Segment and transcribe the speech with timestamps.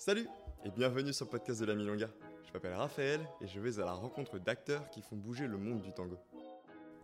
[0.00, 0.26] Salut
[0.64, 2.08] et bienvenue sur le podcast de la Milonga.
[2.46, 5.82] Je m'appelle Raphaël et je vais à la rencontre d'acteurs qui font bouger le monde
[5.82, 6.16] du tango.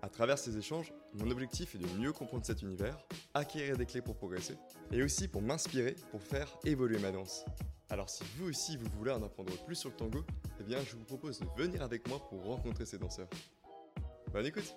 [0.01, 2.97] À travers ces échanges, mon objectif est de mieux comprendre cet univers,
[3.35, 4.57] acquérir des clés pour progresser
[4.91, 7.45] et aussi pour m'inspirer pour faire évoluer ma danse.
[7.91, 10.25] Alors si vous aussi vous voulez en apprendre plus sur le tango,
[10.59, 13.29] eh bien je vous propose de venir avec moi pour rencontrer ces danseurs.
[14.33, 14.75] Bonne écoute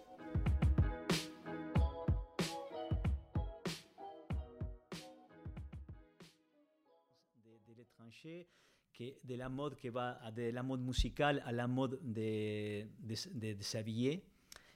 [9.39, 13.63] la mode qui va de la mode musicale à la mode de, de, de- de
[13.63, 14.21] s'habiller.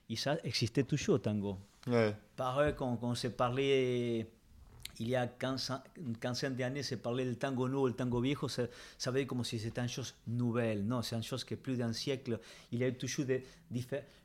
[0.10, 1.58] Et ça existait toujours au tango.
[1.88, 4.26] Ouais, Pareil, quand, quand on s'est parlé
[5.00, 8.22] il y a 15, ans- une quinzaine d'années, se parlait du tango nouveau, le tango
[8.22, 8.64] viejo, ça,
[8.98, 10.86] ça veut dire comme si c'était une chose nouvelle.
[10.86, 12.40] Non, c'est une chose qui est plus d'un siècle.
[12.72, 13.44] Il y a eu toujours des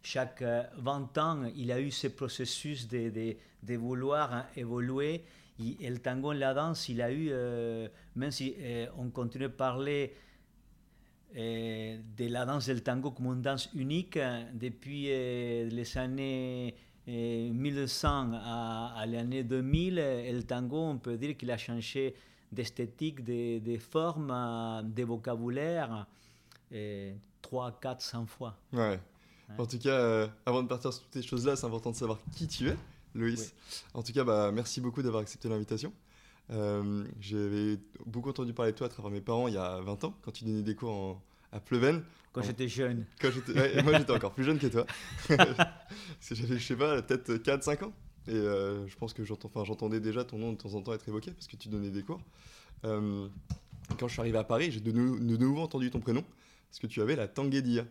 [0.02, 4.47] chaque euh, 20 ans, il y a eu ce processus de, de, de vouloir hein,
[4.56, 5.25] évoluer.
[5.59, 9.47] Et, et le tango, la danse, il a eu, euh, même si euh, on continue
[9.47, 10.12] à parler
[11.37, 14.19] euh, de la danse del tango comme une danse unique
[14.55, 16.75] depuis euh, les années
[17.09, 19.98] euh, 1900 à, à l'année 2000.
[19.98, 22.15] euh, Le tango, on peut dire qu'il a changé
[22.51, 26.07] d'esthétique, de, de forme, euh, de vocabulaire,
[26.73, 28.57] euh, 3, 4, 100 fois.
[28.73, 28.98] ouais.
[29.57, 32.19] En tout cas, euh, avant de partir sur toutes ces choses-là, c'est important de savoir
[32.37, 32.77] qui tu es,
[33.15, 33.55] Loïs.
[33.57, 33.79] Oui.
[33.95, 35.91] En tout cas, bah, merci beaucoup d'avoir accepté l'invitation.
[36.51, 40.05] Euh, J'avais beaucoup entendu parler de toi à travers mes parents il y a 20
[40.05, 42.03] ans, quand tu donnais des cours en- à Pleven.
[42.33, 44.87] Quand j'étais jeune, Quand j'étais, ouais, et moi j'étais encore plus jeune que toi.
[45.29, 47.93] Parce que j'avais, je sais pas, peut-être 4-5 ans.
[48.29, 51.09] Et euh, je pense que enfin, j'entendais déjà ton nom de temps en temps être
[51.09, 52.21] évoqué parce que tu donnais des cours.
[52.85, 53.27] Euh,
[53.99, 56.23] quand je suis arrivé à Paris, j'ai de, nou- de nouveau entendu ton prénom
[56.71, 57.87] parce que tu avais la Tanguédia,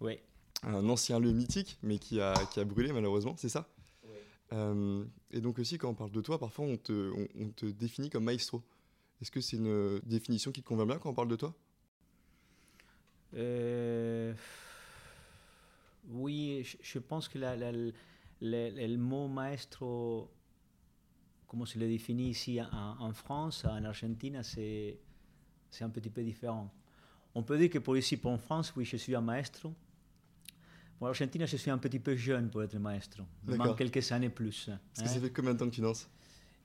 [0.00, 0.18] oui.
[0.62, 3.68] un ancien lieu mythique mais qui a, qui a brûlé malheureusement, c'est ça?
[4.52, 8.62] Euh, Et donc aussi, quand on parle de toi, parfois on te, définit comme maestro.
[9.20, 11.54] Est-ce que c'est une définition qui te convient bien quand on parle de toi?
[13.34, 14.34] Euh,
[16.08, 20.30] oui, je, pense que le, mot maestro,
[21.46, 24.98] comment se le définit ici en, en France, en Argentine, c'est
[25.80, 26.70] un petit peu différent.
[27.34, 29.72] On peut dire que pour ici, pour en France, oui, je suis un maestro.
[31.02, 33.24] Pour l'Argentine, je suis un petit peu jeune pour être maestro.
[33.48, 34.68] Il manque quelques années plus.
[34.68, 35.12] Est-ce que hein?
[35.12, 36.08] ça fait combien de temps que tu danses?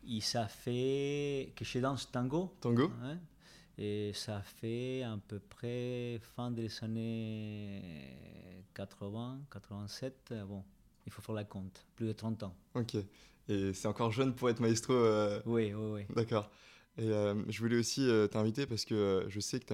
[0.07, 2.53] Et ça fait que je danse tango.
[2.61, 3.17] Tango hein,
[3.79, 7.81] Et ça fait à peu près fin des années
[8.75, 10.29] 80, 87.
[10.33, 10.63] euh, Bon,
[11.07, 11.83] il faut faire la compte.
[11.95, 12.55] Plus de 30 ans.
[12.75, 12.93] Ok.
[13.49, 14.93] Et c'est encore jeune pour être maestro.
[14.93, 16.15] euh, Oui, oui, oui.
[16.15, 16.51] D'accord.
[16.99, 19.73] Et euh, je voulais aussi euh, t'inviter parce que je sais que tu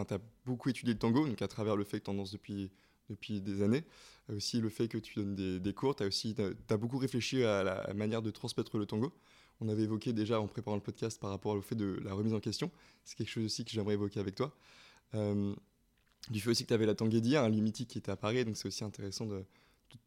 [0.00, 2.72] as beaucoup étudié le tango, donc à travers le fait que tu en danses depuis,
[3.12, 3.84] depuis des années,
[4.30, 6.34] euh, aussi le fait que tu donnes des, des cours, tu as aussi
[6.78, 9.12] beaucoup réfléchi à la manière de transmettre le tango.
[9.60, 12.34] On avait évoqué déjà en préparant le podcast par rapport au fait de la remise
[12.34, 12.70] en question.
[13.04, 14.52] C'est quelque chose aussi que j'aimerais évoquer avec toi.
[15.14, 15.54] Euh,
[16.30, 18.44] du fait aussi que tu avais la Tanguédia, un lieu mythique qui était à Paris,
[18.44, 19.44] donc c'est aussi intéressant de, de-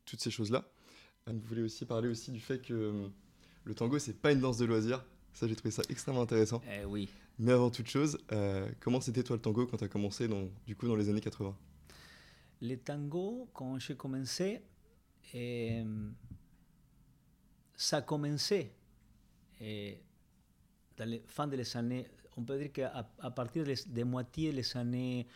[0.05, 0.65] toutes ces choses-là.
[1.29, 3.07] Euh, Je voulais aussi parler aussi du fait que euh,
[3.65, 5.05] le tango, c'est pas une danse de loisir.
[5.33, 6.61] Ça, j'ai trouvé ça extrêmement intéressant.
[6.81, 7.09] Eh oui.
[7.39, 10.47] Mais avant toute chose, euh, comment c'était toi le tango quand tu as commencé dans,
[10.65, 11.55] du coup dans les années 80
[12.67, 14.59] Le tango, quand j'ai commencé,
[15.35, 16.09] euh,
[17.75, 18.73] ça a commencé
[19.61, 19.93] euh,
[20.97, 21.21] dans les
[21.57, 25.27] des années, on peut dire qu'à à partir des, moitiés des années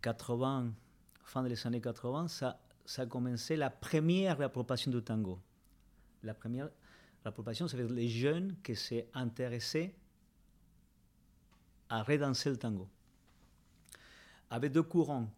[0.00, 0.72] 80,
[1.24, 5.40] fin des années 80, ça, ça a commencé la première appropriation du tango.
[6.22, 6.70] La première
[7.24, 9.92] appropriation, ça veut dire les jeunes qui s'est intéressés
[11.88, 12.88] à redanser le tango.
[14.50, 15.28] Avec deux courants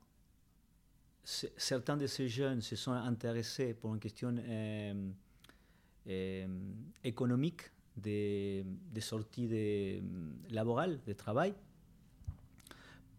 [1.24, 5.10] certains de ces jeunes se sont intéressés pour une question euh,
[6.06, 6.46] euh,
[7.02, 7.62] économique
[7.96, 10.00] des, des sorties de,
[10.52, 11.54] laborales, de travail,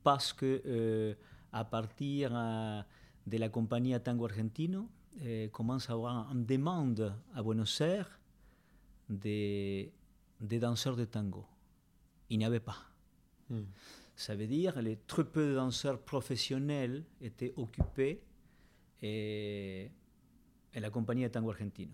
[0.04, 1.16] parce que euh,
[1.52, 2.82] à partir euh,
[3.26, 4.88] de la compagnie Tango Argentino,
[5.24, 8.20] euh, commence à avoir une demande à Buenos Aires
[9.10, 9.92] des,
[10.42, 11.46] des danseurs de tango.
[12.30, 12.78] Il n'y avait pas.
[13.50, 13.64] Hmm.
[14.16, 18.22] Ça veut dire que très peu de danseurs professionnels étaient occupés
[19.02, 19.92] et,
[20.74, 21.92] et la compagnie de tango argentino,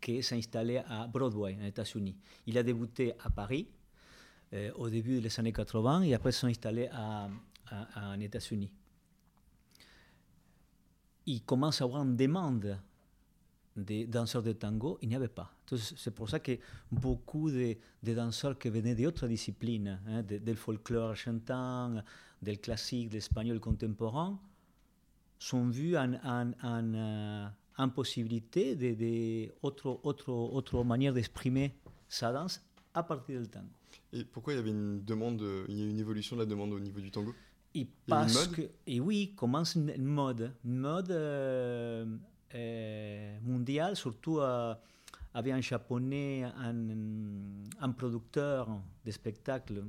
[0.00, 2.16] qui s'est installée à Broadway, aux États-Unis.
[2.46, 3.68] Il a débuté à Paris
[4.52, 7.28] euh, au début des années 80 et après s'est installé à,
[7.68, 8.70] à, aux États-Unis.
[11.26, 12.78] Il commence à avoir une demande
[13.76, 15.54] des danseurs de tango, il n'y avait pas.
[15.96, 16.58] C'est pour ça que
[16.90, 22.02] beaucoup de, de danseurs qui venaient d'autres disciplines, hein, de- del folklore argentin,
[22.42, 24.38] del classique, de l'espagnol contemporain,
[25.38, 27.46] sont vus en, en, en, euh,
[27.78, 31.74] en possibilité de, de autre, autre, autre manière d'exprimer
[32.08, 32.60] sa danse
[32.92, 33.68] à partir du tango.
[34.12, 36.72] Et pourquoi il y avait une demande, il y a une évolution de la demande
[36.72, 37.32] au niveau du tango?
[37.74, 42.04] Et parce que, et oui, commence une, mode, une mode euh,
[42.54, 46.74] euh, mondiale, surtout avec un japonais, un,
[47.80, 48.68] un producteur
[49.04, 49.84] de spectacles,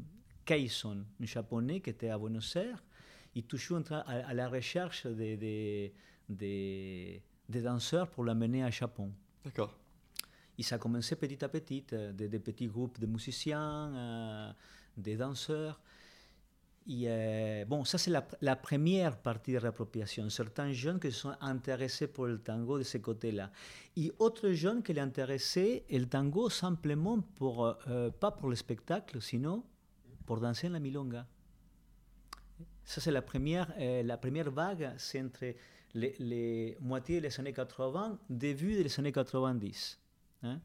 [0.46, 2.84] Keison, un japonais qui était à Buenos Aires,
[3.36, 5.94] et toujours à, à la recherche des, des,
[6.28, 9.12] des, des danseurs pour l'amener à Japon.
[9.44, 9.78] D'accord.
[10.58, 14.52] Et ça a commencé petit à petit, euh, des, petits groupes de musiciens, euh,
[14.98, 15.82] des danseurs.
[16.90, 18.12] Euh, bon, ça c'est
[18.42, 20.30] la, première partie de l'appropriation.
[20.30, 23.52] Certains jeunes qui sont intéressés pour le tango de ce côté-là.
[23.96, 27.78] Et autres jeunes qui les intéressaient, le tango simplement pour,
[28.20, 29.64] pas pour le spectacle, sinon
[30.26, 31.28] pour danser la milonga.
[32.84, 35.54] Ça c'est la première, la première vague, c'est entre
[35.94, 40.00] les, les moitiés des années 80, début des années 90.
[40.44, 40.60] Hein.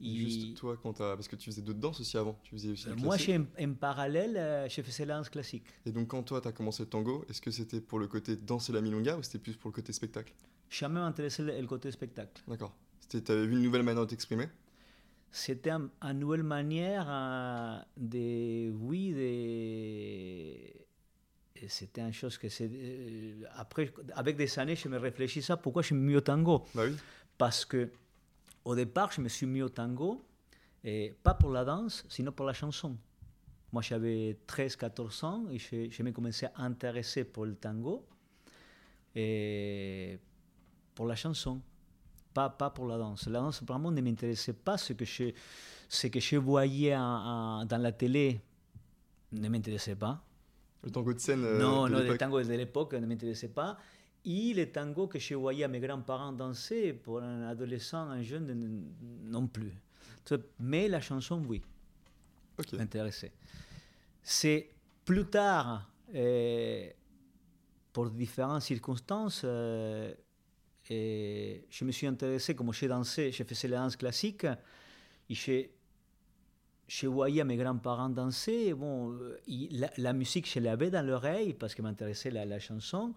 [0.00, 2.94] Juste toi, quand parce que tu faisais de danse aussi avant, tu faisais aussi euh,
[2.96, 3.16] Moi,
[3.60, 5.64] en, parallèle, euh, je faisais la danse classique.
[5.84, 8.36] Et donc, quand toi, tu as commencé le tango, est-ce que c'était pour le côté
[8.36, 10.32] danser la milonga ou c'était plus pour le côté spectacle?
[10.70, 12.42] Jamais m'intéressait le, le côté spectacle.
[12.48, 12.74] D'accord.
[13.08, 14.46] Tu avais vu une nouvelle manière de t'exprimer?
[15.32, 18.70] C'était une nouvelle manière euh, de.
[18.72, 20.56] Oui, de.
[21.68, 22.70] C'était une chose que c'est.
[23.54, 26.64] après, avec des années, je me réfléchis à pourquoi je me mis au tango?
[26.74, 26.96] Bah oui.
[27.36, 27.90] Parce que
[28.64, 30.24] au départ, je me suis mis au tango,
[30.84, 32.96] et pas pour la danse, sinon pour la chanson.
[33.72, 38.04] Moi, j'avais 13-14 ans et je, me commençais à intéresser pour le tango
[39.14, 40.18] et
[40.94, 41.60] pour la chanson,
[42.34, 43.28] pas, pas pour la danse.
[43.28, 44.76] La danse, vraiment, ne m'intéressait pas.
[44.76, 45.30] Ce que je,
[45.88, 48.40] ce que je voyais dans la télé
[49.32, 50.24] ne m'intéressait pas.
[50.82, 53.76] Le tango de scène euh, Non, non, le tango de l'époque ne m'intéressait pas.
[54.24, 58.84] Et les tangos que je voyais mes grands-parents danser, pour un adolescent, un jeune,
[59.24, 59.72] non plus.
[60.58, 61.62] Mais la chanson, oui,
[62.58, 62.76] okay.
[62.76, 63.32] m'intéressait.
[64.22, 64.68] C'est
[65.04, 66.88] plus tard, euh,
[67.92, 70.12] pour différentes circonstances, euh,
[70.88, 75.66] et je me suis intéressé, comme j'ai dansé, je faisais la danse classique, et je,
[76.86, 78.74] je voyais mes grands-parents danser.
[78.74, 79.18] Bon,
[79.48, 83.14] la, la, musique, je l'avais dans l'oreille parce que m'intéressait la, la chanson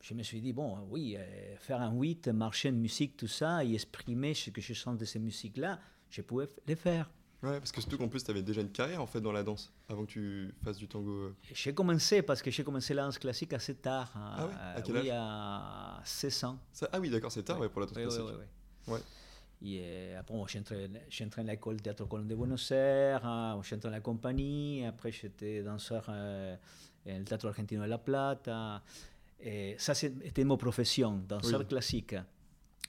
[0.00, 3.64] je me suis dit, bon, oui, euh, faire un 8, marcher une musique, tout ça,
[3.64, 5.78] et exprimer ce que je sens de ces musiques-là,
[6.10, 7.10] je pouvais les faire.
[7.42, 9.44] Ouais, parce que surtout qu'en plus, tu avais déjà une carrière en fait dans la
[9.44, 11.10] danse avant que tu fasses du tango.
[11.10, 11.36] Euh.
[11.54, 14.12] J'ai commencé parce que j'ai commencé la danse classique assez tard.
[14.16, 16.58] Ah oui À quel âge à 16 ans.
[16.90, 17.68] ah oui, d'accord, c'est tard ouais.
[17.68, 18.22] pour la danse classique.
[18.88, 19.00] Oui, ouais.
[19.60, 20.88] Et euh, après, j'ai entré,
[21.36, 26.56] à l'école Théâtre Colón de Buenos Aires, hein, dans la compagnie, après j'étais danseur euh,
[27.06, 28.82] le Théâtre Argentino de La Plata.
[29.40, 31.66] Eh, ça, c'était ma profession, danseur oui.
[31.66, 32.14] classique.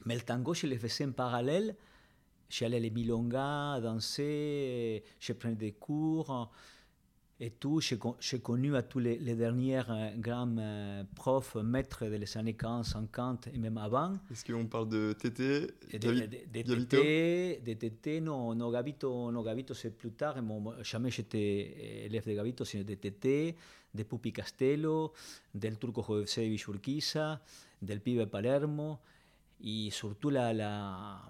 [0.06, 1.76] Mais le tango, je le faisais en parallèle.
[2.50, 6.52] J'allais les milongas, danser, je prenais des cours
[7.40, 7.80] et tout.
[7.80, 12.86] J'ai connu à tous les, les derniers euh, grands euh, profs, maîtres des années 40,
[12.86, 14.18] 50 et même avant.
[14.32, 15.62] Est-ce qu'on parle de Tété
[15.94, 20.36] de, de, de, Tété, de Tété, non, no Gavito, no Gavito c'est plus tard.
[20.82, 23.56] jamais j'étais élève de Gavito, c'est de Tété
[23.94, 25.14] de Pupi Castello,
[25.54, 27.42] del turco José Urquiza,
[27.82, 29.00] del pibe Palermo,
[29.62, 31.22] y surtout la, la,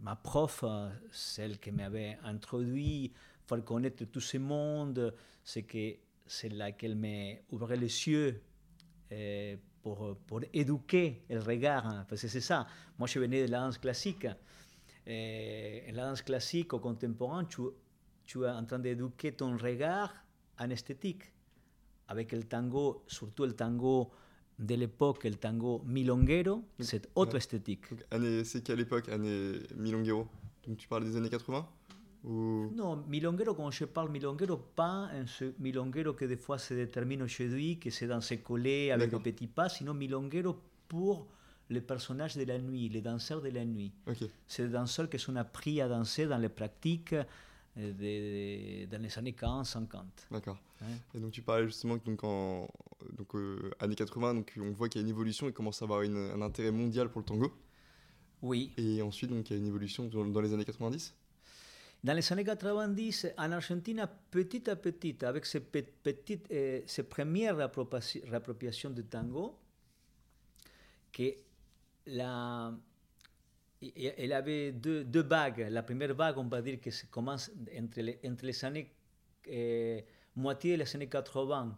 [0.00, 0.64] ma prof,
[1.10, 3.12] celle qui m'avait introduit,
[3.46, 8.40] faire connaître tout ce monde, c'est que c'est là qu'elle m'a ouvert les yeux
[9.10, 12.66] eh, pour, pour éduquer le regard, hein, parce que c'est ça.
[12.98, 14.26] Moi, je venais de la danse classique.
[15.06, 17.62] Et eh, la danse classique au contemporain, tu,
[18.24, 20.12] tu es en train d'éduquer ton regard
[20.58, 21.22] en esthétique.
[22.08, 24.10] Avec le tango, surtout le tango
[24.58, 27.84] de l'époque, le tango milonguero, c'est autre esthétique.
[28.44, 30.26] C'est quelle époque, année milonguero.
[30.66, 31.68] Donc tu parles des années 80
[32.26, 32.70] ou...
[32.74, 35.24] Non, milonguero, quand je parle milonguero, pas un
[35.58, 39.46] milonguero que des fois se détermine aujourd'hui, que c'est dans ses collets avec le petit
[39.46, 40.56] pas, sinon milonguero
[40.88, 41.26] pour
[41.70, 43.92] les personnages de la nuit, les danseurs de la nuit.
[44.46, 47.14] C'est des danseurs qui sont appris à danser dans les pratiques
[47.76, 50.28] de, dans les années 40, 50.
[50.30, 50.58] D'accord.
[51.14, 52.68] Et donc tu parlais justement que donc en
[53.16, 55.84] donc, euh, années 80, donc on voit qu'il y a une évolution, il commence à
[55.84, 57.52] avoir une, un intérêt mondial pour le tango.
[58.42, 58.72] Oui.
[58.76, 61.14] Et ensuite, donc, il y a une évolution dans, les années 90
[62.06, 67.56] Dans les années 90, en Argentine, petit à petit, avec ces, petites, euh, ces premières
[67.56, 69.58] réappropriations du tango,
[71.12, 71.34] que
[72.06, 72.72] la,
[73.96, 75.66] elle avait deux, vagues.
[75.68, 78.84] La première vague, on va dire que commence entre les, entre
[79.46, 80.04] eh,
[80.36, 81.76] moitié des années 80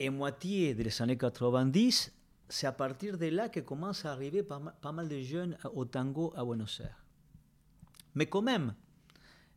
[0.00, 2.12] et moitié des années 90.
[2.48, 6.32] C'est à partir de là que commence à arriver pas mal de jeunes au tango
[6.34, 7.04] à Buenos Aires.
[8.16, 8.74] Mais quand même,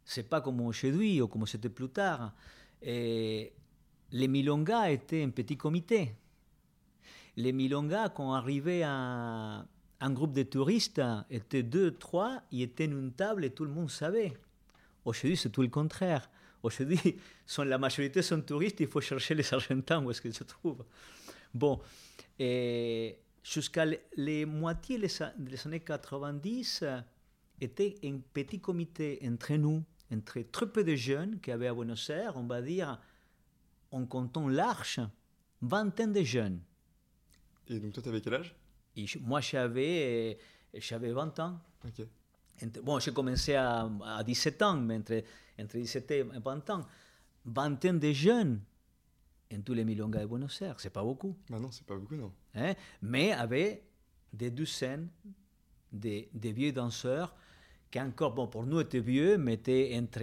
[0.09, 2.33] C'est pas comme aujourd'hui ou comme c'était plus tard.
[2.81, 3.53] Et
[4.11, 6.15] les milongas étaient un petit comité.
[7.37, 9.67] Les milongas, quand arrivait un,
[10.01, 10.99] groupe de touristes,
[11.29, 14.33] étaient deux, trois, ils étaient une table et tout le monde savait.
[15.05, 16.27] Aujourd'hui, c'est tout le contraire.
[16.63, 17.19] Aujourd'hui,
[17.59, 20.85] la majorité sont touristes, il faut chercher les Argentins où est-ce qu'ils se trouvent.
[21.53, 21.79] Bon,
[23.43, 23.85] jusqu'à
[24.17, 26.83] les moitiés des années 90,
[27.61, 32.09] était un petit comité entre nous, entre très peu de jeunes qui avaient à Buenos
[32.09, 32.99] Aires, on va dire,
[33.91, 35.01] en comptant large,
[35.61, 36.61] vingtaine de jeunes.
[37.67, 38.55] Et donc toi, tu avais quel âge?
[39.21, 40.37] Moi, j'avais,
[40.73, 41.59] j'avais 20 ans.
[42.83, 45.23] Bon, j'ai commencé à, à, 17 ans, mais entre,
[45.59, 46.85] entre 17 et 20 ans.
[47.45, 48.61] Vingtaine de jeunes
[49.53, 50.79] en tous les milongas de Buenos Aires.
[50.79, 51.35] C'est pas beaucoup.
[51.49, 52.33] Bah non, c'est pas beaucoup, non.
[52.55, 52.73] Hein?
[53.01, 53.83] Mais avec
[54.33, 55.09] des douzaines
[55.91, 57.35] de, de, vieux danseurs
[57.91, 60.19] qui encore, bon, pour nous, étaient vieux, mais étaient entre,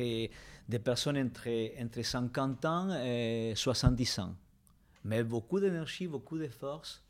[0.68, 1.48] des personnes entre,
[1.82, 4.34] entre 50 ans et 70 ans.
[5.04, 7.02] Mais beaucoup d'énergie, beaucoup de force,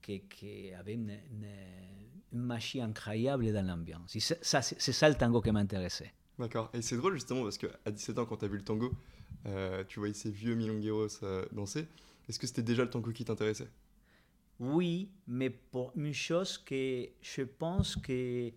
[0.00, 4.16] qui, qui avaient une, une, machine incroyable dans l'ambiance.
[4.18, 6.12] C'est ça, ça le tango qui m'intéressait.
[6.38, 6.70] D'accord.
[6.72, 8.92] Et c'est drôle justement parce qu'à 17 ans, quand tu as vu le tango,
[9.46, 11.86] euh, tu voyais ces vieux milongueros euh, danser.
[12.28, 13.68] Est-ce que c'était déjà le tango qui t'intéressait?
[14.60, 18.50] Oui, mais pour une chose que je pense que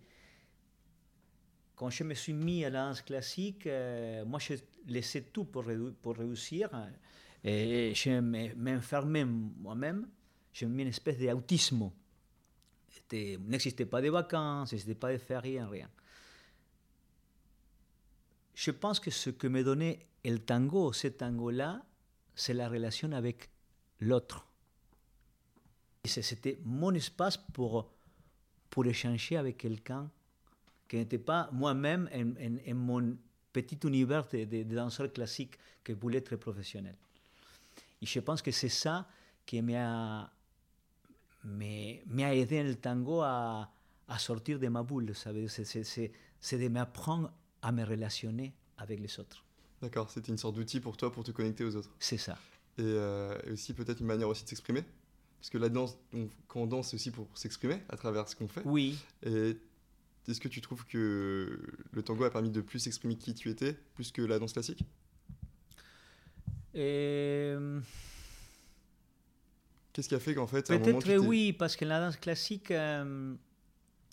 [1.82, 4.54] quand je me suis mis à la danse classique, euh, moi je
[4.86, 5.64] laissais tout pour,
[6.00, 6.70] pour réussir
[7.42, 8.20] et je
[8.54, 10.06] m'enfermais moi-même.
[10.52, 11.90] J'ai mis une espèce d'autisme.
[13.10, 15.90] N'existait pas de vacances, n'existait pas de faire rien, rien.
[18.54, 21.84] Je pense que ce que me donnait le tango, ce tango-là,
[22.36, 23.50] c'est la relation avec
[23.98, 24.46] l'autre.
[26.04, 27.90] C'était mon espace pour,
[28.70, 30.08] pour échanger avec quelqu'un
[30.92, 33.16] qui n'était pas moi-même en, mon
[33.50, 36.94] petit univers de, de, danseur classique que voulait être professionnel.
[38.02, 39.08] Et je pense que c'est ça
[39.46, 40.30] qui m'a
[41.48, 43.70] aidé le tango à,
[44.06, 45.14] à, sortir de ma bulle.
[45.14, 47.32] C'est de m'apprendre
[47.62, 49.42] à me relationner avec les autres.
[49.80, 51.90] D'accord, c'était une sorte d'outil pour toi pour te connecter aux autres.
[51.98, 52.36] C'est ça.
[52.76, 54.84] Et, euh, aussi peut-être une manière aussi de s'exprimer.
[55.40, 55.96] Parce que la danse,
[56.48, 58.60] quand on danse, c'est aussi pour s'exprimer à travers ce qu'on fait.
[58.66, 58.98] Oui.
[59.22, 59.56] Et
[60.28, 61.60] est-ce que tu trouves que
[61.90, 64.84] le tango a permis de plus exprimer qui tu étais, plus que la danse classique?
[66.74, 67.80] Euh,
[69.92, 73.34] Qu'est-ce qui a fait qu'en fait, peut-être oui, parce que la danse classique, euh,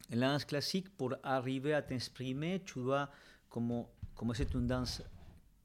[0.10, 3.10] la danse classique, pour arriver à t'exprimer, tu dois,
[3.50, 3.86] comme
[4.16, 5.02] comme c'est une danse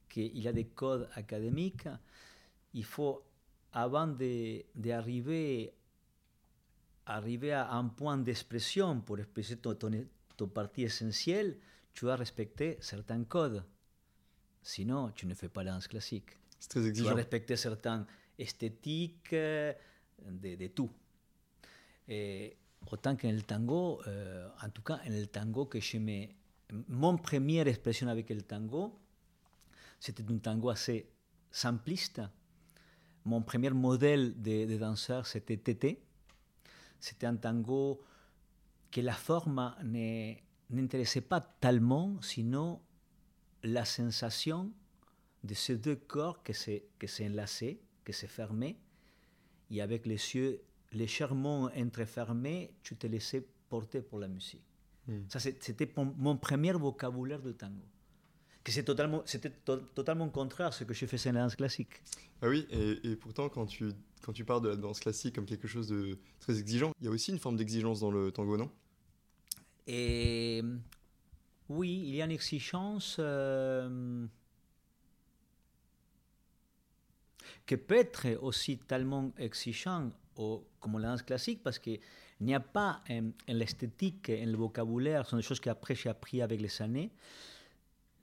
[0.09, 1.89] qu'il a des codes académiques,
[2.73, 3.25] il faut,
[3.73, 4.07] avant
[4.77, 5.73] d'arriver
[7.07, 9.91] arriver à un point d'expression pour exprimer ton, ton,
[10.43, 11.59] partie essentielle,
[11.93, 13.64] tu dois respecter certains codes.
[14.62, 16.31] Sinon, tu ne fais pas la danse classique.
[16.59, 17.05] C'est très exigeant.
[17.05, 18.07] Tu dois respecter certaines
[18.38, 19.75] esthétiques de,
[20.29, 20.91] de tout.
[22.09, 22.57] Et
[22.91, 26.26] autant qu'en le tango, euh, en tout cas, en le tango que me...
[26.88, 28.99] Mon première expression avec le tango,
[30.00, 31.09] c'était un tango assez
[31.50, 32.21] simpliste.
[33.25, 36.03] Mon premier modèle de, danseur, c'était Tété.
[36.99, 38.03] C'était un tango
[38.95, 39.75] que la forme
[40.71, 42.81] n'intéressait pas tellement, sinon
[43.65, 44.73] la sensation
[45.43, 46.55] de ces deux corps qui
[47.09, 48.77] s'enlaçaient, qui se fermaient,
[49.71, 54.63] et avec les yeux légèrement entrefermés, tu te laissais porter pour la musique.
[55.09, 55.23] Hmm.
[55.29, 57.83] Ça, c'était mon premier vocabulaire de tango
[58.63, 59.51] que c'est totalement, c'était
[59.95, 62.03] totalement contraire à ce que je faisais en danse classique.
[62.41, 63.91] Ah oui, et, et, pourtant, quand tu,
[64.23, 67.09] quand tu parles de la danse classique comme quelque chose de très exigeant, il y
[67.09, 68.71] a aussi une forme d'exigence dans le tango, non?
[69.87, 70.62] Et,
[71.69, 74.26] Oui, il y a une exigence euh,
[77.67, 82.00] qui peut être aussi tellement exigeante comme la danse classique parce qu'il
[82.41, 86.09] n'y a pas en, en l'esthétique, en le vocabulaire, ce sont des choses qu'après j'ai
[86.09, 87.12] appris avec les années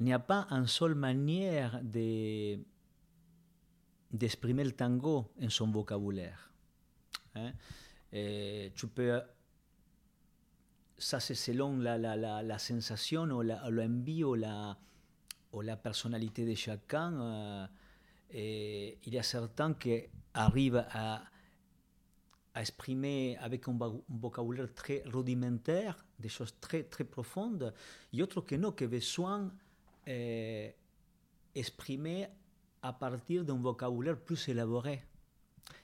[0.02, 2.58] il n'y a pas une seule manière de,
[4.12, 6.50] d'exprimer le tango en son vocabulaire.
[7.36, 7.52] Hein.
[8.12, 9.22] tu peux,
[11.02, 14.78] ça c'est selon la, sensation ou l'envie ou la,
[15.78, 17.14] personnalité de chacun.
[17.14, 17.68] Euh,
[18.32, 20.04] et il y a certains qui
[20.34, 21.24] arrivent à,
[22.56, 23.78] exprimer avec un,
[24.10, 27.74] vocabulaire très rudimentaire des choses très, très profondes,
[28.12, 29.52] et d'autres que non, qui besoin
[30.06, 30.76] eh,
[31.56, 32.28] exprimer
[32.82, 35.02] à partir d'un vocabulaire plus élaboré.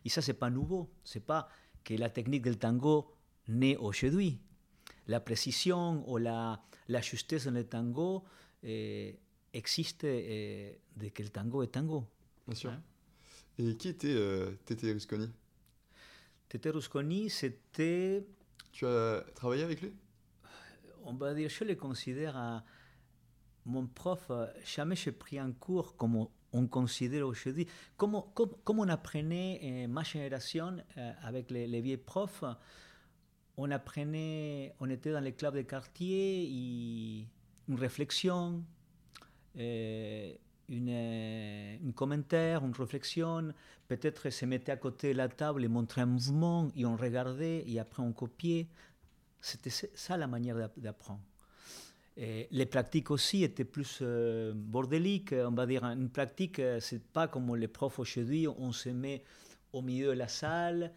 [0.04, 0.90] Et ça, c'est pas nouveau.
[1.04, 1.48] C'est pas
[1.84, 3.14] que la technique del tango
[3.48, 4.40] naît aujourd'hui.
[5.08, 8.24] La précision ou la, la justesse dans le tango,
[8.64, 9.18] eh,
[9.54, 12.06] existe eh, de que le tango est tango.
[12.48, 12.72] Bien sûr.
[12.72, 12.82] Hein
[13.58, 15.30] Et qui était euh, Tete Rusconi?
[16.50, 18.26] Tete Rusconi, c'était,
[18.72, 19.94] Tu as travaillé avec lui?
[21.04, 22.64] on va dire, je le considère à
[23.66, 24.26] mon prof.
[24.30, 27.68] euh, Jamais j'ai pris un cours comme on- on considère aujourd'hui.
[27.98, 32.44] Comme, comme, comme on apprenait, euh, ma génération, euh, avec les, les vieux profs,
[33.58, 37.28] on apprenait, on était dans les clubs de quartier, et
[37.68, 38.64] une réflexion,
[39.58, 40.34] euh,
[40.70, 43.54] une, euh, un commentaire, une réflexion.
[43.88, 47.64] Peut-être se mettait à côté de la table et montrait un mouvement, et on regardait,
[47.68, 48.68] et après on copiait.
[49.42, 51.22] C'était ça la manière d'app- d'apprendre.
[52.16, 55.84] Et les pratiques aussi étaient plus euh, bordéliques, on va dire.
[55.84, 59.24] Une pratique, euh, c'est pas comme les profs aujourd'hui, on se met
[59.72, 60.92] au milieu de la salle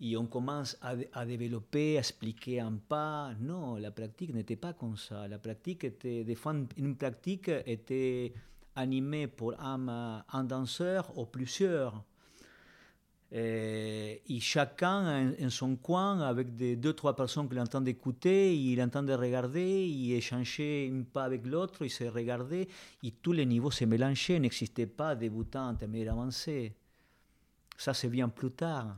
[0.00, 3.32] et on commence à, dé- à développer, à expliquer un pas.
[3.40, 5.26] Non, la pratique n'était pas comme ça.
[5.28, 8.32] La pratique était, des fois, une- pratique était
[8.76, 12.04] animée pour un, danseur ou plusieurs.
[13.30, 19.02] Et, chacun en, son coin, avec des deux, trois personnes qui l'entendent écouter, il entend
[19.02, 22.68] de regarder, il échangeait un pas avec l'autre, il se regardait,
[23.02, 26.72] et tous les niveaux se mélangeaient, n'existait pas débutant, intermédiaire, avancé.
[27.76, 28.96] Ça, c'est bien plus tard.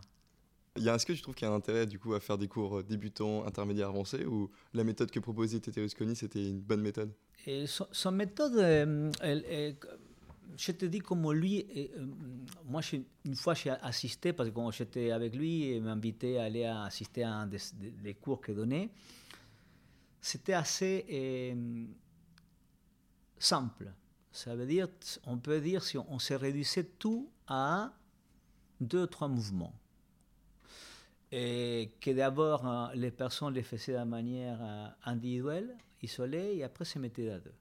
[0.76, 2.78] Est-ce que tu trouves qu'il y a un intérêt du coup à faire des cours
[2.78, 7.12] euh, débutants, intermédiaires, avancés ou la méthode que proposait Tete Rusconi c'était une bonne méthode?
[7.46, 9.10] Et son, méthode, euh,
[10.56, 12.06] je te dis comme lui, euh,
[12.66, 12.82] moi
[13.24, 17.24] une fois j'ai assisté, parce que quand j'étais avec lui, il m'invitait à aller assister
[17.24, 18.90] à un des, cours qu'il donnait,
[20.20, 21.56] c'était assez
[23.38, 23.92] simple.
[24.30, 24.86] Ça veut dire,
[25.24, 27.92] on peut dire, si on, on se réduisait tout à
[28.80, 29.74] deux, trois mouvements.
[31.32, 36.84] Et que d'abord, euh, les personnes les faisaient de manière euh, individuelle, isolée, et après
[36.84, 37.54] se mettaient à deux.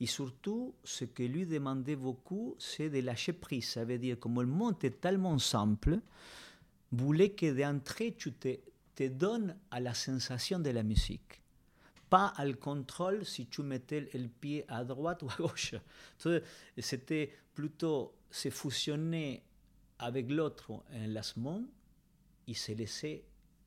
[0.00, 3.68] Et surtout, ce que lui demandait beaucoup, c'est de lâcher prise.
[3.68, 6.00] Ça veut dire, comme le monde est tellement simple,
[6.90, 8.56] voulait que d'entrée, tu te,
[9.08, 11.40] donnes à la sensation de la musique.
[12.10, 15.74] Pas al contrôle si tu mettais le pied à droite ou à gauche.
[16.78, 19.42] C'était plutôt se fusionner
[19.98, 21.62] avec l'autre en lancement
[22.50, 23.24] et se laisser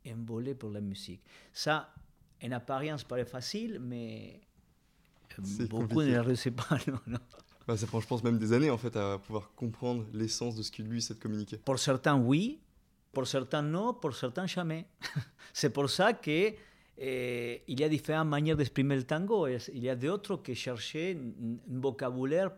[0.07, 1.21] envoler pour la musique.
[1.53, 1.93] Ça,
[2.43, 4.41] en apparence, paraît facile, mais
[5.43, 6.11] C'est beaucoup compliqué.
[6.11, 6.77] ne le réussissent pas.
[6.87, 7.19] non, non.
[7.65, 10.63] Bah, Ça prend, je pense, même des années en fait à pouvoir comprendre l'essence de
[10.63, 11.57] ce que lui essaie de communiquer.
[11.57, 12.59] Pour certains, oui.
[13.13, 13.93] Pour certains, non.
[13.93, 14.85] Pour certains, jamais.
[15.53, 16.53] C'est pour ça que
[16.97, 19.47] eh, il y a différentes manières d'exprimer le tango.
[19.47, 22.51] Il y a d'autres qui cherchaient un vocabulaire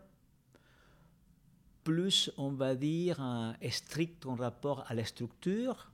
[1.84, 5.92] plus, on va dire, euh, strict en rapport à la structure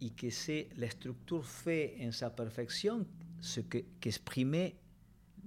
[0.00, 3.06] et que c'est la structure fait en sa perfection
[3.40, 4.76] ce que- qu'exprimait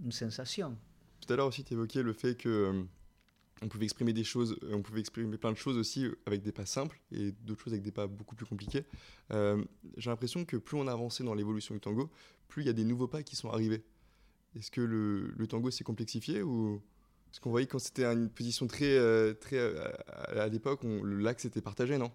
[0.03, 0.77] une sensation.
[1.21, 2.83] Tout à l'heure aussi, tu évoquais le fait que euh,
[3.61, 6.51] on pouvait exprimer des choses, euh, on pouvait exprimer plein de choses aussi avec des
[6.51, 8.85] pas simples et d'autres choses avec des pas beaucoup plus compliqués.
[9.31, 9.63] Euh,
[9.97, 12.11] J'ai l'impression que plus on a avancé dans l'évolution du tango,
[12.47, 13.83] plus il y a des nouveaux pas qui sont arrivés.
[14.55, 16.81] Est-ce que le, tango s'est complexifié ou
[17.25, 20.81] parce qu'on voyait quand c'était à une position très euh, très euh, à, à l'époque,
[21.03, 22.11] l'axe était partagé, non?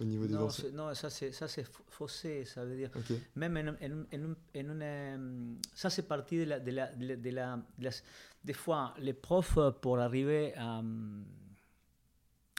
[0.00, 2.90] Au niveau des Non, non, ça c'est ça c'est fau- faussé, ça veut dire.
[3.36, 7.16] Même en, en, en, en une, ça c'est parti de la, de la, de la,
[7.16, 7.90] de la- de la-
[8.44, 10.82] des fois les profs pour arriver à,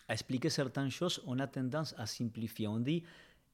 [0.07, 2.67] à expliquer certaines choses, on a tendance à simplifier.
[2.67, 3.03] On dit,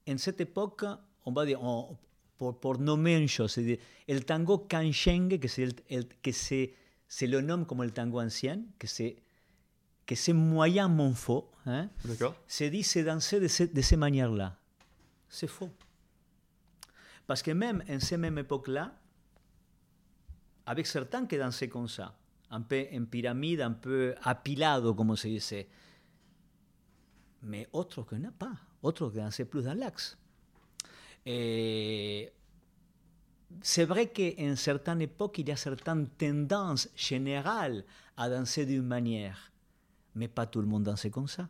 [0.08, 0.84] en cette époque,
[1.26, 1.98] on va dire, on-
[2.38, 6.74] pour, pour nommer une chose, c'est le tango que c'est el- que c'est
[7.08, 9.16] c'est le nom comme le tango ancien, que c'est
[10.06, 11.90] que c'est moyennement faux, hein,
[12.48, 14.56] se dit c'est danser de, cette de ces manières-là.
[15.30, 15.72] C'est faux.
[17.28, 18.94] Parce que même en ces mêmes époques-là,
[20.66, 22.16] avec certains qui dansaient comme ça,
[22.50, 25.68] un peu en pyramide, un peu apilado, comme se disait,
[27.44, 30.18] mais autres que n'a pas, autres qui dansaient plus dans l'axe.
[31.26, 32.32] Et
[33.62, 37.84] c'est vrai qu'en certaines époques, il y a certaines tendances générales
[38.18, 39.51] à danser d'une manière,
[40.16, 41.48] mais pas tout le monde dansait comme ça.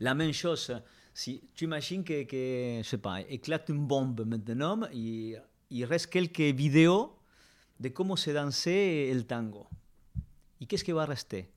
[0.00, 0.72] La même chose,
[1.12, 6.08] si tu imagines que, que je sais pas, éclate une bombe maintenant, il, il reste
[6.08, 7.16] quelques vidéos
[7.78, 9.66] de comment se dansait le tango.
[10.60, 11.50] Et qu'est-ce qui va rester?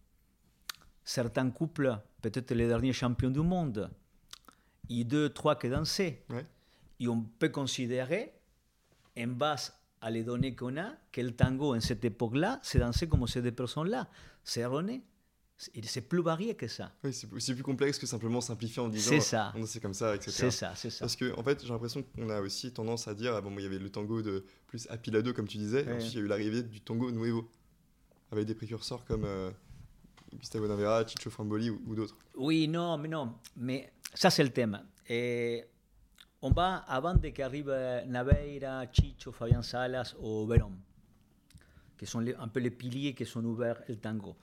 [1.03, 3.89] Certains couples, peut-être les derniers champions du monde,
[4.89, 6.23] et deux, trois qui dansaient.
[6.29, 6.45] Ouais.
[6.99, 8.33] Et on peut considérer,
[9.17, 13.07] en base à les données qu'on a, que le tango, en cette époque-là, se dansait
[13.07, 14.07] comme ces deux personnes-là.
[14.47, 15.03] C'est erroné.
[15.57, 16.91] C'est- plus varié que ça.
[17.03, 19.53] Oui, c'est plus complexe que simplement simplifier en disant C'est ça.
[19.65, 20.31] c'est comme ça, etc.
[20.31, 20.99] C'est ça, c'est ça.
[20.99, 23.63] Parce que en fait, j'ai l'impression qu'on a aussi tendance à dire, ah bon, il
[23.63, 26.25] y avait le tango de plus apilado, comme tu disais, et ensuite il y a
[26.25, 27.49] eu l'arrivée du tango nuevo.
[28.31, 29.25] avec des précurseurs comme
[30.33, 32.15] Gustavo Navera, Chicho Framboli ou, d'autres.
[32.35, 33.35] Oui, non, mais non.
[33.55, 34.79] Mais ça, c'est le thème.
[35.09, 35.63] Et
[36.41, 37.69] on va, avant qu'arrive
[38.05, 40.73] Naveira, Chicho, Fabian Salas ou Verón,
[41.97, 44.35] qui sont un peu les piliers qui sont ouverts le tango.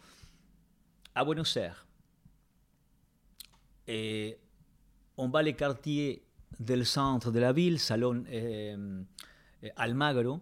[1.14, 1.86] À Buenos Aires,
[3.86, 4.38] et
[5.16, 6.26] on va les quartiers
[6.58, 9.02] du centre de la ville, Salon euh,
[9.76, 10.40] Almagro,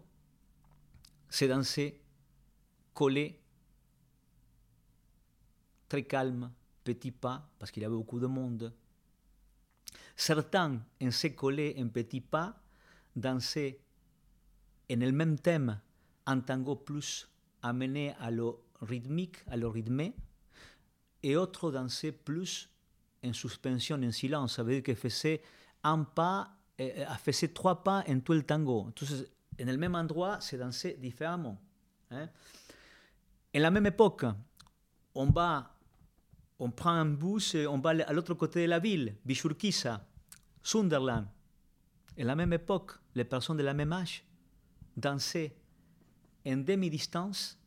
[1.28, 2.00] c'est dansé
[2.94, 3.40] collé
[5.88, 6.50] très calme,
[6.84, 8.72] petit pas, parce qu'il y avait beaucoup de monde.
[10.16, 12.62] Certains, en se collé en petit pas,
[13.14, 13.80] dansaient
[14.90, 15.80] en le même thème
[16.26, 17.28] un tango plus
[17.62, 20.14] amené à le rythmique, à le rythmé,
[21.22, 22.68] et autres dansaient plus
[23.24, 24.56] en suspension, en silence.
[24.56, 25.42] Ça veut dire que faisait
[25.84, 28.86] un pas, eh, eh, faisait trois pas en tout le tango.
[28.88, 29.24] Entonces,
[29.60, 31.60] en le même endroit, se dansait différemment.
[32.10, 32.28] Hein.
[33.54, 34.24] En la même époque,
[35.14, 35.72] on va
[36.62, 40.06] on prend un bus et on va à l'autre côté de la ville, Bichurquiza,
[40.62, 41.26] Sunderland.
[42.16, 44.24] À la même époque, les personnes de la même âge
[44.96, 45.56] dansaient
[46.46, 47.58] en demi-distance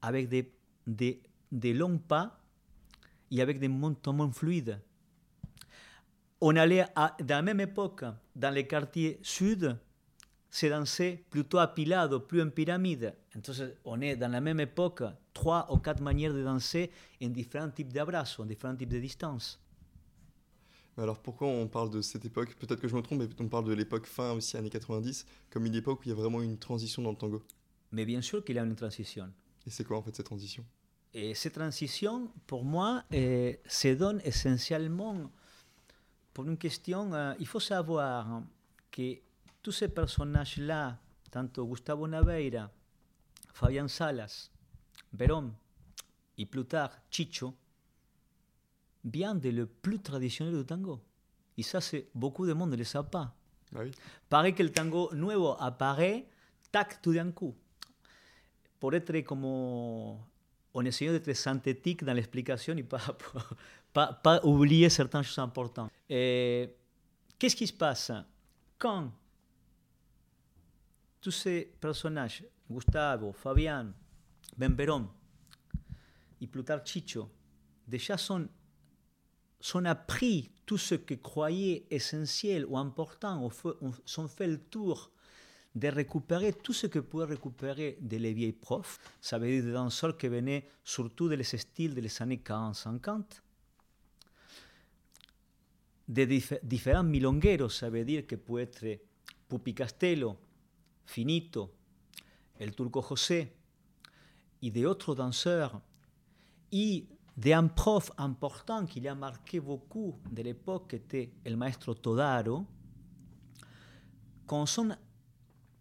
[0.00, 0.52] avec des,
[0.86, 2.40] des, longs pas
[3.30, 4.80] et avec des montements fluides.
[6.40, 9.76] On allait à, dans la même époque dans les quartiers sud,
[10.50, 13.14] se dansait plutôt apilado, plus en pyramide.
[13.34, 15.02] Entonces, on est dans la même époque
[15.32, 16.90] trois ou quatre manières de danser
[17.22, 19.58] en différents types d'abrazos, en différents types de distances.
[20.98, 22.54] Alors pourquoi on parle de cette époque?
[22.56, 25.64] Peut-être que je me trompe, mais on parle de l'époque fin aussi, années 90, comme
[25.64, 27.42] une époque où il y a vraiment une transition dans le tango.
[27.92, 29.30] Mais bien sûr qu'il y a une transition.
[29.66, 30.64] Et c'est quoi en fait cette transition?
[31.14, 35.30] Et cette transition, pour moi, euh, se donne essentiellement
[36.32, 37.12] pour une question.
[37.12, 38.42] Euh, il faut savoir
[38.90, 39.18] que
[39.62, 40.98] tous ces personnages-là,
[41.30, 42.70] tanto Gustavo Naveira,
[43.52, 44.50] Fabián Salas,
[45.12, 45.52] Verón
[46.38, 47.54] y plus tard Chicho,
[49.04, 51.00] viennent de le plus traditionnel du tango.
[51.56, 53.34] Y ça, c'est beaucoup de monde ne le sait pas.
[53.74, 53.90] Ah oui.
[54.28, 56.26] Paraît que le tango nuevo apparaît,
[56.70, 57.54] tac, tout d'un coup.
[58.82, 60.18] Pour être como
[60.74, 62.98] en essayant d'être synthétique dans l'explication et pas,
[63.92, 65.88] pas, pas oublier certaines choses importantes.
[66.08, 68.10] Qu'est-ce qui se passe
[68.76, 69.12] quand
[71.20, 73.92] tous ces personnages, Gustavo, Fabián,
[74.56, 75.08] Ben Verón
[76.40, 77.30] et plus tard Chicho,
[77.86, 78.48] déjà sont,
[79.60, 83.48] sont appris tout ce que croyaient essentiel ou important,
[84.04, 85.12] sont fait le tour
[85.74, 88.98] de récupérer tout ce que pouvaient récupérer de les vieilles profs.
[89.20, 93.40] Ça veut dire des danseurs qui venaient surtout des styles des années 40-50.
[96.08, 98.84] De différents milongueros, ça veut dire que peut être
[99.48, 100.36] Pupi Castello,
[101.06, 101.72] Finito,
[102.58, 103.52] el Turco José,
[104.60, 105.80] et d'autres danseurs,
[106.70, 107.06] et
[107.36, 112.66] d'un prof important qui a marqué beaucoup de l'époque, était le maestro Todaro,
[114.46, 114.90] quand on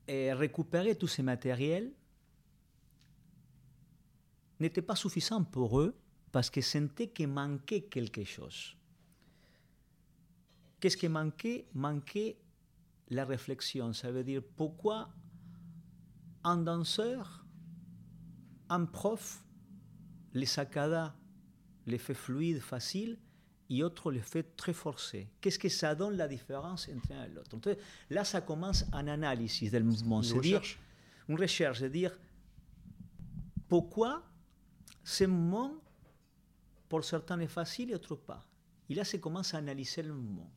[0.08, 1.92] a récupéré tous ces matériels,
[4.60, 5.96] n'était pas suffisant pour eux
[6.32, 8.76] parce qu'ils sentaient qu'il manquait quelque chose.
[10.80, 11.68] Qu'est-ce qui manquait?
[11.74, 12.38] Manquait
[13.10, 13.94] la réflexion.
[13.94, 15.10] Ça veut dire pourquoi
[16.44, 17.46] un danseur,
[18.70, 19.44] un prof,
[20.34, 21.16] les saccada
[21.88, 23.18] les fait fluide, facile,
[23.72, 25.30] et autre les fait très forcé.
[25.40, 27.58] Qu'est-ce que ça donne la différence entre un et l'autre
[28.10, 30.22] Là, ça commence un analyse del mouvement.
[30.22, 30.80] Une recherche.
[31.30, 32.18] une recherche, de dire
[33.70, 34.24] pourquoi
[35.04, 35.74] ce mouvement,
[36.90, 38.46] pour certains, est facile et d'autres pas.
[38.90, 40.52] Et là, ça commence à analyser le mouvement.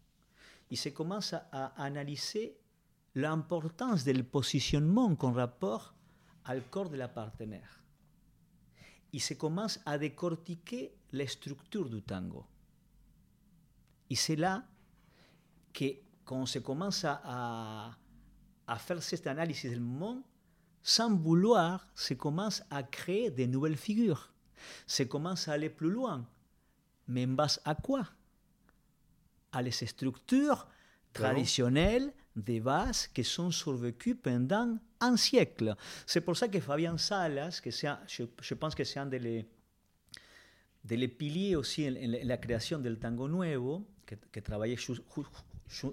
[0.71, 2.59] Il se commence à, à analyser
[3.15, 5.95] l'importance du positionnement en rapport
[6.49, 7.81] au corps de la partenaire.
[9.13, 12.45] Il se commence à décortiquer la structure du tango.
[14.11, 14.65] Et c'est là
[15.73, 15.85] que,
[16.25, 17.97] quand on se commence à,
[18.79, 20.23] faire cette analyse du moment,
[20.83, 24.33] sans vouloir, se commence à créer de nouvelles figures.
[24.87, 26.27] Se commence à aller plus loin.
[27.09, 28.07] Mais en base à quoi?
[29.53, 30.67] À les structures
[31.13, 35.77] traditionnelles des bases qui sont survécues pendant un siècle.
[36.07, 39.47] C'est pour ça que Fabian Salas, que je, pense que c'est un des
[41.09, 44.77] piliers aussi en, la création del tango nuevo, que, que travaillait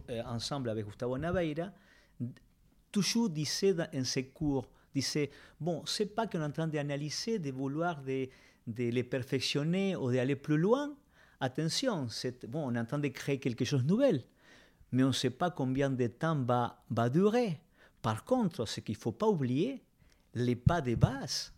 [0.10, 1.72] eh, ensemble avec Gustavo Naveira,
[2.92, 7.52] toujours disait en ses cours, disait, bon, c'est pas qu'on est en train d'analyser, de
[7.52, 8.28] vouloir de,
[8.68, 10.96] les perfectionner ou d'aller plus loin.
[11.40, 12.08] Attention,
[12.48, 14.24] bon, on est en train de créer quelque chose de nouvel
[14.92, 16.44] mais on ne sait pas combien de temps
[16.90, 17.62] va durer.
[18.02, 19.84] Par contre, ce qu'il ne faut pas oublier,
[20.34, 21.54] les pas de base,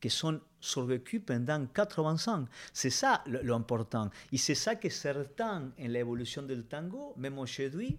[0.00, 2.44] qui sont survécu pendant 80 ans.
[2.72, 4.10] C'est ça l'important.
[4.32, 7.98] Et c'est ça que certains, en l'évolution du tango, même aujourd'hui,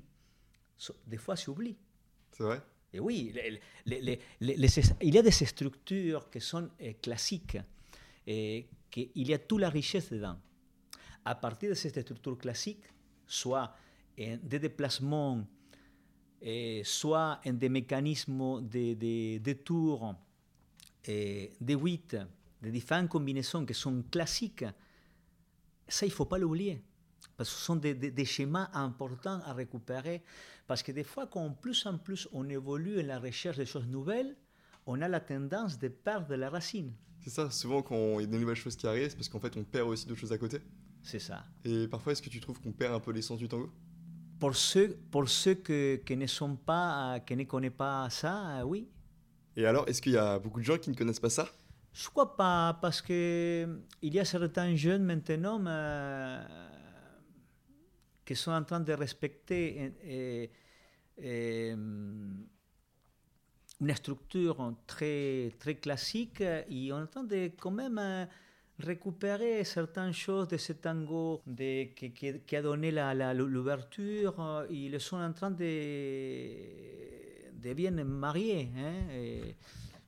[1.06, 1.78] des fois s'oublient.
[2.32, 2.62] C'est vrai
[2.94, 3.34] Et oui,
[3.86, 7.58] il y a des structures qui sont eh, classiques,
[8.26, 10.38] eh, et qu'il y a toute la richesse dedans.
[11.26, 12.86] À partir de ces structures classiques,
[13.26, 13.74] soit
[14.18, 15.46] des déplacements,
[16.42, 20.16] eh, soit en des mécanismes de, de, de tours,
[21.06, 22.18] de 8,
[22.62, 24.66] des différentes combinaisons qui sont classiques,
[25.88, 26.82] ça, il ne faut pas l'oublier.
[27.36, 30.24] Parce que ce sont des, schémas importants à récupérer.
[30.66, 33.88] Parce que des fois, quand plus en plus on évolue dans la recherche de choses
[33.88, 34.36] nouvelles,
[34.86, 36.94] on a la tendance de perdre la racine.
[37.22, 39.40] C'est ça, souvent quand il y a des nouvelles choses qui arrivent, c'est parce qu'en
[39.40, 40.62] fait on perd aussi d'autres choses à côté.
[41.04, 41.46] C'est ça.
[41.64, 43.72] Et parfois, est-ce que tu trouves qu'on perd un peu l'essence du tango?
[44.40, 48.64] Pour ceux, pour ceux que, qui ne sont pas, qui ne connaissent pas ça, euh,
[48.64, 48.90] oui.
[49.56, 51.50] Et alors, est-ce qu'il y a beaucoup de gens qui ne connaissent pas ça?
[52.00, 53.68] Je crois pas, parce que
[54.04, 56.44] il y a certains jeunes maintenant euh,
[58.24, 59.92] qui sont en train de respecter
[61.18, 62.46] une
[63.96, 68.28] structure très, très classique et on est en train de quand même
[68.78, 71.42] récupérer certaines choses de ce tango
[71.96, 72.92] qui, a donné
[73.34, 74.68] l'ouverture.
[74.70, 75.60] Ils sont en train de,
[77.60, 78.70] de bien marier.
[78.78, 79.56] Hein,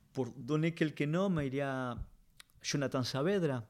[0.10, 1.98] et pour donner quelques noms, il y a
[2.62, 3.64] Jonathan Saavedra,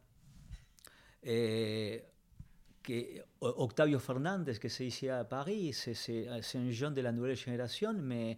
[1.24, 2.04] et,
[2.82, 2.94] que,
[3.42, 5.74] Octavio Fernandez, qui c'est ici à Paris.
[5.74, 8.38] C'est un jeune de la nouvelle génération, mais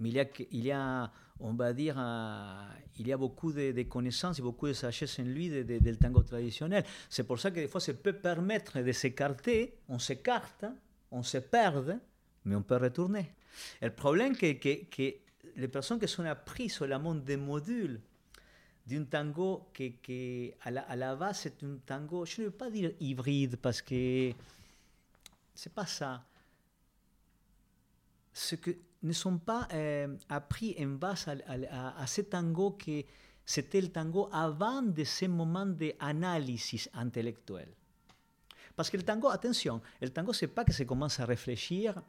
[0.00, 0.10] mais
[0.50, 4.38] il y a, a on va dire, uh, il y a beaucoup de, de, connaissances
[4.38, 6.84] et beaucoup de sagesse en lui de, de, del tango traditionnel.
[7.08, 10.66] C'est pour ça que des fois, ça peut permettre de s'écarter, on s'écarte,
[11.10, 11.98] on se perd,
[12.44, 13.34] mais on peut retourner.
[13.80, 15.14] Et le problème, c'est que, que, que,
[15.58, 18.00] les personnes qui sont apprises monde des modules
[18.86, 22.92] d'un tango qui, qui à, la, base, c'est un tango, je ne veux pas dire
[23.00, 24.32] hybride, parce que
[25.54, 26.24] c'est pas ça.
[28.32, 28.70] Ce que
[29.02, 33.02] ne sont pas euh, appris en base à, ce tango que
[33.44, 37.72] c'était le tango avant de ce moment d'analyse intellectuelle.
[38.74, 42.00] Parce que le tango, attention, le tango, c'est pas que se commence à réfléchir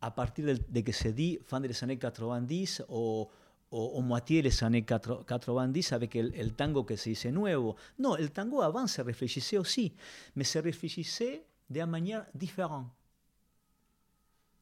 [0.00, 3.28] à partir de, de que se dit fin des années 90 ou,
[3.70, 7.76] ou, ou moitié des années 90 avec le, le tango que se dice nuevo.
[7.98, 9.94] Non, le tango avant se réfléchissait aussi,
[10.36, 12.86] mais se réfléchissait d'une manière différente.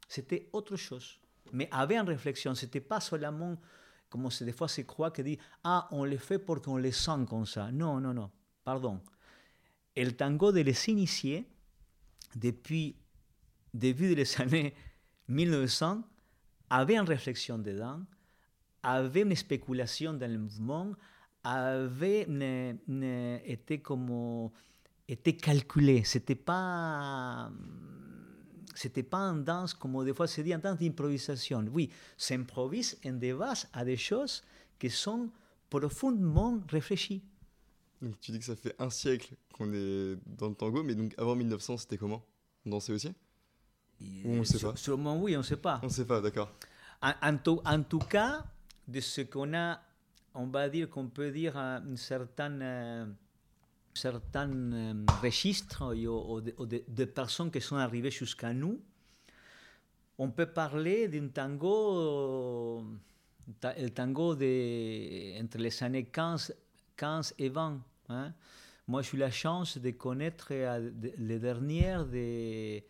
[0.09, 1.19] C'était autre chose
[1.53, 2.55] mais avait une réflexion.
[2.55, 3.57] C'était pas seulement,
[4.09, 7.27] comme des fois se croit, que dit Ah, on le fait parce qu'on le sent
[7.29, 7.71] comme ça.
[7.71, 8.31] Non, non, non,
[8.65, 9.01] pardon.
[9.95, 11.47] Et le tango de les initiés,
[12.35, 12.97] depuis
[13.75, 14.75] début des années
[15.29, 16.03] 1900,
[16.71, 18.01] avait une réflexion dedans,
[18.83, 20.93] avait une spéculation dans le mouvement,
[21.45, 24.51] avait ne, ne, été comme
[25.09, 26.03] était calculé.
[26.05, 27.51] C'était pas
[28.75, 31.65] c'était pas une danse, comme des fois se dit, en danse d'improvisation.
[31.73, 34.43] Oui, s'improvise en bases à des choses
[34.79, 35.31] qui sont
[35.69, 37.23] profondément réfléchies.
[38.21, 41.37] Tu dis que ça fait un siècle qu'on est dans le tango, mais donc avant
[41.37, 42.25] 1900, c'était comment?
[42.65, 43.13] On dansait aussi?
[44.25, 45.81] Ou on ne sait pas Sûrement oui, on ne sait pas.
[45.83, 46.51] On ne sait pas, d'accord.
[47.01, 48.45] En, en, tout, en, tout cas,
[48.87, 49.81] de ce qu'on a,
[50.35, 52.61] on va dire qu'on peut dire une certaine...
[52.63, 53.07] Euh,
[53.95, 58.81] certains euh, registres ou, de, ou de, de, personnes qui sont arrivées jusqu'à nous,
[60.19, 62.85] on peut parler d'un tango,
[63.63, 66.55] le tango de, entre les années 15,
[66.97, 67.81] 15 et 20.
[68.09, 68.33] Hein.
[68.89, 72.85] Moi, j'ai eu la chance de connaître euh, les dernières des,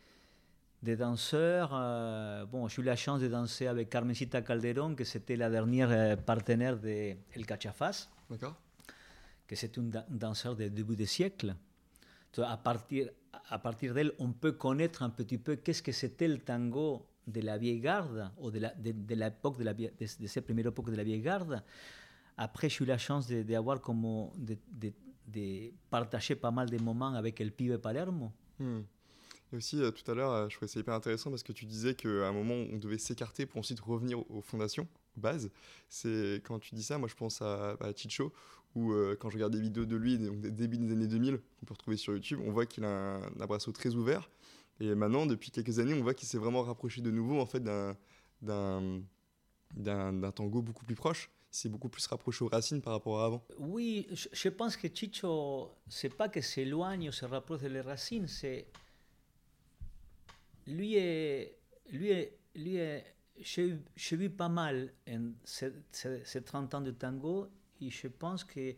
[0.83, 1.71] des danseurs.
[1.73, 6.17] Euh, bon, j'ai eu la chance de danser avec Carmencita Calderón, que c'était la dernière
[6.19, 8.09] partenaire de El Cachafaz.
[8.29, 8.57] D'accord
[9.53, 11.55] que c'est un danseur du début du siècle.
[12.39, 13.11] À partir,
[13.51, 17.43] à partir d'elle, on peut connaître un petit peu qu'est-ce que c'était le tango de
[17.43, 18.59] la vieille garde, ou de
[19.15, 21.63] l'époque de, de, de, de, de cette première époque de la vieille garde.
[22.39, 24.57] Après, j'ai eu la chance d'avoir comme de,
[25.91, 28.33] partager pas mal de moments avec le pibe Palermo.
[28.59, 28.81] Hmm.
[29.53, 31.67] Et aussi, euh, tout à l'heure, euh, je trouvais ça hyper intéressant parce que tu
[31.67, 35.51] disais qu'à un moment, on devait s'écarter pour ensuite revenir aux fondations, aux bases.
[35.89, 38.33] C'est quand tu dis ça, moi je pense à, Chicho,
[38.75, 41.39] où euh, quand je regarde des vidéos de lui, donc des début des années 2000,
[41.39, 44.31] qu'on peut retrouver sur YouTube, on voit qu'il a un, un très ouvert.
[44.81, 47.63] Et maintenant, depuis quelques années, on voit qu'il s'est vraiment rapproché de nouveau en fait
[47.63, 47.95] d'un
[50.35, 51.31] tango beaucoup plus proche.
[51.53, 53.45] Il s'est beaucoup plus rapproché aux racines par rapport à avant.
[53.59, 58.27] Oui, je, je pense que Chicho, c'est pas que s'éloigne ou se rapproche des racines,
[58.27, 58.65] c'est
[60.67, 61.59] lui est
[61.91, 63.05] lui est lui est
[63.37, 67.49] j'ai vu pas mal en ces, ces, ces 30 ans de tango
[67.81, 68.75] et je pense que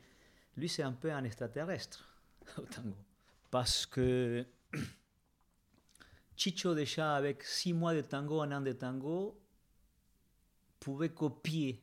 [0.56, 2.16] lui c'est un peu un extraterrestre
[2.58, 2.96] au tango.
[3.50, 4.46] Parce que
[6.36, 9.40] Chicho déjà avec six mois de tango, un an de tango,
[10.80, 11.82] pouvait copier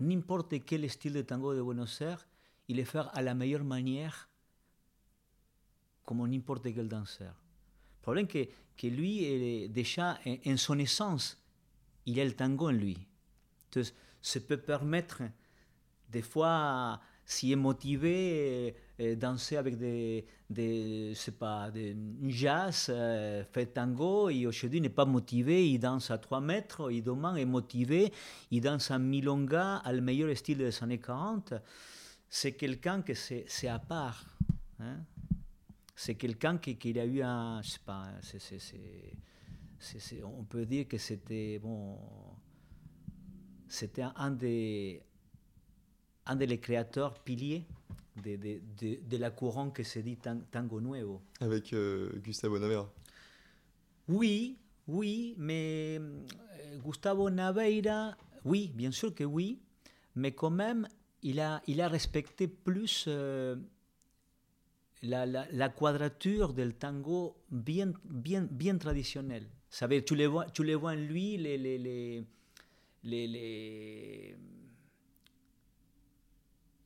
[0.00, 2.26] n'importe quel style de tango de Buenos Aires
[2.68, 4.28] et le faire à la meilleure manière
[6.04, 7.34] comme n'importe quel danseur.
[7.34, 8.52] Le problème est que,
[8.82, 11.40] que lui, est déjà, en, son essence,
[12.04, 12.98] il a le tango en lui.
[14.20, 15.22] Ça peut permettre,
[16.08, 23.44] des fois, s'il est motivé, euh, danser avec des, des sais pas, des jazz, euh,
[23.52, 27.44] fait tango, et aujourd'hui n'est pas motivé, il danse à 3 mètres, et demain est
[27.44, 28.12] motivé,
[28.50, 31.54] il danse en milonga, à le meilleur style des années 40.
[32.28, 34.24] C'est quelqu'un que c'est à part.
[34.80, 34.98] Hein?
[36.04, 38.08] C'est quelqu'un qui, qui, a eu un, je sais pas,
[40.24, 41.96] on peut dire que c'était bon,
[43.68, 45.00] c'était un des,
[46.26, 47.64] un des créateurs piliers
[48.20, 50.18] de, de, de, de, la courant que se dit
[50.50, 51.22] Tango Nuevo.
[51.38, 52.92] Avec euh, Gustavo Naveira
[54.08, 59.60] Oui, oui, mais euh, Gustavo Naveira, oui, bien sûr que oui,
[60.16, 60.88] mais quand même,
[61.22, 63.54] il a, il a respecté plus euh,
[65.02, 69.46] la, la, la, quadrature del tango bien, bien, bien traditionnel.
[69.68, 71.34] Ça veut, tu, les vois, tu les vois en lui,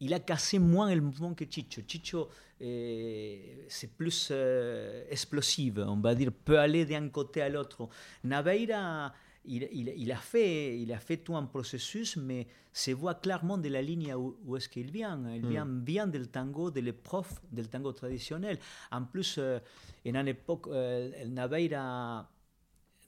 [0.01, 1.83] il a cassé moins le mouvement que Chicho.
[1.87, 2.29] Chicho,
[2.61, 7.89] eh, c'est plus euh, explosif, on va dire, peut aller d'un côté à l'autre.
[8.25, 9.13] Naveira,
[9.47, 13.59] il, il, il, a fait, il a fait tout un processus, mais se voit clairement
[13.59, 15.21] de la ligne où, où est-ce qu'il vient.
[15.35, 15.49] Il mm.
[15.49, 18.59] vient bien du tango, de l'épreuve del tango traditionnel.
[18.91, 19.59] En plus, euh,
[20.07, 22.31] en une époque, euh, Naveira,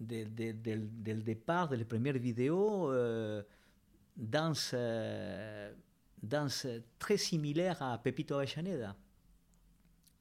[0.01, 3.42] de, de, de, del départ, de les premières vidéos, euh,
[4.16, 4.74] danse
[6.20, 6.66] danse
[6.98, 8.96] très similaire à Pepito Avellaneda,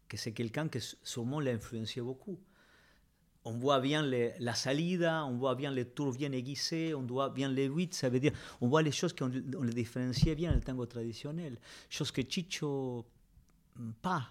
[0.08, 2.40] que c'est quelqu'un qui sûrement l'a influencé beaucoup.
[3.50, 7.50] On voit bien la salida, on voit bien les tours bien aiguisés, on voit bien
[7.50, 10.60] les huit, ça veut dire, on voit les choses qu'on on les différencie bien le
[10.60, 11.58] tango traditionnel.
[11.90, 13.06] Chose que Chicho,
[14.02, 14.24] pas,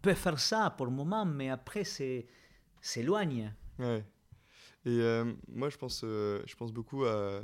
[0.00, 1.82] peut faire ça pour le moment, mais après
[2.80, 3.52] s'éloigne.
[3.80, 4.04] Ouais.
[4.84, 7.40] Et euh, moi, je pense, euh, je pense beaucoup à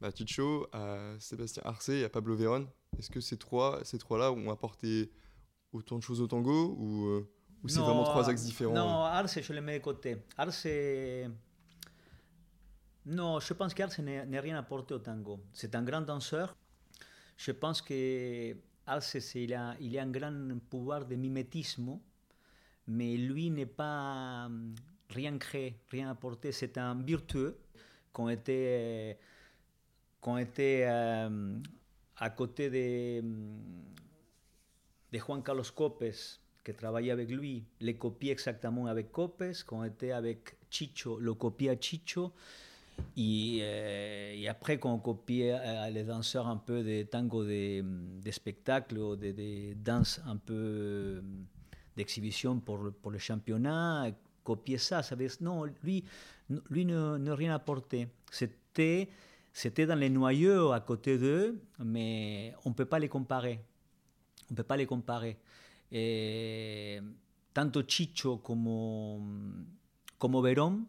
[0.00, 2.66] bah, Ticho, à Sébastien Arce et à Pablo Véron.
[2.98, 5.10] Est-ce que ces trois, ces trois-là ont apporté
[5.72, 7.28] autant de choses au tango ou, euh,
[7.62, 10.16] ou c'est vraiment trois axes différents Non, Arce, je le mets de côté.
[10.36, 10.66] Arce.
[13.06, 15.40] Non, je pense qu'Arce n'a rien apporté au tango.
[15.52, 16.56] C'est un grand danseur.
[17.36, 21.98] Je pense que Arce, il a, il a un grand pouvoir de mimétisme,
[22.86, 24.74] mais lui n'est pas hum,
[25.10, 26.52] rien créé, rien apporté.
[26.52, 27.58] C'est un virtueux
[28.14, 29.18] qui a été
[30.20, 31.58] qu'on était euh,
[32.16, 33.20] à côté de,
[35.12, 36.02] de Juan Carlos Copes,
[36.66, 41.70] que travaillait avec lui, les copié exactement avec Copes, qu'on était avec Chicho, le copié
[41.70, 42.32] à Chicho,
[43.16, 43.58] et,
[44.34, 47.84] et après qu'on copiait euh, les danseurs un peu de tango de,
[48.20, 51.22] de spectacle ou de, de danse un peu
[51.96, 52.78] d'exhibition pour,
[53.10, 54.10] le championnat,
[54.42, 56.04] copier ça, ça veut dire, non, lui,
[56.68, 58.08] lui ne, ne rien apporté.
[58.32, 59.08] C'était
[59.52, 63.60] c'était dans les noyaux à côté d'eux, mais on ne peut pas les comparer.
[64.50, 65.38] On ne peut pas les comparer.
[65.92, 67.00] Et
[67.54, 69.66] tanto Chicho comme,
[70.18, 70.86] como Verón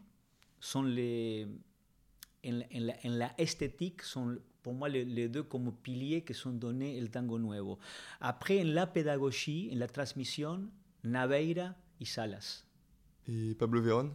[0.86, 1.48] les,
[2.44, 6.34] en, en, la, en la esthétique, sont pour moi les, les, deux comme piliers que
[6.34, 7.80] sont donnés le tango nuevo.
[8.20, 10.68] Après, en la pédagogie, en la transmission,
[11.04, 12.66] Naveira y Salas.
[13.28, 14.14] Et Pablo Verón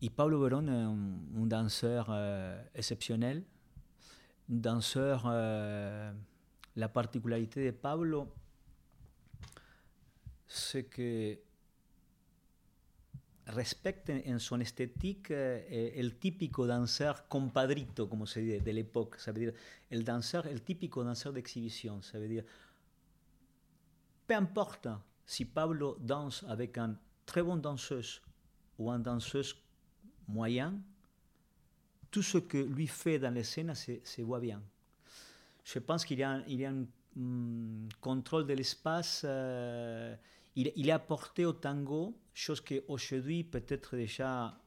[0.00, 3.44] Et Pablo Verón est un, un danseur euh, exceptionnel
[4.48, 6.12] danseur, euh,
[6.76, 8.32] la particularité de Pablo,
[10.46, 11.38] c'est que
[13.46, 19.16] respecte en son esthétique eh, el típico danseur compadrito, como se dice, de l'époque.
[19.18, 19.54] Ça veut dire
[19.90, 22.00] el danseur, el típico danseur d'exhibition.
[22.02, 22.44] Ça veut dire,
[24.26, 24.88] peu importe
[25.26, 26.96] si Pablo danse avec un
[27.26, 28.22] très bon danseuse
[28.78, 29.56] ou un danseuse
[30.26, 30.74] moyen,
[32.10, 34.62] tout ce que lui fait dans les scènes se, se voit bien.
[35.64, 39.22] Je pense qu'il y a, un um, contrôle de l'espace.
[39.24, 40.14] Euh,
[40.56, 44.58] il, a apporté au tango, chose qu'aujourd'hui peut-être déjà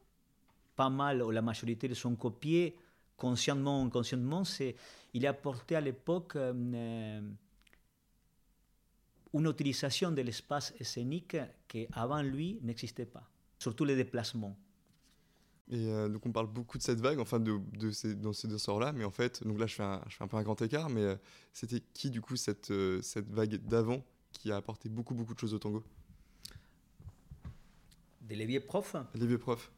[0.76, 2.78] pas mal, ou la majorité de son copiés,
[3.16, 4.76] consciemment ou inconsciemment, c'est,
[5.14, 7.22] il a apporté à l'époque euh,
[9.34, 13.28] une utilisation de l'espace scénique qui avant lui n'existait pas,
[13.60, 14.58] surtout les déplacements.
[15.70, 18.48] Et euh, donc on parle beaucoup de cette vague, enfin de, de ces, dans ces
[18.48, 20.44] deux sorts-là, mais en fait, donc là je fais un, je fais un peu un
[20.44, 21.16] grand écart, mais euh,
[21.52, 24.02] c'était qui du coup cette, euh, cette vague d'avant?
[24.32, 25.84] Qui a apporté beaucoup, beaucoup de choses au tango
[28.22, 29.72] Des vieux profs Les vieux profs.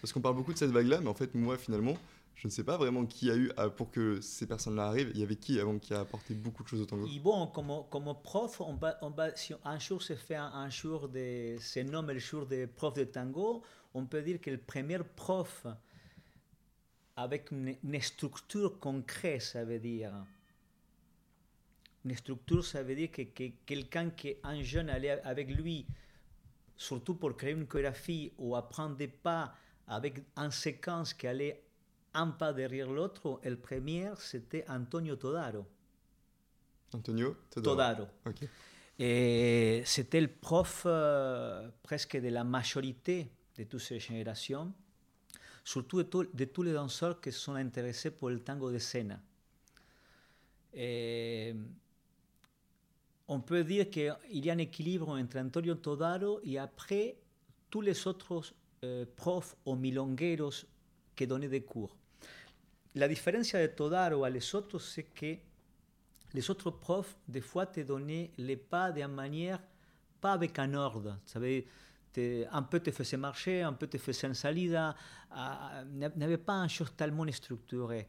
[0.00, 1.96] Parce qu'on parle beaucoup de cette vague-là, mais en fait, moi, finalement,
[2.34, 5.22] je ne sais pas vraiment qui a eu, pour que ces personnes-là arrivent, il y
[5.22, 7.06] avait qui avant qui a apporté beaucoup de choses au tango?
[7.06, 10.68] Et bon, comme, comme prof, on va, on va, si un jour se fait un,
[10.68, 13.62] jour de, se nomme le jour des profs de tango,
[13.94, 15.66] on peut dire que le premier prof
[17.16, 20.12] avec une, une structure concrète, ça veut dire.
[22.04, 25.86] Une structure, ça veut dire que, que quelqu'un qui un jeune allait avec lui,
[26.76, 29.54] surtout pour créer une chorégraphie ou apprendre des pas
[29.86, 31.62] avec une séquence qui allait
[32.14, 33.40] un pas derrière l'autre.
[33.44, 35.66] Le premier, c'était Antonio Todaro.
[36.94, 38.06] Antonio Todaro.
[38.98, 43.28] Et c'était le prof euh, presque de la majorité
[43.58, 44.72] de toutes ces générations,
[45.64, 49.18] surtout de, de, tous les danseurs qui sont intéressés pour le tango de scène.
[50.72, 51.54] Et
[53.28, 57.16] on peut dire qu'il y a un équilibre entre Antonio Todaro et après
[57.70, 58.42] tous les autres
[58.84, 60.66] euh, profs ou milongueros
[61.16, 61.96] qui donnaient des cours.
[62.94, 65.36] La différence de Todaro à les autres, c'est que
[66.32, 69.60] les autres profs, des fois, te donnaient les pas d'une manière
[70.20, 71.18] pas avec un ordre.
[71.26, 71.66] Savez,
[72.12, 74.96] te, un peu te faisaient marcher, un peu te faisaient une salida,
[75.92, 78.08] n'avait pas un chose tellement structuré.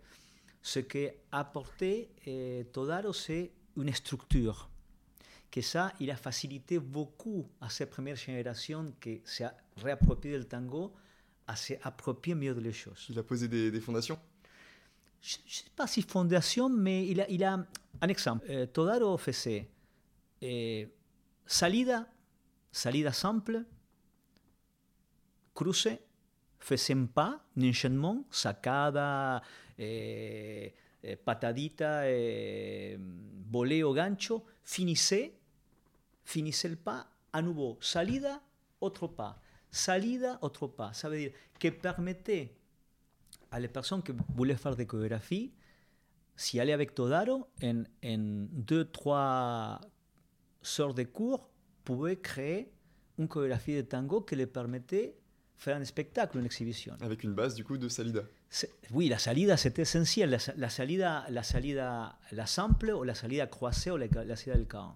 [0.61, 4.70] Ce que apportait eh, Todaro, c'est une structure.
[5.56, 9.47] Que ça, il a facilité beaucoup à ces premières générations qui s'est
[9.78, 10.93] réapproprié du tango
[11.47, 13.06] à s'approprier mieux les choses.
[13.10, 14.20] Il a posé des, des fondations
[15.26, 17.66] je ne sais pas si fondation, mais il a, il a
[18.01, 18.45] un exemple.
[18.47, 19.68] Eh, Todaro faisait
[20.39, 20.88] eh,
[21.47, 22.08] salida,
[22.72, 23.66] salida simple,
[25.56, 25.88] cruce,
[26.60, 29.41] faisait un pas, un enchaînement, sacada,
[29.80, 32.99] eh, eh patadita, eh,
[33.49, 35.34] volée au gancho, finissait,
[36.26, 38.42] finissait le pas, à nouveau, salida,
[38.82, 39.40] autre pas,
[39.72, 40.92] salida, autre pas.
[40.94, 42.54] Ça veut dire que permettait
[43.52, 45.54] à les personnes qui voulaient faire des chorégraphies,
[46.36, 49.80] si allaient avec Todaro, en, en deux, trois
[50.62, 51.50] sortes de cours,
[51.86, 52.72] pouvaient créer
[53.18, 55.16] une chorégraphie de tango qui les permettait
[55.58, 56.96] faire un spectacle, une exhibition.
[57.02, 58.24] Avec une base du coup de salida.
[58.92, 60.30] Oui, la salida c'était essentiel.
[60.30, 64.58] La, la, salida, la salida, la simple ou la salida croisée ou la, la salida
[64.58, 64.96] del 40.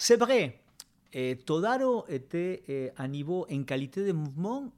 [0.00, 0.60] C'est vrai,
[1.12, 4.72] et Todaro était eh, à niveau en qualité de mouvement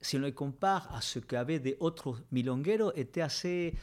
[0.00, 3.74] si on le compare à ce qu'avaient des autres milongueros, était assez,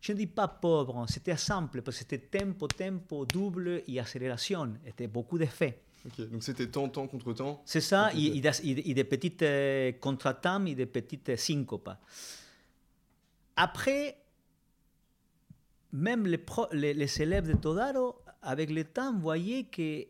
[0.00, 4.74] je ne dis pas pauvre, c'était simple, parce que c'était tempo, tempo, double et accélération,
[4.86, 5.80] était beaucoup d'effets.
[6.06, 9.92] Ok, donc c'était temps, temps contre temps C'est ça, et, et, et, des petites euh,
[9.92, 11.90] contre-temps et des petites syncopes.
[13.56, 14.18] Après,
[15.92, 20.06] même les, pro, les, les, élèves de Todaro, avec le temps, voyaient que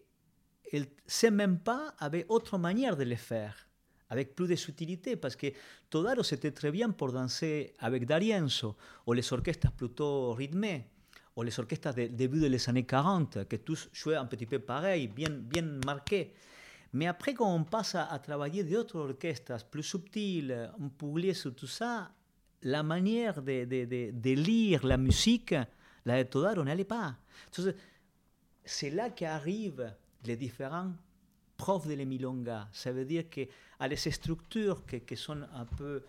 [1.07, 3.69] ces mêmes pas avaient autre manière de les faire
[4.11, 5.49] avec plus de subtilité, parce que
[5.91, 8.77] Todaro c'était très bien pour danser avec D'Arienzo,
[9.07, 10.87] ou les orchestres plutôt rythmées,
[11.37, 15.09] ou les orchestres de début des années 40, que tous jouaient un petit peu pareil,
[15.09, 16.33] bien, bien marqués.
[16.93, 21.67] Mais après, quand on passe à, travailler d'autres orchestres plus subtiles, un Pugliese sur tout
[21.67, 22.13] ça,
[22.63, 25.55] la manière de, de, de, de, lire la musique,
[26.05, 27.17] la de Todaro n'allait pas.
[28.65, 29.93] C'est là qu'arrivent
[30.25, 30.93] les différents
[31.57, 32.69] prof de la milonga.
[32.73, 36.03] Ça veut dire qu'à les structures qui, sont un peu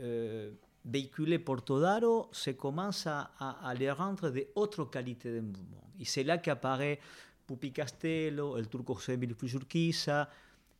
[0.00, 0.52] euh,
[0.84, 5.90] véhiculées por Todaro, se commence à, à, à les rendre d'autres qualités de mouvement.
[5.98, 7.00] Et c'est là qu'apparaît
[7.46, 10.28] Pupi Castello, el turco José Emilio Urquiza,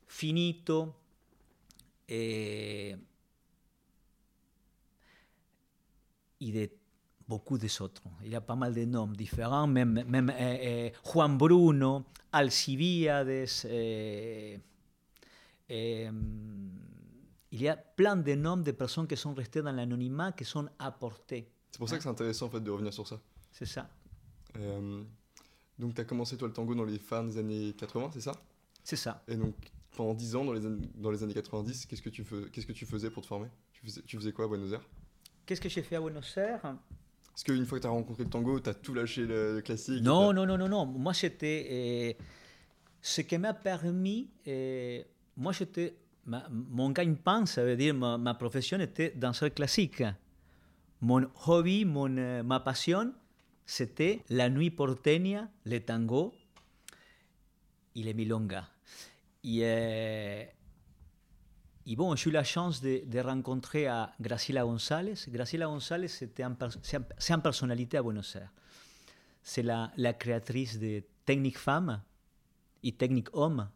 [0.07, 0.95] Finito,
[2.09, 2.97] et,
[6.41, 6.71] y de
[7.29, 8.03] beaucoup d'autres.
[8.25, 13.49] Il y a pas mal de noms différents, même, même eh, eh, Juan Bruno, Alcibiades.
[13.65, 14.59] Eh,
[17.53, 20.69] il y a plein de noms de personnes qui sont restées dans l'anonymat, qui sont
[20.79, 21.49] apportées.
[21.71, 23.21] C'est pour ça que c'est intéressant en fait, de revenir sur ça.
[23.51, 23.89] C'est ça.
[24.57, 25.03] Euh,
[25.79, 28.33] donc tu as commencé toi le tango dans les fins des années 80, c'est ça?
[28.83, 29.23] C'est ça.
[29.29, 29.55] Et donc
[29.97, 32.67] pendant 10 ans, dans les, années, dans les années 90, qu'est-ce que tu, fais, qu'est-ce
[32.67, 33.49] que tu faisais pour te former?
[33.73, 34.87] Tu faisais, tu faisais quoi à Buenos Aires?
[35.45, 36.77] Qu'est-ce que j'ai fait à Buenos Aires?
[37.35, 39.61] Est-ce qu'une fois que tu as rencontré le tango, tu as tout lâché le, le
[39.63, 40.87] classique Non, non, non, non, non.
[40.87, 41.67] Moi, c'était.
[41.71, 42.25] Euh,
[43.01, 44.31] ce qui m'a permis.
[44.47, 45.03] Euh,
[45.37, 45.97] moi, j'étais.
[46.25, 50.05] Mon gagne-pain, ça veut dire ma, ma, profession était danseur classique.
[51.01, 53.13] Mon hobby, mon, euh, ma passion,
[53.67, 56.33] c'était la nuit porteña, le tango
[57.97, 58.69] et les milongas.
[59.43, 60.47] Et,
[61.85, 65.15] et bon, j'ai eu la chance de, rencontrer à Graciela González.
[65.29, 68.53] Graciela González, c'est un, une personnalité à Buenos Aires.
[69.43, 72.01] C'est la, créatrice de technique femme
[72.85, 73.69] et technique homme.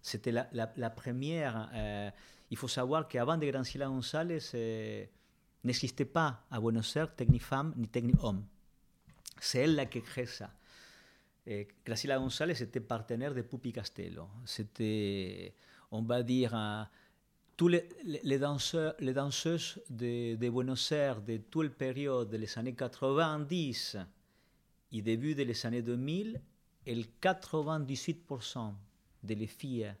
[0.00, 1.68] C'était la, première.
[1.74, 2.10] Euh,
[2.50, 5.04] il faut savoir qu'avant de Graciela González, euh,
[5.64, 8.44] n'existait pas à Buenos Aires technique femme ni technique homme.
[9.40, 10.50] C'est elle la qui crée ça.
[11.44, 14.28] Et Graciela González était partenaire de Pupi Castello.
[14.44, 15.54] C'était,
[15.90, 16.54] on va dire,
[17.58, 17.88] tous les,
[18.22, 23.96] les, danseurs, les danseuses de, de, Buenos Aires de toute la période des années 90
[24.92, 26.40] et début des années 2000,
[26.86, 28.72] el 98%
[29.24, 29.92] de les filles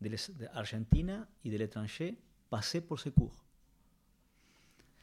[0.00, 2.16] d'Argentine et de l'étranger
[2.48, 3.44] passaient pour ce cours.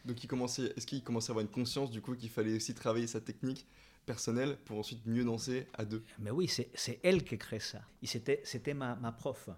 [0.06, 3.20] Donc, est-ce qu'il commençait à avoir une conscience du coup qu'il fallait aussi travailler sa
[3.20, 3.68] technique
[4.06, 6.04] personnelle pour ensuite mieux danser à deux?
[6.20, 7.82] Mais oui, c'est elle qui crée ça.
[8.02, 9.50] Et c'était ma, ma prof.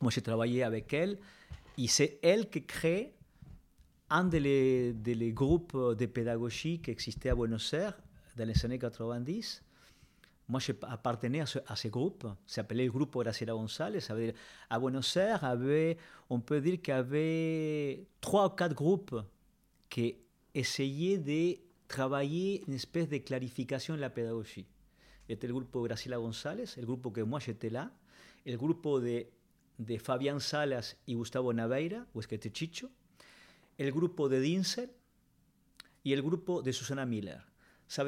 [0.00, 1.18] Moi, j'ai travaillé avec elle
[1.78, 3.14] et c'est elle qui crée
[4.10, 7.98] un des les, groupes de pédagogie qui existait à Buenos Aires
[8.36, 9.62] dans les années 90.
[10.48, 13.98] Moi, j'appartenais à ce, à ce groupe, s'appelait le groupe Graciela González.
[14.70, 15.96] À Buenos Aires, avait,
[16.30, 19.16] on peut dire qu'il y avait trois ou quatre groupes
[19.90, 20.14] qui
[20.54, 24.66] essayaient de travailler une espèce de clarification de la pédagogie.
[25.28, 27.90] C'était le groupe Graciela González, le groupe que moi j'étais là,
[28.44, 29.26] le groupe de,
[29.78, 32.90] de Fabián Salas y Gustavo Naveira, que Chicho,
[33.78, 34.90] el grupo de Dinsel
[36.04, 37.44] y el grupo de Susana Miller.
[37.88, 38.04] Ça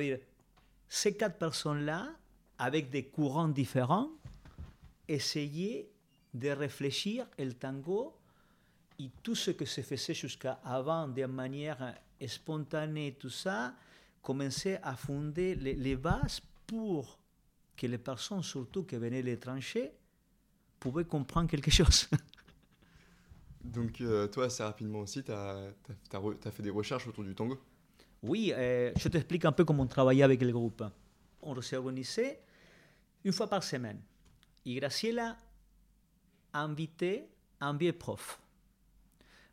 [0.88, 2.16] ces quatre personnes-là,
[2.58, 4.10] avec des courants différents,
[5.06, 5.90] essayaient
[6.34, 8.16] de réfléchir le tango
[8.98, 11.94] et tout ce que se faisait jusqu'à avant de manière
[12.26, 13.74] spontanée, tout ça,
[14.22, 17.18] commençait à fonder les, les bases pour
[17.76, 19.92] que les personnes, surtout qui venaient de l'étranger,
[20.78, 22.08] pouvaient comprendre quelque chose.
[23.64, 25.72] Donc, euh, toi, assez rapidement aussi, tu as,
[26.12, 27.58] as, fait des recherches autour du tango
[28.22, 30.84] Oui, euh, je t'explique un peu comment on travaillait avec le groupe.
[31.42, 32.38] On s'est organisé
[33.24, 34.00] une fois par semaine.
[34.64, 35.36] Et Graciela
[36.52, 37.28] a invité
[37.60, 38.40] un vieux prof.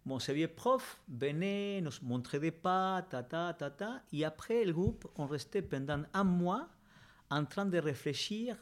[0.06, 4.04] Bon, ce vieux prof venait, nous montrait des pas, ta, ta, ta, ta.
[4.14, 6.70] Et après, le groupe, on restait pendant un mois
[7.32, 8.56] en train de réfléchir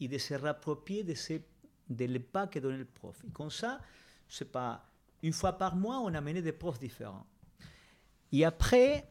[0.00, 1.44] et de se rapproprier de, ces,
[1.88, 3.16] de les pas que donnait le prof.
[3.26, 3.80] Et comme ça,
[4.28, 4.84] c'est pas
[5.22, 7.26] une fois par mois, on amenait des profs différents.
[8.32, 9.08] Et après,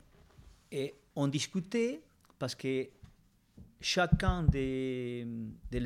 [0.71, 2.01] et on discutait
[2.37, 2.87] parce que
[3.79, 5.25] chacun des,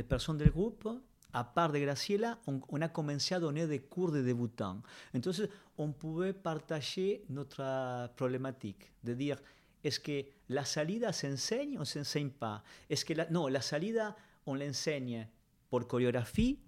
[0.07, 0.89] personnes du groupe,
[1.31, 4.81] à part de Graciela, on, a commencé à donner des cours de débutants.
[5.15, 9.37] Entonces, on pouvait partager notre problématique, de dire,
[9.83, 12.63] est-ce que la salida s'enseigne ou ne s'enseigne pas?
[12.89, 14.15] Est-ce que non, la salida,
[14.45, 15.27] on l'enseigne
[15.69, 16.59] pour chorégraphie,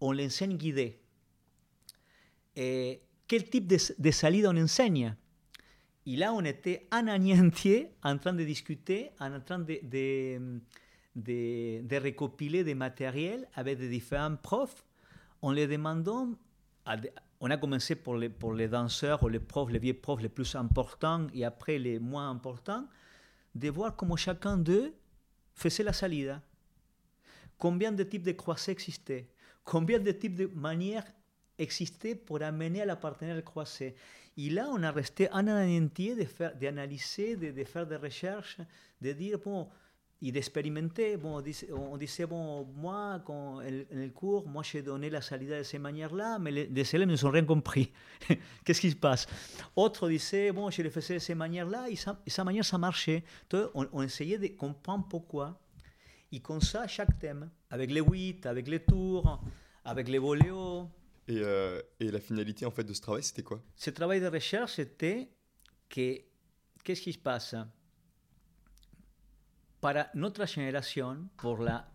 [0.00, 1.00] on l'enseigne guidée.
[2.56, 5.14] Et quel type de, de on enseigne
[6.06, 10.60] Et là, on était un an entier en train de discuter, en train de, de,
[11.14, 14.84] de, recopiler des matériels avec des différents profs
[15.42, 16.30] en les demandant,
[17.40, 20.28] on a commencé pour les, pour les danseurs ou les profs, les vieux profs les
[20.28, 22.86] plus importants et après les moins importants,
[23.54, 24.94] de voir comment chacun d'eux
[25.54, 26.40] faisait la salida.
[27.56, 29.28] Combien de types de croisés existaient?
[29.64, 31.04] Combien de types de manières
[31.58, 33.94] existaient pour amener à la partenaire croisée
[34.36, 36.16] Et là, on a resté un an entier
[36.60, 38.58] d'analyser, de, de, de, faire des recherches,
[39.00, 39.68] de dire, bon,
[40.20, 41.16] et d'expérimenter.
[41.16, 41.42] Bon,
[41.72, 45.80] on disait, bon, moi, quand, en el cours, moi, j'ai donné la salida de cette
[45.80, 47.92] manière-là, mais les, les élèves ne sont rien compris.
[48.64, 49.26] Qu'est-ce qui se passe?
[49.76, 51.94] Autre disait, bon, je le faisais de cette manière-là, et,
[52.26, 53.22] et sa manière, ça marchait.
[53.50, 55.58] Donc, on, on, essayait de comprendre pourquoi.
[56.42, 59.42] Comme ça, chaque thème, avec les huit, avec les tours,
[59.84, 60.88] avec les voléos.
[61.26, 63.62] Et, euh, et la finalité, en fait, de ce travail, c'était quoi?
[63.76, 65.28] Ce travail de recherche, c'était
[65.88, 66.20] que,
[66.84, 67.54] qu'est-ce qui se passe
[69.80, 71.88] para nuestra generación, por la,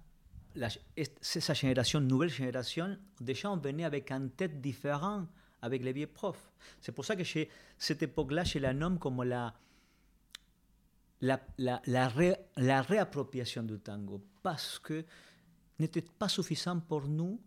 [0.55, 5.27] la, esa generación, nouvelle génération, déjà on venait avec un tête différent
[5.61, 6.51] avec les vieux profs.
[6.81, 9.53] C'est pour ça que chez cette époque-là, je la nomme comme la,
[11.24, 15.05] la, la, la, ré, la réappropriation du tango, parce que
[15.80, 17.39] n'était pas suffisant pour nous.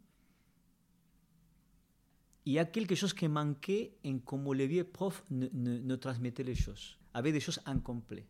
[2.47, 5.97] Il y a quelque chose qui manquait en comment les vieux profs nous ne, ne
[5.97, 8.27] transmettaient les choses, avec des choses incomplètes.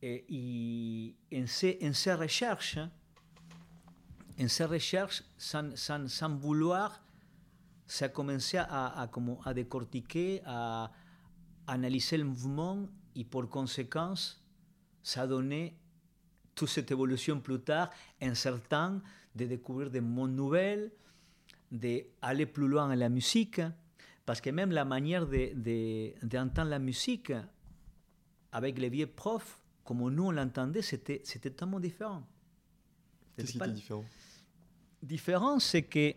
[0.00, 2.78] Et, y en, ces, en ces recherches,
[4.40, 7.04] en ces recherches, sans, sans, sans vouloir,
[7.86, 10.90] ça a commencé à, à, comme, à décortiquer, à,
[11.66, 14.42] analyser le mouvement et pour conséquence,
[15.02, 15.76] ça donné
[16.54, 17.90] toute cette évolution plus tard,
[18.22, 19.02] en certain
[19.34, 20.90] de découvrir des mondes nouvelles,
[21.70, 23.60] d'aller plus loin en la musique,
[24.26, 25.54] parce que même la manière d'entendre
[26.24, 27.32] de, de, la musique
[28.52, 32.22] avec les vieux profs, comme nous on l'entendait, c'était, tellement différent.
[33.36, 34.04] Qu'est-ce qui pas- était différent?
[35.02, 36.14] Différent, c'est que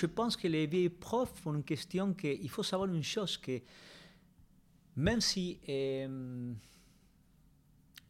[0.00, 3.36] je pense que les vieilles profs ont une question que il faut savoir une chose
[3.36, 3.60] que
[4.96, 5.60] même si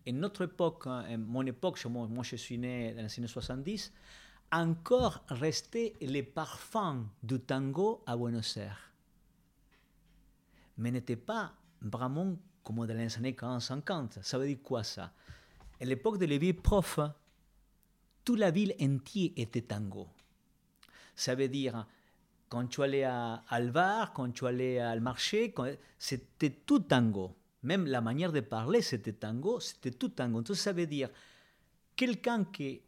[0.09, 3.93] en notre époque, hein, mon époque, moi, moi je suis né dans les années 70,
[4.53, 8.93] encore restait les parfums du tango à Buenos Aires.
[10.79, 14.23] Mais n'était pas vraiment comme dans les années 40-50.
[14.23, 15.13] Ça veut dire quoi ça?
[15.81, 17.01] À l'époque de les vieilles profs,
[18.25, 20.09] toute la ville entière était tango.
[21.21, 21.87] Ça veut dire,
[22.49, 25.55] quand tu allais à, al bar, quand tu allais al marché,
[25.99, 27.37] c'était tout tango.
[27.63, 30.39] Même la manière de parler, c'était tango, c'était tout tango.
[30.39, 31.11] Entonces, ça veut dire,
[31.95, 32.81] quelqu'un qui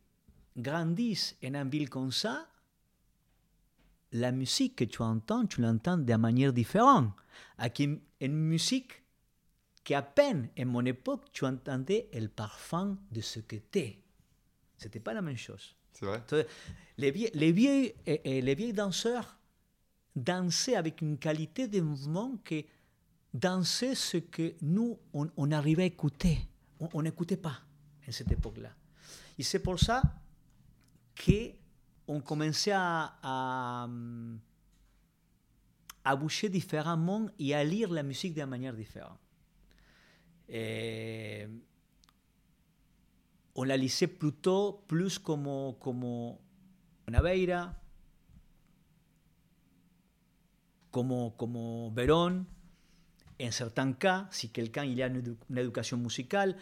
[0.57, 2.49] grandisse en une ville comme ça,
[4.13, 7.13] la musique que tu entends, tu l'entends de manière différente.
[7.59, 9.03] Avec une, une musique
[9.85, 14.03] qui, à peine, en mon époque, tu entendais le parfum de ce que t'es.
[14.79, 15.77] C'était pas la même chose.
[15.93, 16.23] C'est vrai
[16.99, 17.93] les, vieux, les,
[18.43, 19.39] les vieux danseurs
[20.15, 22.63] dansaient avec une qualité de mouvement que
[23.33, 26.39] dansaient ce que nous, on, on arrivait à écouter.
[26.93, 27.61] On n'écoutait pas
[28.07, 28.71] à cette époque-là.
[29.39, 30.03] Et c'est pour ça
[31.17, 33.89] qu'on commençait à,
[36.05, 39.19] à, bouger différemment et à lire la musique d'une manière différente.
[40.49, 41.47] Et
[43.55, 46.41] on la lisait plutôt plus como, como
[47.09, 47.79] Naveira,
[51.37, 52.47] como Verón.
[53.41, 56.57] En certains cas, si quelqu'un il a une, une éducation musicale,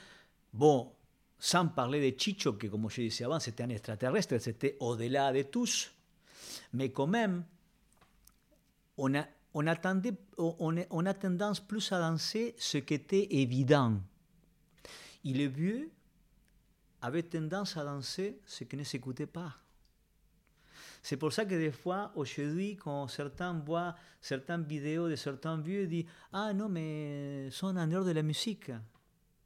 [0.53, 0.93] bon,
[1.39, 5.43] sans parler de Chicho, que comme je disais avant, c'était un extraterrestre, c'était au-delà de
[5.43, 5.93] tous,
[6.73, 7.45] mais quand même,
[8.97, 9.65] on a, on,
[10.91, 14.01] on, a- tendance plus à danser ce qui était évident.
[15.25, 15.91] Et les vieux
[17.03, 19.55] avaient tendance à danser ce qui ne s'écoutait pas.
[21.03, 25.83] C'est pour ça que des fois, aujourd'hui, quand certains voient certaines vidéos de certains vieux,
[25.85, 28.71] ils disent Ah non, mais ils sont en dehors de la musique.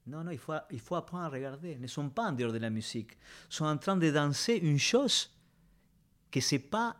[0.06, 1.72] Non, non, il faut, il faut apprendre à regarder.
[1.72, 3.12] Ils ne sont pas en dehors de la musique.
[3.50, 5.30] Ils sont en train de danser une chose
[6.30, 6.96] que c'est pas.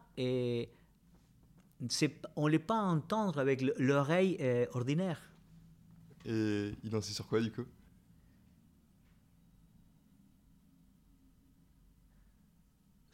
[1.88, 5.20] c'est- on ne l'est pas entendre avec le- l'oreille euh, ordinaire.
[6.24, 7.64] Et il dansait sur quoi du coup?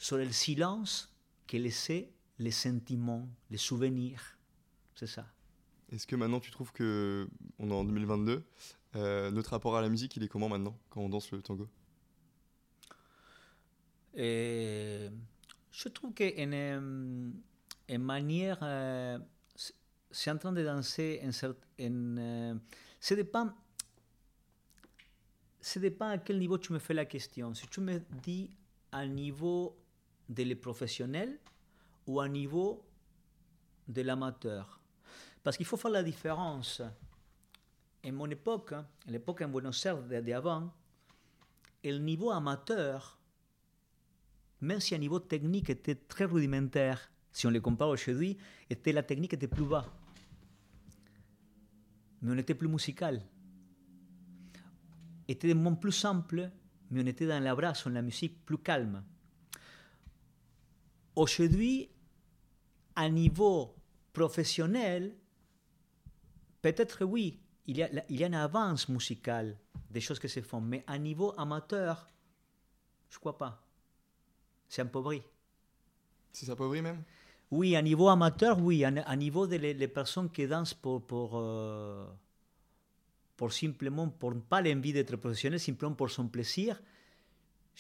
[0.00, 1.14] Sur le silence
[1.46, 4.38] que laissaient les sentiments, les souvenirs.
[4.94, 5.26] C'est ça.
[5.92, 7.28] Est-ce que maintenant tu trouves que
[7.58, 8.42] on est en 2022
[8.96, 11.68] euh, notre rapport à la musique il est comment maintenant quand on danse le tango?
[14.14, 15.08] Et
[15.70, 17.30] je trouve qu'en euh,
[17.90, 19.18] en manière, euh,
[19.54, 22.54] c'est- en train de danser en, cer- en, euh,
[23.00, 23.50] ça dépend,
[25.60, 27.52] ça dépend à quel niveau tu me fais la question.
[27.54, 28.50] Si tu me dis
[28.92, 29.76] à niveau
[30.30, 31.38] de les professionnels
[32.06, 32.82] ou à niveau
[33.86, 34.80] de l'amateur.
[35.42, 36.80] Parce qu'il faut faire la différence.
[38.02, 40.72] En mon époque, hein, à l'époque en Buenos Aires d'avant,
[41.84, 43.20] le niveau amateur
[44.60, 48.36] même si un niveau technique était très rudimentaire, si on le compare aujourd'hui,
[48.68, 49.86] était, la technique était plus bas.
[52.20, 53.22] Mais on était plus musical.
[55.28, 56.50] Était des moments plus simples,
[56.90, 59.02] mais on était dans l'abrazo, dans la musique plus calme.
[61.16, 61.90] Aujourd'hui,
[62.96, 63.74] à niveau
[64.12, 65.14] professionnel,
[66.62, 69.56] peut-être oui, il y, a, il y a une avance musicale,
[69.90, 72.06] des choses qui se font, mais à niveau amateur,
[73.08, 73.62] je crois pas.
[74.68, 75.22] C'est appauvri.
[76.32, 77.02] C'est s'appauvrit même?
[77.50, 78.84] Oui, à niveau amateur, oui.
[78.84, 82.06] À, niveau des les personnes qui dansent pour, pour, euh,
[83.36, 86.80] pour simplement, pour pas l'envie d'être professionnel, simplement pour son plaisir,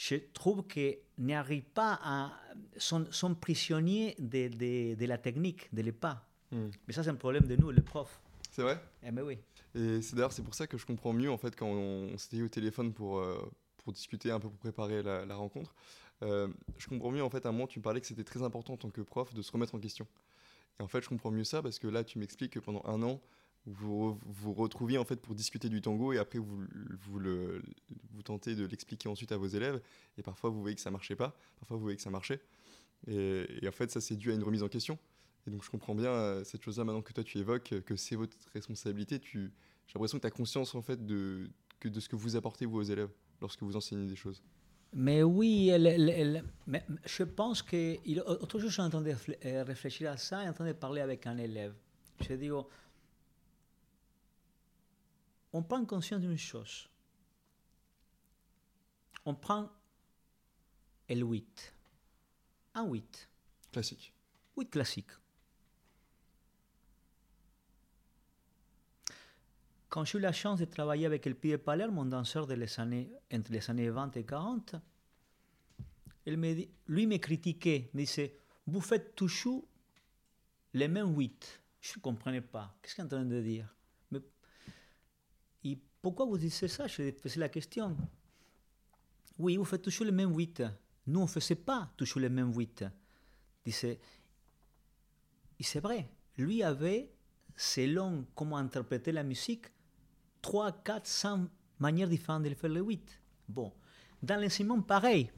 [0.02, 2.32] je trouve qu'ils n'arrivent pas à.
[2.78, 6.26] sont, sont prisonniers de, de, de la technique, de les pas.
[6.50, 6.70] Hmm.
[6.86, 8.18] Mais ça, c'est un problème de nous, les profs.
[8.50, 8.82] C'est vrai?
[9.02, 9.36] Eh ben oui.
[9.74, 12.18] Et c'est d'ailleurs c'est pour ça que je comprends mieux en fait quand on, on
[12.18, 13.38] s'était eu au téléphone pour, euh,
[13.76, 15.74] pour discuter un peu pour préparer la, la rencontre.
[16.22, 16.48] Euh,
[16.78, 18.72] je comprends mieux en fait à un moment tu me parlais que c'était très important
[18.72, 20.06] en tant que prof de se remettre en question.
[20.78, 23.02] Et en fait je comprends mieux ça parce que là tu m'expliques que pendant un
[23.02, 23.20] an
[23.66, 26.64] vous vous retrouviez en fait pour discuter du tango et après vous,
[27.02, 27.62] vous, le,
[28.12, 29.80] vous tentez de l'expliquer ensuite à vos élèves
[30.18, 32.40] et parfois vous voyez que ça marchait pas, parfois vous voyez que ça marchait.
[33.06, 34.98] Et, en fait ça c'est dû à une remise en question.
[35.46, 38.16] Et donc je comprends bien euh, cette chose-là maintenant que toi tu évoques, que c'est
[38.16, 39.18] votre responsabilité.
[39.18, 39.52] Tu,
[39.86, 41.48] j'ai l'impression que tu as conscience en fait de,
[41.80, 44.42] que de ce que vous apportez vous aux élèves lorsque vous enseignez des choses.
[44.92, 47.96] Mais oui, elle- mais je pense que.
[48.04, 49.14] il- Autre jour, je suis en train de
[49.46, 51.72] euh, réfléchir à ça et en train de parler avec un élève.
[52.28, 52.66] Je dis, oh,
[55.52, 56.88] on prend conscience d'une chose.
[59.24, 59.70] on prend
[61.08, 61.74] le 8.
[62.74, 63.28] Un 8.
[63.72, 64.14] Classique.
[64.56, 65.10] 8 classique.
[69.88, 72.78] Quand j'ai eu la chance de travailler avec le Pied Palerme, mon danseur de les
[72.78, 74.76] années, entre les années 20 et 40,
[76.26, 79.66] il me dit, lui me critiquait, me disait, vous faites toujours
[80.74, 81.60] les mêmes 8.
[81.80, 82.76] Je ne comprenais pas.
[82.80, 83.74] Qu'est-ce qu'il est en train de dire?
[86.02, 86.88] Pourquoi vous dites ça?
[86.88, 87.96] Faisais la question.
[89.38, 90.62] Oui, vous faites toujours les mêmes 8.
[91.06, 92.84] Nous, on ne faisait pas toujours les mêmes 8.
[93.64, 93.98] Disait,
[95.60, 97.10] c'est vrai, lui avait,
[97.56, 99.66] selon comment interpréter la musique,
[100.42, 101.48] 3, 4, 5
[101.78, 103.20] manières différentes de faire le 8.
[103.48, 103.72] Bon,
[104.22, 105.30] dans l'enseignement, pareil.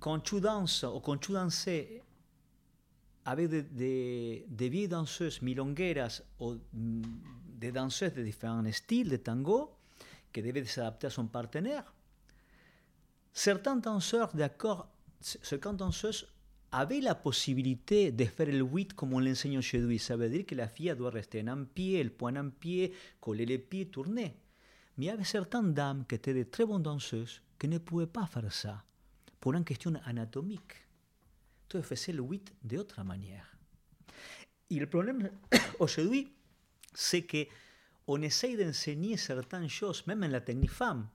[0.00, 2.02] Quand tu danses ou quand tu dansais
[3.24, 6.56] avec des, des, des vieilles danseuses milongueras ou
[7.54, 9.70] des danseuses de différents styles de tango,
[10.32, 11.92] qui devaient s'adapter à son partenaire,
[13.32, 14.88] certains danseurs, d'accord,
[15.20, 16.26] certaines danseuses
[16.72, 19.98] avaient la possibilité de faire le 8 comme on l'enseigne lui.
[19.98, 23.46] Ça veut dire que la fille doit rester en pied, le poing en pied, coller
[23.46, 24.36] les pieds, tourner.
[24.96, 28.08] Mais il y avait certaines dames qui étaient de très bonnes danseuses qui ne pouvaient
[28.08, 28.82] pas faire ça
[29.40, 30.74] pour une question anatomique.
[31.68, 33.56] Tu faisais le 8 d'autre manière.
[34.70, 35.30] Et le problème
[35.78, 36.32] aujourd'hui,
[36.94, 37.46] c'est que
[38.06, 41.08] on essaye d'enseigner certaines choses, même en la technique femme,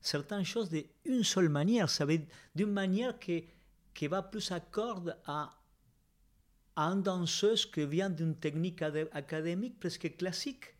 [0.00, 2.20] certaines choses d'une seule manière, ça veut
[2.54, 5.54] d'une manière qui va plus accorde à,
[6.74, 10.74] à une danseuse qui vient d'une technique académique presque classique.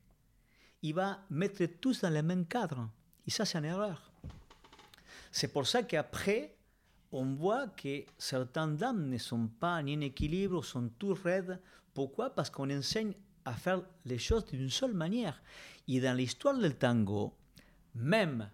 [0.82, 2.88] Il va mettre tous dans le même cadre.
[3.26, 4.12] Et ça, c'est une erreur.
[5.32, 6.54] C'est pour ça qu'après,
[7.12, 11.60] on voit que certaines dames ne sont pas ni en équilibre, sont tout raides.
[11.92, 12.30] Pourquoi?
[12.30, 13.14] Parce qu'on enseigne
[13.46, 15.42] à faire les choses d'une seule manière.
[15.88, 17.32] Et dans l'histoire du tango,
[17.94, 18.50] même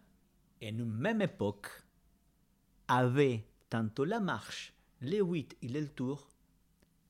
[0.63, 1.69] en une même époque,
[2.87, 6.29] avait tanto la marche, les huit et le tour,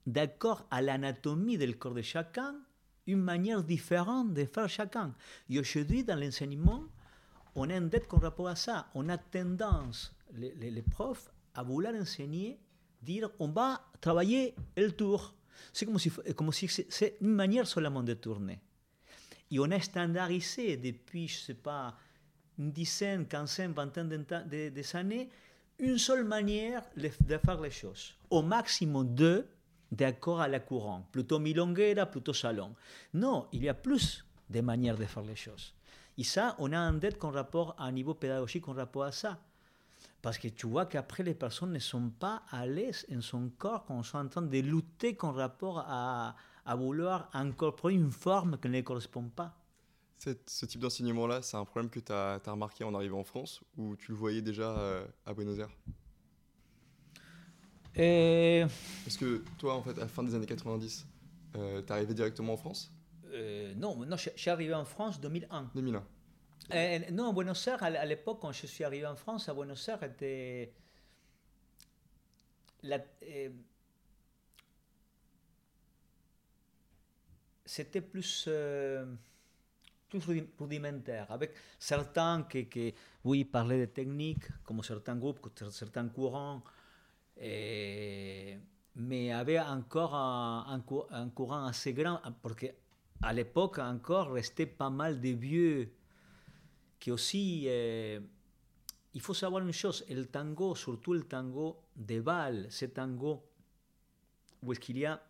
[0.06, 2.54] d'accord à l'anatomie del corps de chacun,
[3.06, 5.14] une manière différente de faire chacun.
[5.50, 6.84] Et aujourd'hui, dans l'enseignement,
[7.54, 8.88] on a une dette qu'on rapport à ça.
[8.94, 12.58] On a tendance, les, les, les, profs, à vouloir enseigner,
[13.02, 15.34] dire on va travailler le tour.
[15.72, 18.60] C'est comme si, comme c'est une manière seulement de tourner.
[19.50, 21.96] Et on a standardisé depuis, je ne sais pas,
[22.58, 25.30] une dizaine, quinzaine, vingtaine d'années,
[25.78, 28.14] une seule manière de faire les choses.
[28.30, 29.46] Au maximum deux,
[29.90, 31.06] d'accord à la courant.
[31.12, 32.74] Plutôt milonguera, plutôt salon.
[33.12, 35.74] Non, il y a plus de manières de faire les choses.
[36.18, 39.12] Et ça, on a un dette qu'on rapport à un niveau pédagogique en rapport à
[39.12, 39.38] ça.
[40.22, 43.84] Parce que tu vois qu'après, les personnes ne sont pas à l'aise en son corps
[43.84, 48.56] quand on sont en train de lutter en rapport à, à vouloir incorporer une forme
[48.58, 49.58] qui ne correspond pas.
[50.18, 53.24] Cette, ce type d'enseignement-là, c'est un problème que tu as, as, remarqué en arrivant en
[53.24, 55.76] France ou tu le voyais déjà euh, à Buenos Aires?
[57.96, 58.64] Et...
[59.04, 61.04] Parce que toi, en fait, à la fin des années 90,
[61.56, 62.92] euh, t'es arrivé directement en France?
[63.32, 65.70] Euh, Non, non je, je suis arrivé en France en 2001.
[65.74, 66.04] 2001.
[66.74, 69.88] Euh, non, à Buenos Aires, à, l'époque, quand je suis arrivé en France, à Buenos
[69.88, 70.72] Aires, était...
[72.84, 73.48] Euh,
[77.64, 78.46] c'était plus...
[78.48, 79.04] Euh,
[80.08, 82.94] plus rudimentaire, avec certains qui,
[83.24, 86.62] oui, parlaient de techniques, comme certains groupes, certains courants,
[87.40, 88.58] et,
[88.94, 90.82] mais avait encore un,
[91.34, 95.90] courant assez grand, parce qu'à l'époque encore restait pas mal de vieux
[97.02, 97.68] qui aussi...
[99.14, 103.42] Il faut savoir une chose, le tango, surtout le tango de bal, ce tango
[104.62, 105.20] où il y a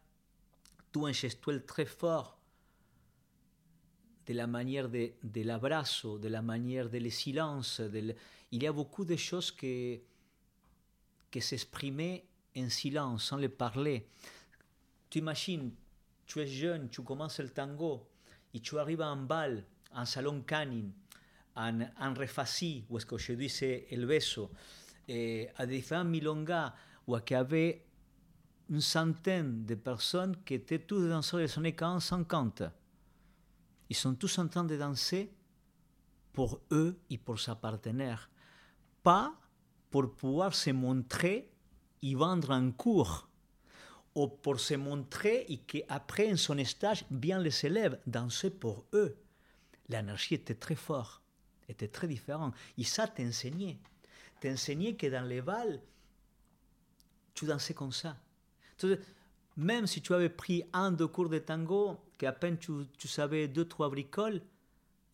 [0.92, 2.38] tout un gestuel très fort,
[4.26, 5.42] de la manière de, de
[6.18, 7.80] de la manière de le silence.
[7.80, 8.14] De le...
[8.52, 9.98] Il y a beaucoup de choses que,
[11.30, 12.24] que s'exprimaient
[12.56, 14.06] en silence, sans les parler.
[15.10, 15.72] Tu imagines,
[16.26, 18.06] tu es jeune, tu commences le tango,
[18.54, 20.90] et tu arrives en bal, en salon canin,
[21.56, 24.50] en, en refaci, où est-ce qu'aujourd'hui c'est el beso,
[25.08, 26.74] et à différents milongas,
[27.06, 27.84] où il y avait
[28.70, 32.70] une centaine de personnes qui étaient tous danseurs des années 40-50
[33.92, 35.30] ils sont tous en train de danser
[36.32, 38.30] pour eux et pour sa partenaire,
[39.02, 39.34] pas
[39.90, 41.52] pour pouvoir se montrer
[42.00, 43.28] et vendre un cours,
[44.14, 49.14] ou pour se montrer et qu'après, en son stage, bien les élèves danser pour eux.
[49.90, 51.21] L'énergie était très forte,
[51.72, 52.54] était très différente.
[52.78, 53.78] Et ça t'enseignait.
[54.40, 55.80] T'enseignait que dans les balles,
[57.34, 58.16] tu dansais comme ça.
[59.56, 63.48] Même si tu avais pris un, deux cours de tango, qu'à peine tu, tu, savais
[63.48, 64.40] deux, trois bricoles,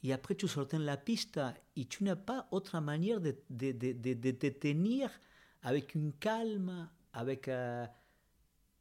[0.05, 1.41] et après tu sortais de la piste
[1.77, 5.11] et tu n'as pas autre manière de, de, de, de, te tenir
[5.63, 7.85] avec une calme, avec euh,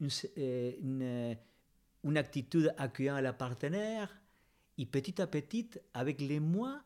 [0.00, 1.36] une, euh, une,
[2.04, 4.08] une, attitude accueillante à la partenaire.
[4.80, 6.80] Et petit à petit, avec les mois,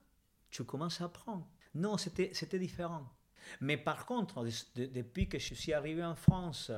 [0.53, 1.49] tu commences à apprendre.
[1.75, 3.09] Non, c'était différent.
[3.61, 4.47] Mais par contre,
[4.77, 6.71] depuis que je suis arrivé en France,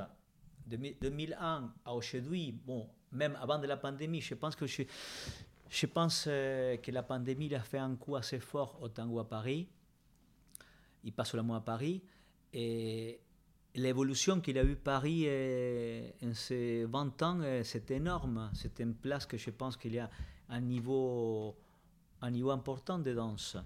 [0.66, 4.82] de 2001 à aujourd'hui, bon, même avant de la pandémie, je pense que je,
[5.68, 9.28] je pense euh, que la pandémie a fait un coup assez fort au tango à
[9.28, 9.68] Paris.
[11.02, 12.02] Il passe seulement à Paris.
[12.52, 13.20] Et
[13.74, 18.50] l'évolution qu'il a eu Paris euh, en ces 20 ans, euh, c'est énorme.
[18.54, 20.08] C'est une place que je pense qu'il y a
[20.48, 21.56] un niveau,
[22.24, 23.56] un niveau important de danse.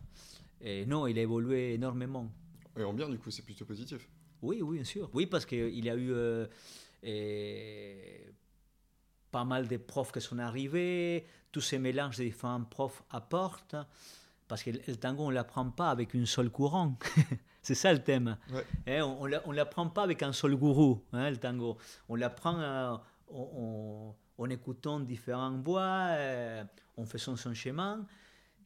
[0.61, 2.29] Et non, il a évolué énormément.
[2.77, 4.09] Et en bien, du coup, c'est plutôt positif.
[4.43, 5.09] Oui, oui, bien sûr.
[5.15, 6.47] Oui, parce qu'il y a eu
[9.31, 13.77] pas mal de profs qui sont arrivés, tous ces mélanges de différents profs apportent,
[14.49, 16.99] parce que le tango, on ne l'apprend pas avec une seule courant.
[17.63, 18.39] C'est ça le thème.
[18.87, 21.77] Hein, on ne l'apprend pas avec un seul gourou, hein, le tango.
[22.09, 22.97] On l'apprend euh,
[24.39, 26.65] en, écoutant différentes voix, euh,
[26.97, 28.07] en faisant son chemin.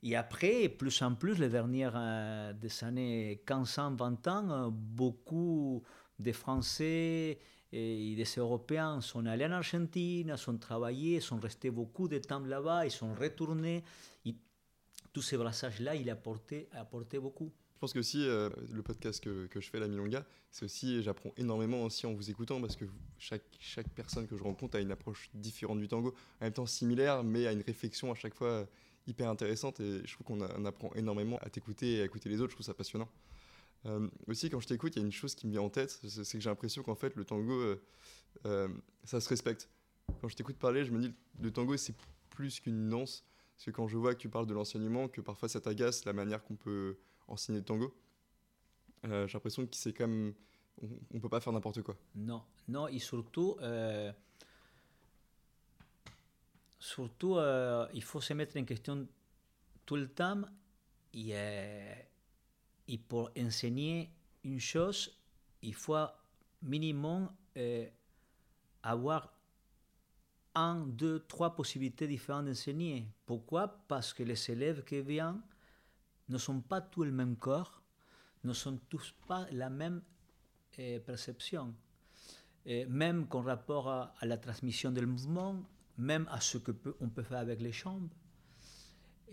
[0.02, 5.82] Et après, plus en plus, les dernières euh, des années 15-20 ans, beaucoup
[6.18, 7.38] de Français
[7.72, 12.84] et des Européens sont allés en Argentine, sont travaillés, sont restés beaucoup de temps là-bas,
[12.84, 13.84] ils sont retournés.
[14.26, 14.34] Et
[15.12, 17.52] tout ce brassage-là, il a apporté, a apporté beaucoup.
[17.74, 21.02] Je pense que aussi, euh, le podcast que, que, je fais, la Milonga, c'est aussi,
[21.02, 22.84] j'apprends énormément aussi en vous écoutant parce que
[23.18, 26.66] chaque, chaque personne que je rencontre a une approche différente du tango, en même temps
[26.66, 28.68] similaire, mais a une réflexion à chaque fois
[29.06, 32.50] hyper intéressante et je trouve qu'on apprend énormément à t'écouter et à écouter les autres,
[32.50, 33.08] je trouve ça passionnant.
[33.86, 35.90] Euh, aussi, quand je t'écoute, il y a une chose qui me vient en tête,
[35.90, 37.82] c'est que j'ai l'impression qu'en fait, le tango, euh,
[38.46, 38.68] euh,
[39.04, 39.68] ça se respecte.
[40.20, 41.94] Quand je t'écoute parler, je me dis, le tango, c'est
[42.30, 43.24] plus qu'une danse.
[43.56, 46.12] Parce que quand je vois que tu parles de l'enseignement, que parfois ça t'agace la
[46.12, 46.98] manière qu'on peut
[47.28, 47.94] enseigner le tango,
[49.04, 50.32] j'ai l'impression que c'est comme
[50.80, 51.96] on, ne peut pas faire n'importe quoi.
[52.14, 53.56] Non, non, et surtout,
[56.82, 57.38] surtout,
[57.94, 59.06] il faut se mettre en question
[59.86, 60.42] tout le temps.
[61.14, 61.34] Et,
[62.88, 64.10] et pour enseigner
[64.44, 65.10] une chose,
[65.62, 65.96] il faut
[66.62, 67.86] minimum euh,
[68.82, 69.32] avoir
[70.54, 73.06] un, deux, trois possibilités différentes d'enseigner.
[73.24, 73.68] Pourquoi?
[73.88, 75.40] Parce que les élèves qui viennent
[76.28, 77.82] ne sont pas tous le même corps,
[78.44, 80.02] ne sont tous pas la même
[80.78, 81.74] euh, perception.
[82.64, 85.64] Même qu'en rapport à, la transmission du mouvement,
[85.98, 88.08] même à ce qu'on peut, on peut faire avec les chambres.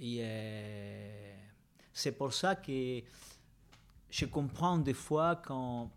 [0.01, 1.35] Euh,
[1.91, 3.01] c'est pour ça que
[4.09, 5.91] je comprends des fois quand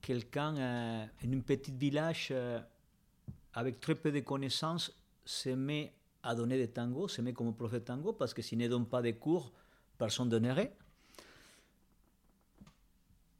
[0.00, 2.60] quelqu'un euh, en un petit village euh,
[3.54, 4.92] avec très peu de connaissances
[5.24, 5.92] se met
[6.22, 8.86] à donner des tangos, se met comme prof de tango, parce que s'il ne donne
[8.86, 9.52] pas de cours,
[9.98, 10.76] personne ne donnerait.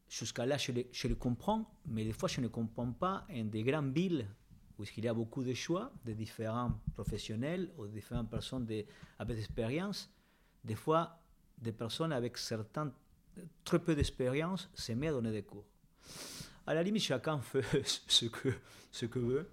[0.09, 3.45] Jusqu'à là, je le, je le, comprends, mais des fois, je ne comprends pas en
[3.45, 4.27] des grandes villes
[4.81, 8.85] où il y a beaucoup de choix de différents professionnels ou de différentes personnes de,
[9.19, 10.11] avec expérience.
[10.65, 11.19] Des fois,
[11.59, 12.39] des personnes avec
[13.65, 15.67] très peu d'expérience, c'est mieux à donner des cours.
[16.67, 18.55] À la limite, chacun fait ce que,
[18.91, 19.51] ce que veut.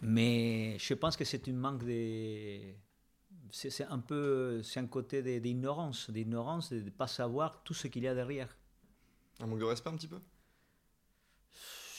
[0.00, 2.60] Mais je pense que c'est une manque de.
[3.50, 4.62] C'est un peu.
[4.62, 8.56] C'est un côté d'ignorance, d'ignorance, de ne pas savoir tout ce qu'il y a derrière.
[9.40, 10.20] Un manque de respect un petit peu?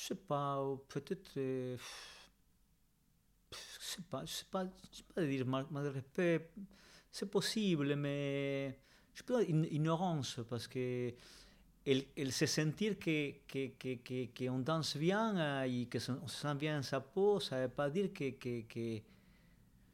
[0.09, 1.31] Sais pas, peut-être.
[1.37, 1.77] Euh,
[3.51, 6.51] je sais pas, je sais pas, je sais pas dire manque de respect.
[7.11, 8.79] C'est possible, mais
[9.13, 11.13] je peux dire ignorance, parce que
[11.85, 16.55] elle, elle se sentir qu'on que, que, que, danse bien euh, et qu'on se sent
[16.55, 19.01] bien sa peau, ça ne veut pas dire que, que,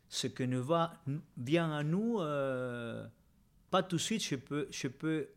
[0.10, 0.94] ce que nous va
[1.38, 3.06] bien à nous, euh,
[3.70, 5.30] pas tout de suite je peux, je peux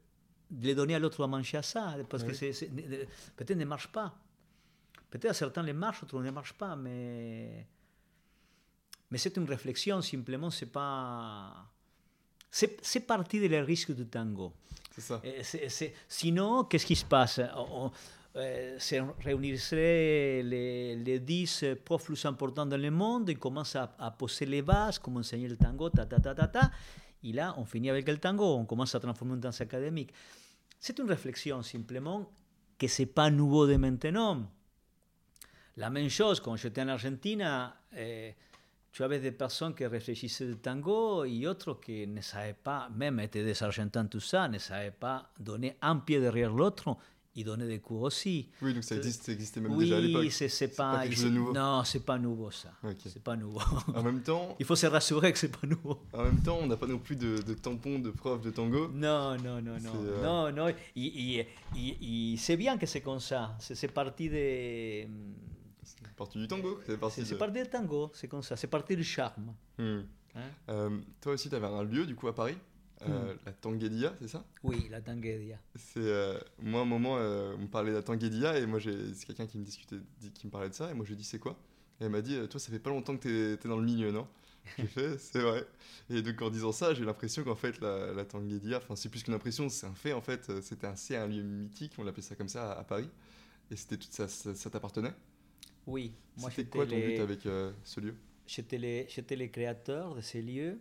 [0.50, 2.70] le donner à l'autre à manger à ça, parce que c'est,
[3.36, 4.18] peut-être ne marche pas.
[5.10, 7.66] Peut-être certains les marchent, d'autres ne marchent pas, mais,
[9.10, 11.68] mais c'est une réflexion, simplement, c'est pas
[12.50, 14.52] c'est partie des risques du tango.
[14.96, 15.90] C'est ça.
[16.08, 17.40] sinon, qu'est-ce qui se passe?
[17.56, 17.90] On,
[18.36, 18.78] euh,
[19.20, 24.62] réuniraient les, les 10 profs plus importants dans le monde, ils commencent à, poser les
[24.62, 26.70] bases, comment enseigner le tango, ta, ta, ta, ta, ta.
[27.22, 30.12] Et là, on finit avec le tango, on commence à transformer une danse académique.
[30.78, 32.30] C'est une réflexion simplement
[32.78, 34.48] que ce n'est pas nouveau de maintenant.
[35.78, 38.34] La même chose, quand j'étais en Argentine, eh,
[38.90, 43.20] tu avais des personnes qui réfléchissaient le tango et d'autres qui ne savaient pas, même
[43.20, 46.96] étaient des argentins, tout ça, ne savaient pas donner un pied derrière l'autre
[47.38, 48.48] il donnait des cours aussi.
[48.60, 50.22] Oui, donc ça, existe, ça existait même oui, déjà à l'époque.
[50.22, 51.52] Oui, c'est pas, pas quelque chose de nouveau.
[51.52, 52.70] Non, c'est pas nouveau ça.
[52.82, 53.08] Okay.
[53.08, 53.60] C'est pas nouveau.
[53.94, 54.56] En même temps.
[54.58, 56.00] il faut se rassurer que c'est pas nouveau.
[56.12, 58.88] En même temps, on n'a pas non plus de, de tampon de prof de tango.
[58.92, 59.92] Non, non, non, non.
[59.94, 60.50] Euh...
[60.50, 60.74] Non, non.
[62.36, 63.56] C'est bien que c'est comme ça.
[63.60, 65.06] C'est parti de.
[65.96, 66.80] C'est parti du tango.
[66.86, 67.34] C'est parti, de...
[67.34, 68.56] parti du tango, c'est comme ça.
[68.56, 69.54] C'est parti du charme.
[69.78, 70.02] Hmm.
[70.34, 72.56] Hein euh, toi aussi, tu avais un lieu du coup à Paris?
[73.02, 73.38] Euh, Hmm.
[73.46, 74.44] La Tanguedia, c'est ça?
[74.62, 75.58] Oui, la Tanguedia.
[75.76, 78.80] C'est euh, moi, à un moment, euh, on me parlait de la Tanguedia et moi,
[78.80, 79.96] c'est quelqu'un qui me discutait,
[80.34, 81.56] qui me parlait de ça et moi, je lui ai dit c'est quoi?
[82.00, 84.10] Et elle m'a dit, toi, ça fait pas longtemps que t'es es dans le milieu,
[84.12, 84.26] non?
[84.78, 85.66] J'ai fait, c'est vrai.
[86.10, 89.22] Et donc, en disant ça, j'ai l'impression qu'en fait, la, la Tanguedia, enfin, c'est plus
[89.22, 92.34] qu'une impression, c'est un fait, en fait, c'était un, un lieu mythique, on l'appelait ça
[92.34, 93.08] comme ça à, à Paris.
[93.70, 95.14] Et c'était tout ça, ça, ça t'appartenait?
[95.88, 96.14] Oui.
[96.36, 97.06] Moi, c'était quoi ton les...
[97.16, 98.14] but avec euh, ce lieu?
[98.46, 100.78] J'étais le, le créateur de ces lieux.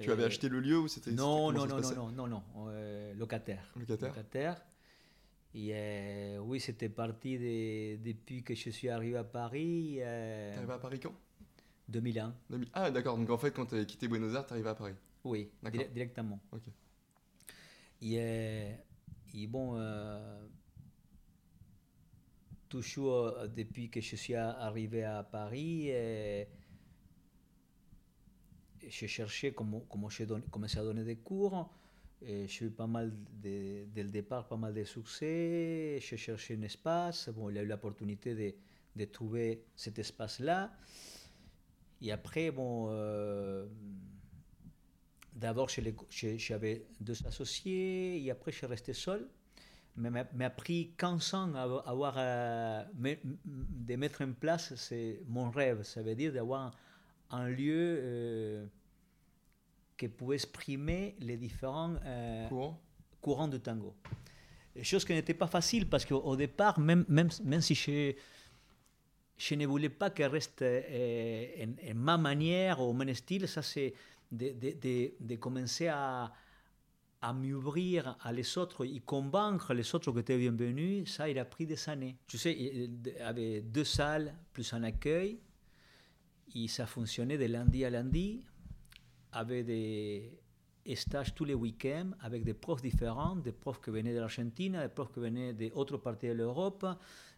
[0.00, 3.14] Tu avais acheté le lieu ou c'était Non, non, non, non, non, non, non, euh,
[3.14, 3.64] locataire.
[3.76, 4.08] Locataire.
[4.10, 4.62] locataire.
[5.54, 9.96] Et euh, oui, c'était parti de, depuis que je suis arrivé à Paris.
[10.00, 11.14] Euh, T'es arrivé à Paris quand?
[11.88, 12.34] 2001.
[12.50, 12.68] 2000.
[12.74, 13.16] Ah, d'accord.
[13.16, 15.88] Donc en fait, quand tu avais quitté Buenos Aires, t'es arrivé à Paris Oui, dire
[15.90, 16.38] directement.
[16.52, 16.68] Ok.
[18.02, 18.72] Et, euh,
[19.34, 20.46] et bon, euh,
[22.68, 25.90] toujours depuis que je suis arrivé à Paris,
[28.86, 31.70] j'ai cherché comment, comment j'ai commencé à donner des cours.
[32.20, 35.98] J'ai eu pas mal, dès le départ, pas mal de succès.
[36.00, 37.28] J'ai cherché un espace.
[37.28, 38.54] Bon, il a eu l'opportunité de,
[38.96, 40.72] de, trouver cet espace-là.
[42.00, 43.66] Et après, bon, euh,
[45.32, 48.24] d'abord, j'avais deux associés.
[48.24, 49.28] Et après, je suis resté seul.
[49.98, 55.82] Mais m'a pris 15 ans à avoir, euh, de mettre en place, c'est mon rêve.
[55.82, 56.72] Ça veut dire d'avoir
[57.30, 58.66] un lieu euh,
[59.96, 62.80] qui pouvait exprimer les différents euh, courants.
[63.20, 63.94] courants de tango.
[64.82, 68.14] Chose qui n'était pas facile parce qu'au départ, même, même, même si je,
[69.36, 73.62] je ne voulais pas qu'elle reste euh, en, en, ma manière ou mon style, ça
[73.62, 73.92] c'est
[74.30, 76.32] de, de, de, de, commencer à,
[77.20, 81.44] à m'ouvrir à les autres et convaincre les autres qui étaient bienvenus, ça il a
[81.44, 82.16] pris des années.
[82.26, 85.40] Tu sais, il avait deux salles plus un accueil
[86.54, 88.44] et ça fonctionnait de lundi à lundi
[89.32, 90.40] avec des
[90.94, 94.88] stages tous les week-ends avec des profs différents, des profs qui venaient de l'Argentine, des
[94.88, 96.86] profs qui venaient d'autres parties de l'Europe,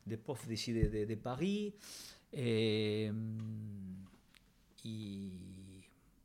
[0.06, 1.74] des profs d'ici de, de, Paris,
[2.32, 3.10] et,
[4.84, 5.30] et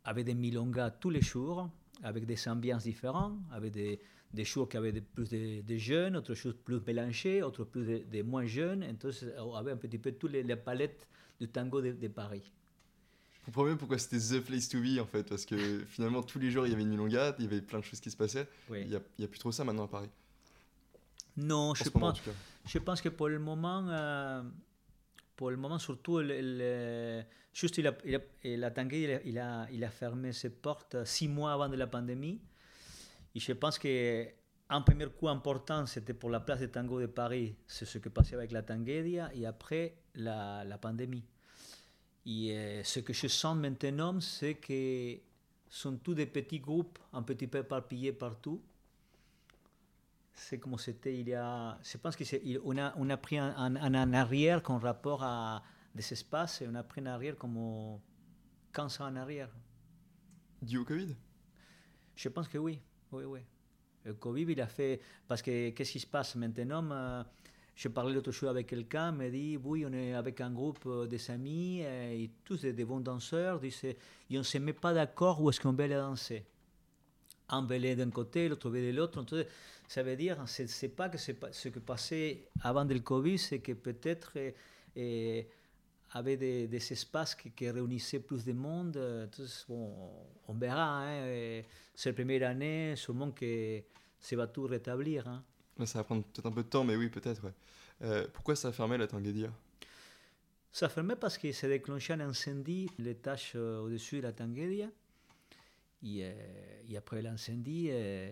[0.03, 1.70] avec des milongas tous les jours,
[2.04, 4.00] avec des ambiances différentes, avec des,
[4.34, 7.86] des jours qui avaient de, plus de, de, jeunes, d'autres choses plus mélangées, d'autres plus
[7.86, 8.84] de, de, moins jeunes.
[8.84, 11.08] Entonces, on avait un petit peu toutes les, les palettes
[11.39, 12.52] du tango de, de Paris.
[13.34, 16.39] Je comprends mieux pourquoi c'était The Place to Be en fait, parce que finalement tous
[16.39, 18.18] les jours il y avait une milonga, il y avait plein de choses qui se
[18.18, 18.48] passaient.
[18.70, 18.82] Oui.
[18.82, 20.10] Il n'y a, a, plus trop ça maintenant à Paris.
[21.38, 22.22] Non, je, moment, pense,
[22.66, 24.41] je pense que pour le moment, euh,
[25.36, 27.24] pour le moment surtout, le, le,
[27.54, 28.20] juste il a, il a,
[28.58, 31.76] la tangue il a, il a, il a fermé ses portes six mois avant de
[31.76, 32.42] la pandémie.
[33.34, 34.28] Et je pense que
[34.70, 38.10] un premier coup important, c'était pour la place de tango de Paris, c'est ce qui
[38.10, 41.24] passait avec la Tanguedia, et après la, la pandémie.
[42.26, 45.20] Et euh, ce que je sens maintenant, c'est que
[45.70, 48.64] sont tous des petits groupes, un petit peu éparpillés partout.
[50.36, 51.78] C'est comme c'était il y a.
[51.82, 55.64] Je pense qu'on a, on a pris un, un, un arrière en rapport à
[55.94, 58.00] des espaces et on a pris un arrière comme
[58.74, 59.50] 15 ans en arrière.
[60.62, 61.16] Dû au Covid?
[62.16, 62.82] Je pense que oui.
[63.12, 63.40] Oui, oui.
[64.04, 65.00] Le Covid, il a fait.
[65.28, 67.24] Parce que qu'est-ce qui se passe maintenant euh,
[67.76, 71.30] je parlais l'autre jour avec quelqu'un, me dit oui, on est avec un groupe des
[71.30, 73.98] amis et tous des, des bons danseurs, disent, et
[74.32, 76.46] on ne se met pas d'accord où est-ce qu'on veut aller danser.
[77.50, 79.24] Un aller d'un côté, l'autre veut de l'autre.
[79.88, 83.74] Ça veut dire, c'est, pas que pas, ce qui passait avant le Covid, c'est que
[83.74, 84.34] peut-être
[84.98, 85.41] euh,
[86.12, 88.98] avait des, des espaces qui, qui, réunissaient plus de monde.
[88.98, 89.93] Entonces, bon,
[90.48, 91.04] on verra.
[91.04, 91.62] Hein,
[91.93, 93.82] c'est la première année, sûrement que
[94.20, 95.28] ça va tout rétablir.
[95.28, 95.43] Hein.
[95.86, 97.43] Ça va prendre peut-être un peu de temps, mais oui, peut-être.
[97.43, 97.54] Ouais.
[98.02, 99.50] Euh, pourquoi ça a fermé la Tanguedia?
[100.72, 104.88] Ça a fermé parce que s'est déclenché un incendie, l'étage euh, au-dessus de la Tanguedia.
[106.06, 108.30] Et, euh, et après l'incendie, euh,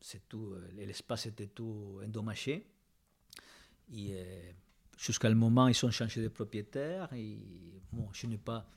[0.00, 2.66] c'est tout, l'espace était tout endommagé.
[4.98, 7.08] Jusqu'à le moment, ils ont changé de propriétaire.
[7.92, 8.68] Bon, je n'ai pas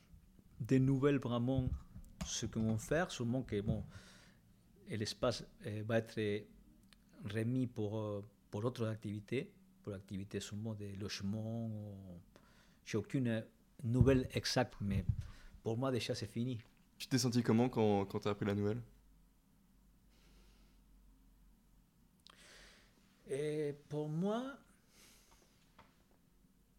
[0.59, 1.69] de nouvelles vraiment
[2.25, 3.83] ce qu'ils vont faire, sûrement que bon,
[4.89, 5.43] l'espace
[5.85, 6.45] va être
[7.33, 9.51] remis pour, pour d'autres activités,
[9.81, 11.71] pour l'activité sûrement des logements.
[12.85, 13.43] J'ai aucune
[13.83, 15.03] nouvelle exacte, mais
[15.63, 16.59] pour moi déjà c'est fini.
[16.97, 18.81] Tu t'es senti comment quand, quand tu as appris la nouvelle?
[23.29, 24.57] Et pour moi,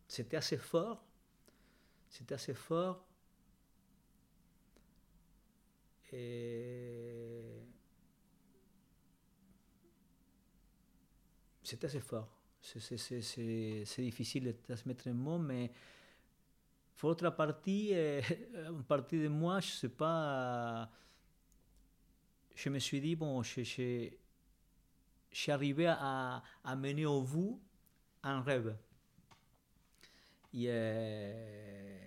[0.08, 1.02] c'était assez fort.
[2.08, 3.06] C'était assez fort.
[6.12, 7.62] Et
[11.62, 12.28] c'est assez fort.
[12.60, 15.70] C'est difficile de transmettre un mot, mais
[17.00, 18.20] pour autre partie, euh,
[18.68, 20.86] une partie de moi, je sais pas,
[22.54, 27.58] je me suis dit, bon, je, je, arrivé à, à, mener au bout
[28.22, 28.76] un rêve.
[30.52, 31.98] Et, euh,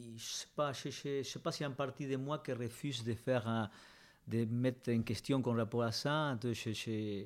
[0.00, 2.38] je ne sais pas, je, je, sais pas s'il y a une partie de moi
[2.38, 3.68] qui refuse de faire,
[4.28, 6.36] de mettre en question con rapport à ça.
[6.40, 7.24] De, je, je,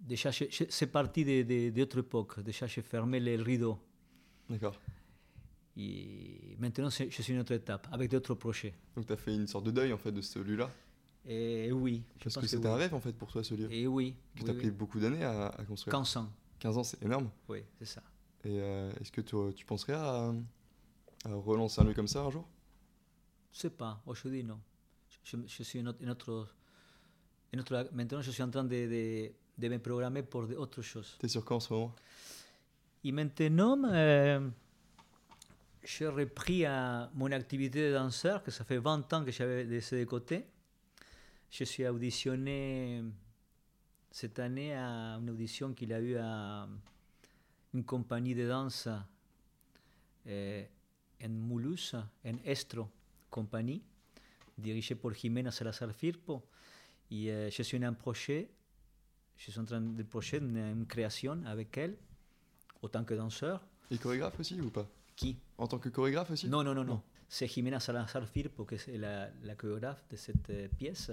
[0.00, 1.24] déjà, c'est parti
[1.70, 2.42] d'autres de, de.
[2.42, 3.78] Déjà, j'ai fermé les rideaux.
[4.50, 4.76] D'accord.
[5.76, 8.74] Et maintenant, je suis une autre étape, avec d'autres projets.
[8.96, 10.68] Donc, tu as fait une sorte de deuil, en fait, de celui-là
[11.24, 12.02] Et oui.
[12.22, 12.72] Parce que c'était oui.
[12.72, 14.16] un rêve, en fait, pour toi, ce lieu Et oui.
[14.34, 14.58] Que oui, tu as oui.
[14.58, 15.92] pris beaucoup d'années à, à, construire.
[15.92, 16.28] 15 ans.
[16.58, 17.30] 15 ans, c'est énorme.
[17.48, 18.02] Oui, c'est ça.
[18.44, 20.32] Et euh, est-ce que tu, tu penserais à,
[21.24, 22.46] à, relancer un lieu comme ça un jour?
[23.52, 24.02] Je ne sais pas.
[24.06, 24.60] Aujourd'hui, non.
[25.22, 26.48] Je, je, suis une autre, une autre,
[27.52, 31.16] une autre, Maintenant, je suis en train de, de, de me programmer pour autre chose.
[31.20, 31.94] Tu es sur quoi en ce moment?
[33.02, 33.76] Et maintenant,
[35.82, 40.00] j'ai repris euh, mon activité de danseur, que ça fait 20 ans que j'avais laissé
[40.00, 40.44] de côté.
[41.50, 43.02] Je suis auditionné
[44.10, 46.68] cette année à une audition qu'il a eu à
[47.72, 48.88] une compagnie de danse
[50.26, 50.64] euh,
[51.24, 52.88] en Mulhouse, en Estro
[53.30, 53.82] compagnie,
[54.58, 56.42] dirigée par Jimena Salazar Firpo.
[57.10, 58.50] Et euh, je suis en projet,
[59.36, 61.96] je suis en train de projet une, une création avec elle,
[62.82, 63.64] autant que danseur.
[63.90, 64.88] Et chorégraphe aussi ou pas?
[65.16, 65.36] Qui?
[65.58, 66.48] En tant que chorégraphe aussi?
[66.48, 66.94] Non, non, non, non.
[66.94, 67.02] non.
[67.28, 71.12] C'est Jimena Salazar Firpo, qui est la, la chorégraphe de cette euh, pièce,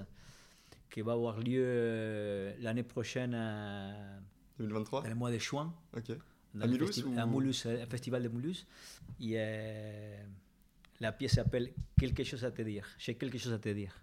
[0.90, 4.20] qui va avoir lieu euh, l'année prochaine à,
[4.60, 5.74] 2023 dans le mois de juin.
[5.96, 6.12] Ok.
[6.54, 7.14] Dans à Mulhouse ou...
[7.14, 7.20] ou...
[7.20, 8.66] À Mulhouse, au festival de Mulhouse.
[9.20, 10.18] Et euh,
[11.00, 12.88] la pièce s'appelle Quelque chose à te dire.
[12.98, 13.94] J'ai quelque chose à te dire.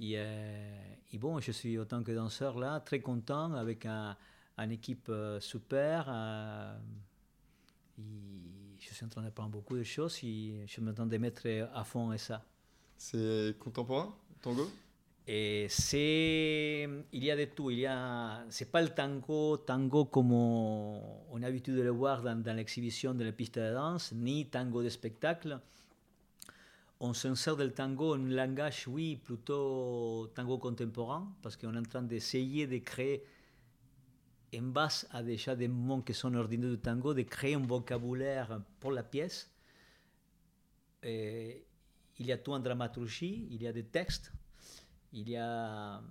[0.00, 4.16] Et, euh, et, bon, je suis autant que danseur là, très content avec un,
[4.58, 6.06] une équipe euh, super.
[7.98, 12.10] je suis en train d'apprendre beaucoup de choses et je m'attends de mettre à fond
[12.10, 12.44] à ça.
[12.96, 14.68] C'est contemporain, tango?
[15.28, 20.04] Et c'est il y a de tout il y a c'est pas le tango tango
[20.04, 21.02] comme on
[21.34, 24.84] a l'habitude de le voir dans, dans l'exhibition de la piste de danse ni tango
[24.84, 25.58] de spectacle
[27.00, 32.02] on s'insère del tango un langage oui plutôt tango contemporain parce qu'on est en train
[32.02, 33.24] d'essayer de créer
[34.54, 38.60] en base à déjà des mots qui sont ordinaires du tango de créer un vocabulaire
[38.80, 39.50] pour la pièce
[41.02, 41.66] Et
[42.18, 44.32] il y a tout en dramaturgie il y a des textes
[45.12, 46.02] il y a,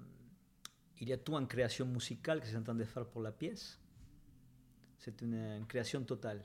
[1.00, 3.32] il y a tout en création musicale que c'est en train de faire pour la
[3.32, 3.80] pièce.
[4.98, 6.44] C'est une, une, création totale.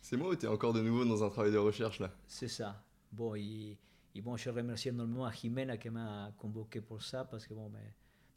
[0.00, 2.12] C'est moi ou tu es encore de nouveau dans un travail de recherche là?
[2.26, 2.84] C'est ça.
[3.10, 3.76] Bon, et,
[4.14, 7.68] et, bon, je remercie énormément à Jimena qui m'a convoqué pour ça parce que bon,
[7.68, 7.78] me,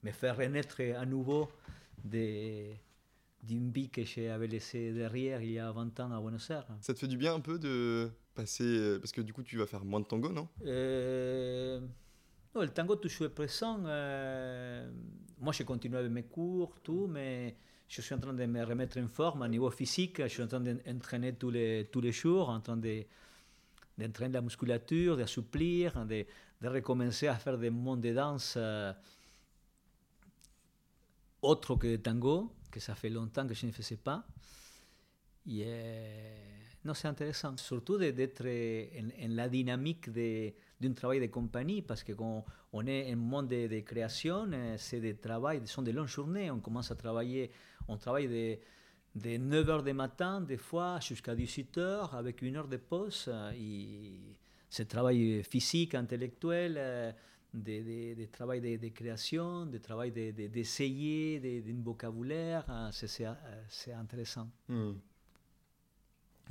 [0.04, 1.50] me fait renaître à nouveau
[2.04, 6.68] d'une vie que j'avais laissée derrière il y a 20 ans à Buenos Aires.
[6.82, 8.98] Ça te fait du bien un peu de passer.
[9.00, 10.48] Parce que du coup, tu vas faire moins de tango, non?
[10.66, 11.80] Euh...
[12.56, 13.80] Non, le tango toujours est présent.
[13.86, 14.90] Euh,
[15.40, 17.56] moi, je continue avec mes cours, tout, mais
[17.88, 20.22] je suis en train de me remettre en forme à niveau physique.
[20.22, 25.16] Je suis en train d'entraîner tous les, tous les jours, en train d'entraîner la musculature,
[25.16, 26.26] d'assouplir, de,
[26.62, 28.94] de, recommencer à faire des mondes de danse euh,
[31.42, 34.26] autres que le tango, que ça fait longtemps que je ne faisais pas.
[35.48, 36.36] Et, euh,
[36.94, 42.46] c'est intéressant, surtout d'être en, en, la dynamique d'un travail de compagnie parce que quand
[42.74, 46.50] on est un monde de, de création, c'est des travail, ce sont des longues journées.
[46.50, 47.52] On commence à travailler,
[47.88, 48.58] on travaille de,
[49.16, 53.30] de 9h du matin, des fois, jusqu'à 18h, avec une heure de pause.
[53.56, 54.38] Et
[54.70, 57.16] c'est travail physique, intellectuel,
[57.54, 62.66] de, de, de travail de, création, de travail d'essayer, de, d'un vocabulaire.
[62.92, 64.50] C'est intéressant.
[64.68, 64.94] Hmm.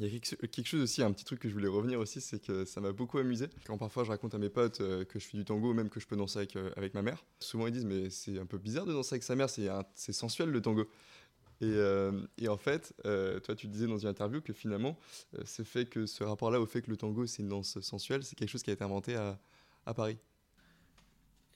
[0.01, 2.41] Il y a quelque chose aussi, un petit truc que je voulais revenir aussi, c'est
[2.41, 3.49] que ça m'a beaucoup amusé.
[3.67, 5.99] Quand parfois je raconte à mes potes euh, que je fais du tango, même que
[5.99, 8.59] je peux danser avec, euh, avec ma mère, souvent ils disent mais c'est un peu
[8.59, 10.89] bizarre de danser avec sa mère, c'est sensuel le tango.
[11.61, 14.97] Et, euh, et en fait, toi tu disais dans une interview que finalement,
[15.37, 18.23] euh, ce fait que ce rapport-là au fait que le tango c'est une danse sensuelle,
[18.23, 19.41] c'est quelque chose qui a été inventé à,
[19.85, 20.17] à Paris.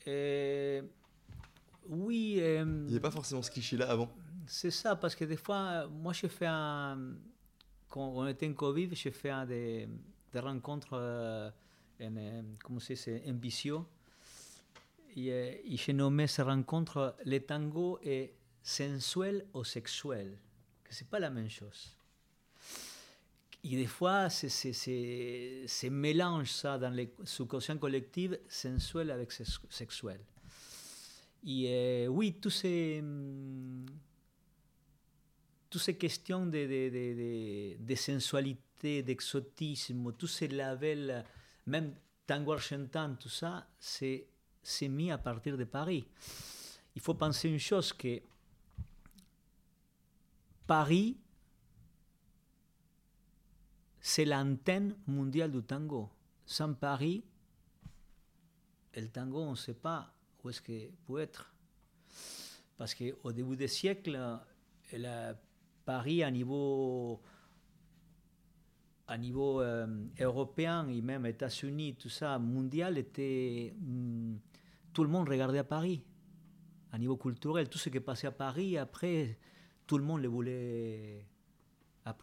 [0.06, 0.82] Et...
[1.88, 2.34] Oui.
[2.38, 4.10] Il n'y avait pas forcément ce cliché-là avant.
[4.46, 6.98] C'est ça, parce que des fois, moi je fais un
[7.92, 9.86] quand on était en Covid, j'ai fait des,
[10.32, 11.50] des rencontres euh,
[12.00, 13.86] en, comment c'est, en visio.
[15.14, 20.38] j'ai nommé ces rencontres le tango est sensuel ou sexuel,
[20.84, 21.94] que c'est pas la même chose.
[23.64, 30.20] Et des fois, c'est mélange ça dans les sous-conscients collectifs, sensuel avec sexuel.
[31.46, 33.02] Et euh, oui, tous ces,
[35.70, 41.24] toutes ces questions de, de, de, de sensualité, d'exotisme, tous ces labels,
[41.66, 41.94] même
[42.26, 44.26] tango argentin, tout ça, c'est
[44.88, 46.04] mis à partir de Paris.
[46.94, 48.20] Il faut penser une chose que
[50.66, 51.16] Paris,
[54.02, 56.10] c'est l'antenne mondiale du tango.
[56.44, 57.24] Sans Paris,
[58.96, 60.12] le tango, on ne sait pas
[60.42, 61.54] où est-ce qu'il peut être.
[62.76, 64.18] Parce qu'au début des siècles,
[65.84, 67.22] Paris à niveau,
[69.06, 69.86] à niveau euh,
[70.20, 73.72] européen et même États-Unis, tout ça, mondial, était.
[73.78, 74.34] Hmm,
[74.92, 76.02] tout le monde regardait à Paris.
[76.90, 79.38] À niveau culturel, tout ce qui passait à Paris, après,
[79.86, 81.24] tout le monde le voulait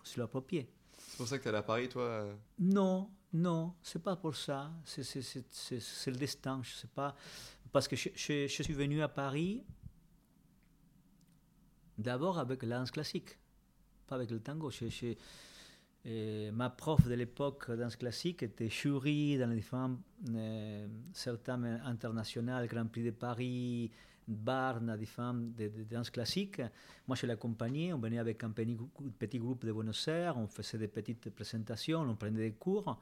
[0.03, 0.69] se l'approprier.
[1.20, 4.38] C'est pour ça que tu es à Paris, toi euh Non, non, c'est pas pour
[4.38, 4.72] ça.
[4.86, 7.14] C'est le destin, je sais pas.
[7.74, 9.66] Parce que je, je suis venu à Paris
[11.98, 13.38] d'abord avec la danse classique
[14.08, 14.72] pas avec le tango.
[16.54, 19.98] ma prof de l'époque danse classique était jury dans les différents
[20.30, 23.91] euh, certains internationaux, Grand Prix de Paris,
[24.30, 26.61] Barn, différents de, de, danse classique.
[27.07, 28.76] Moi, je l'accompagnais, on venait avec un petit,
[29.39, 32.99] groupe de Buenos Aires, on faisait des petites présentations, on prenait des cours.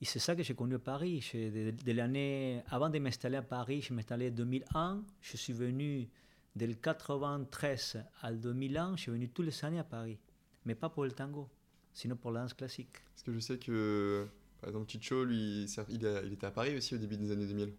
[0.00, 1.26] Et c'est ça que j'ai connu à Paris.
[1.32, 5.02] De, de l'année, avant de m'installer à Paris, je m'installais en 2001.
[5.22, 6.08] Je suis venu
[6.56, 10.18] Del 93 al 2001, je suis venu tous les années à Paris.
[10.64, 11.50] Mais pas pour le tango,
[11.92, 12.96] sinon pour la danse classique.
[13.10, 14.26] Parce que je sais que,
[14.62, 17.74] par exemple, Chicho, lui, il, était à Paris aussi au début des années 2000.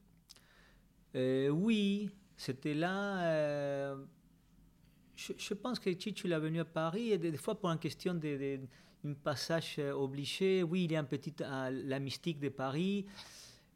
[1.15, 3.23] Euh, oui, c'était là.
[3.25, 3.95] Euh,
[5.15, 8.13] je, pense que Chicho il est venu à Paris, et des, fois pour une question
[8.13, 8.59] de,
[9.23, 10.63] passage obligé.
[10.63, 11.33] Oui, il y a un petit.
[11.39, 13.05] la mystique de Paris.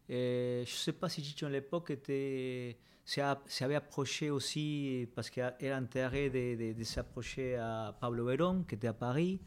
[0.08, 5.76] je ne sais pas si Chicho à l'époque était s'avait approché aussi, parce qu'elle a
[5.76, 9.40] intérêt de, de, s'approcher à Pablo Verón, qui était à Paris.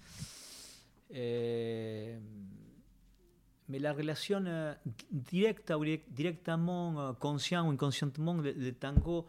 [3.69, 4.74] Mais la relation euh,
[5.11, 9.27] directe ou directement euh, consciente ou inconscientement, le, tango,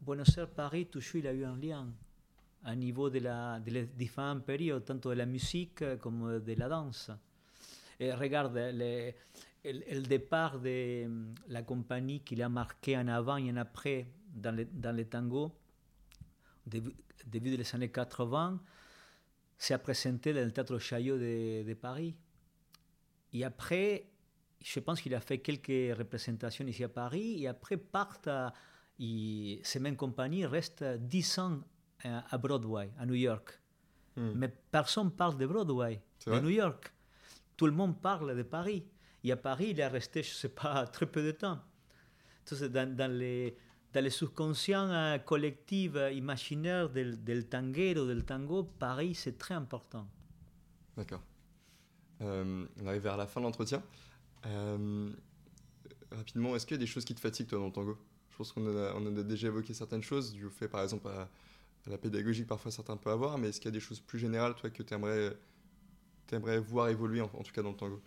[0.00, 1.88] Buenos Aires-Paris, toujours il a eu un lien
[2.64, 7.10] à niveau de, de les différentes périodes, tant de la musique comme de la danse.
[8.00, 9.14] Et regarde, les,
[9.64, 14.54] le, départ de mm, la compagnie qui l'a marqué en avant et en après dans
[14.54, 15.52] le, dans le tango,
[16.66, 16.94] début,
[17.26, 18.60] début des années 80,
[19.56, 22.14] s'est présenté dans le théâtre Chaillot de, de, Paris.
[23.34, 24.06] Et après,
[24.62, 28.52] je pense qu'il a fait quelques représentations ici à Paris, et après part à,
[28.98, 31.60] et ces mêmes compagnies restent 10 ans
[32.04, 33.60] à Broadway, à New York.
[34.16, 34.32] Hmm.
[34.36, 36.92] Mais personne parle de Broadway, à New York.
[37.56, 38.86] Tout le monde parle de Paris.
[39.24, 41.60] Et à Paris, il est resté, je ne sais pas, très peu de temps.
[42.50, 43.56] Dans, dans les,
[43.92, 49.54] dans les subconscients euh, collectifs euh, imaginaires del, del tanguero, del tango, Paris, c'est très
[49.54, 50.06] important.
[50.94, 51.22] D'accord.
[52.22, 53.82] Euh, on arrive vers la fin de l'entretien.
[54.46, 55.10] Euh,
[56.12, 57.98] rapidement, est-ce qu'il y a des choses qui te fatiguent, toi, dans le tango?
[58.30, 61.28] Je pense qu'on a, a déjà évoqué certaines choses, du fait, par exemple, à,
[61.86, 64.18] la pédagogie que parfois certains peuvent avoir, mais est-ce qu'il y a des choses plus
[64.18, 68.02] générales, toi, que tu aimerais, voir évoluer, en, tout cas dans le tango?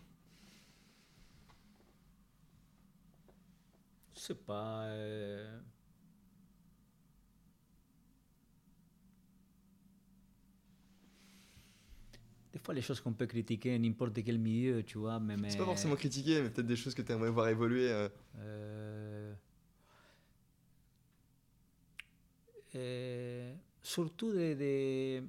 [4.15, 4.83] Sais pas.
[4.85, 5.59] Euh...
[12.57, 15.19] Des fois, les choses qu'on peut critiquer, n'importe quel milieu, tu vois.
[15.19, 15.51] Mais, mais...
[15.51, 17.87] C'est pas forcément critiquer, mais peut-être des choses que tu aimerais voir évoluer.
[17.91, 18.09] Euh...
[18.39, 19.33] Euh...
[22.73, 23.53] Euh...
[23.83, 25.21] surtout des.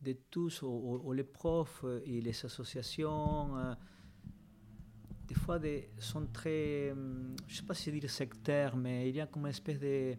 [0.00, 3.58] De, de tous, ou, ou, les profs et les associations.
[3.58, 3.74] Euh,
[5.26, 9.16] des fois des, sont très, hum, je ne sais pas si dire sectaires, mais il
[9.16, 10.14] y a comme une espèce de...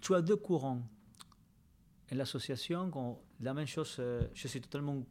[0.00, 0.82] Tu as deux courants.
[2.12, 2.90] En l'association,
[3.40, 4.00] la même chose,
[4.34, 5.02] je suis totalement...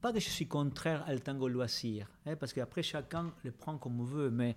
[0.00, 4.02] Pas que je suis contraire au tango loisir, hein, parce qu'après chacun le prend comme
[4.02, 4.56] veut, mais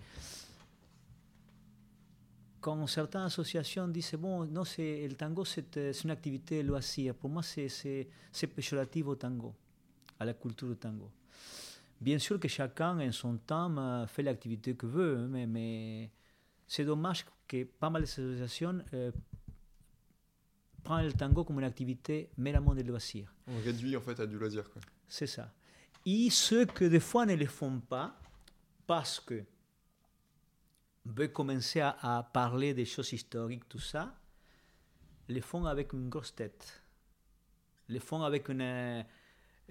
[2.61, 8.07] quand certaines associations disent bon, non, le tango c'est une activité loisir, pour moi c'est
[8.55, 9.53] péjoratif au tango
[10.18, 11.11] à la culture du tango.
[11.99, 16.10] Bien sûr que chacun en son temps fait l'activité que veut, hein, mais
[16.74, 19.12] c'est dommage que pas mal d'associations euh,
[20.84, 23.32] prennent le tango comme une activité meramente de loisir.
[23.45, 24.64] On réduit en fait à du loisir.
[25.08, 25.54] C'est ça.
[26.04, 28.20] Et ceux que des fois ne le font pas,
[28.88, 29.44] parce que
[31.06, 34.20] veut commencer à, à, parler des choses historiques, tout ça,
[35.30, 36.82] le font avec une grosse tête.
[37.88, 39.06] Le font avec une.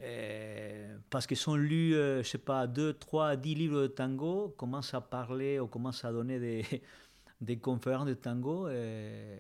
[0.00, 4.54] Euh, parce qu'ils ont lu, euh, je sais pas, deux, trois, dix livres de tango,
[4.56, 6.38] commencent à parler ou commencent à donner
[7.40, 8.66] des, conférences de tango.
[8.66, 9.36] Euh,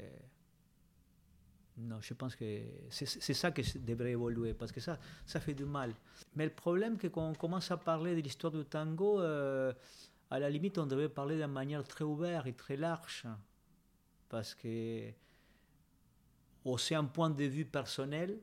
[1.78, 2.60] non, je pense que
[2.90, 5.94] c'est ça que devrait évoluer, parce que ça, ça fait du mal.
[6.36, 10.78] Mais le problème, c'est qu'on commence à parler de l'histoire du tango, à la limite,
[10.78, 13.26] on devrait parler d'une manière très ouverte et très large,
[14.28, 15.10] parce que
[16.76, 18.38] c'est un point de vue personnel,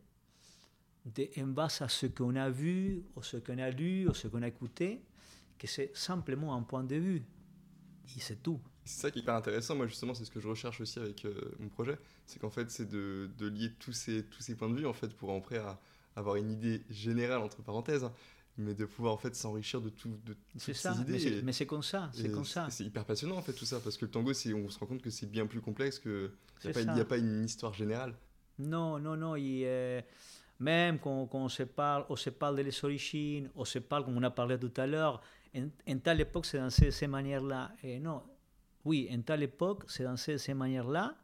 [1.06, 4.28] de, en base à ce qu'on a vu, ou ce qu'on a lu, ou ce
[4.28, 5.02] qu'on a écouté,
[5.58, 7.24] que c'est simplement un point de vue.
[8.16, 8.60] Et c'est tout.
[8.86, 9.76] C'est ça qui est hyper intéressant.
[9.76, 11.98] Moi, justement, c'est ce que je recherche aussi avec euh, mon projet.
[12.26, 14.94] C'est qu'en fait, c'est de, de, lier tous ces, tous ces points de vue, en
[14.94, 15.80] fait, pour après à
[16.16, 18.14] avoir une idée générale, entre parenthèses, hein,
[18.58, 21.42] mais de pouvoir, en fait, s'enrichir de, tout, de toutes ça, ces idées.
[21.44, 22.68] Mais c'est comme ça, c'est comme ça.
[22.72, 25.02] C'est hyper passionnant, en fait, tout ça, parce que le tango, on se rend compte
[25.02, 26.32] que c'est bien plus complexe, qu'il
[26.66, 28.16] n'y a, a, pas une histoire générale.
[28.58, 29.36] Non, non, non.
[29.36, 30.02] Il, euh,
[30.60, 34.06] même quand, quand, on, se parle, on se parle de les origines, on se parle,
[34.06, 35.22] comme on a parlé tout à l'heure,
[35.56, 37.72] en, en telle époque, c'est dans ces, ces manières-là.
[37.84, 38.22] Et non,
[38.86, 41.16] oui, en telle époque, c'est dans ces, ces manières-là.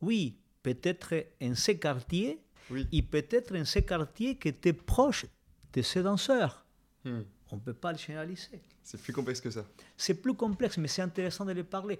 [0.00, 2.86] Oui, peut-être en ces quartiers, oui.
[2.92, 5.26] et peut-être en ces quartiers qui étaient proches
[5.72, 6.64] de ces danseurs.
[7.04, 7.20] Hmm.
[7.50, 8.60] On ne peut pas le généraliser.
[8.82, 9.64] C'est plus complexe que ça.
[9.96, 11.98] C'est plus complexe, mais c'est intéressant de le parler.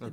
[0.00, 0.06] Ah,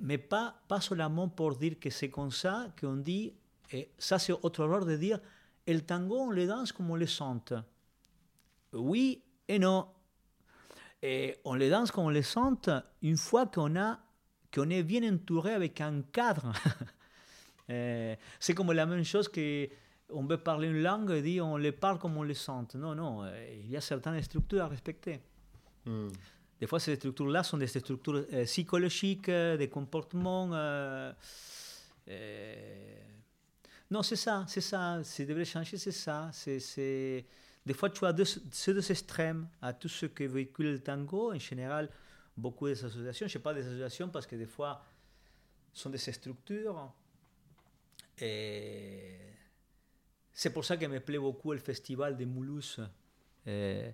[0.00, 3.32] mais, pas, pas seulement pour dire que c'est comme ça qu'on dit,
[3.70, 5.20] et ça c'est autre erreur de dire,
[5.74, 7.52] le tango on le danse comme on le sente.
[8.72, 9.88] Oui et non.
[11.02, 12.70] Et on les danse comme on les sente
[13.02, 13.98] une fois qu'on a
[14.52, 16.52] qu'on est bien entouré avec un cadre.
[17.68, 19.68] c'est comme la même chose que
[20.10, 22.74] on veut parler une langue et dit on les parle comme on les sente.
[22.74, 25.20] Non, non, il y a certaines structures à respecter.
[25.84, 26.08] Mm.
[26.60, 30.50] Des fois, ces structures-là sont des structures euh, psychologiques, euh, des comportements.
[30.52, 31.12] Euh,
[33.90, 35.02] non, c'est ça, c'est ça.
[35.02, 36.30] Si devrait changer, c'est ça.
[36.32, 37.24] C'est
[37.64, 41.32] des fois, tu as deux, ces deux extrêmes à tout ce que véhicule le tango.
[41.32, 41.90] En général,
[42.36, 44.84] beaucoup des associations, je ne sais pas des associations parce que des fois,
[45.72, 46.92] sont des structures.
[50.32, 52.80] C'est pour ça que me plaît beaucoup le festival de Moulouse.
[53.46, 53.92] Et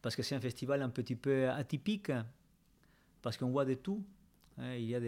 [0.00, 2.12] parce que c'est un festival un petit peu atypique,
[3.20, 4.04] parce qu'on voit de tout.
[4.60, 5.00] Il y a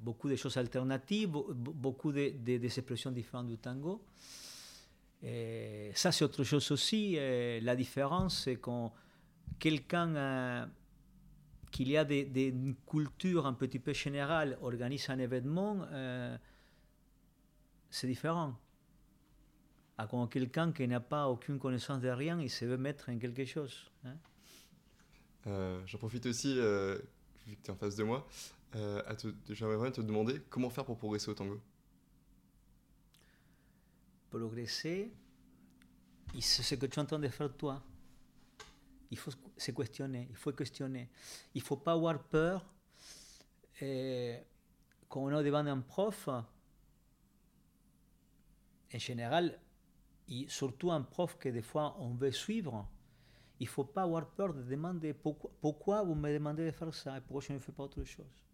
[0.00, 4.04] beaucoup de choses alternatives, beaucoup de, expressions différentes du tango.
[5.22, 7.14] Et ça, c'est autre chose aussi.
[7.16, 8.92] Et la différence, c'est quand
[9.58, 10.66] quelqu'un euh,
[11.70, 16.36] qu'il y a des, des, une culture un petit peu générale organise un événement, euh,
[17.90, 18.58] c'est différent.
[19.98, 23.18] À quand quelqu'un qui n'a pas aucune connaissance de rien, il se veut mettre en
[23.18, 23.90] quelque chose.
[24.04, 24.16] Hein?
[25.46, 26.98] Euh, J'en profite aussi, euh,
[27.46, 28.26] vu que tu es en face de moi,
[29.48, 31.60] j'aimerais te demander comment faire pour progresser au tango
[34.36, 35.12] progresser,
[36.40, 37.82] c'est ce que tu es en train de faire toi.
[39.10, 41.08] Il faut se questionner, il faut questionner.
[41.54, 42.66] Il faut pas avoir peur.
[43.78, 46.44] Quand on est devant un prof, en
[48.98, 49.58] général,
[50.28, 52.88] et surtout un prof que des fois on veut suivre,
[53.60, 57.20] il faut pas avoir peur de demander pourquoi vous me demandez de faire ça et
[57.20, 58.45] pourquoi je ne fais pas autre chose.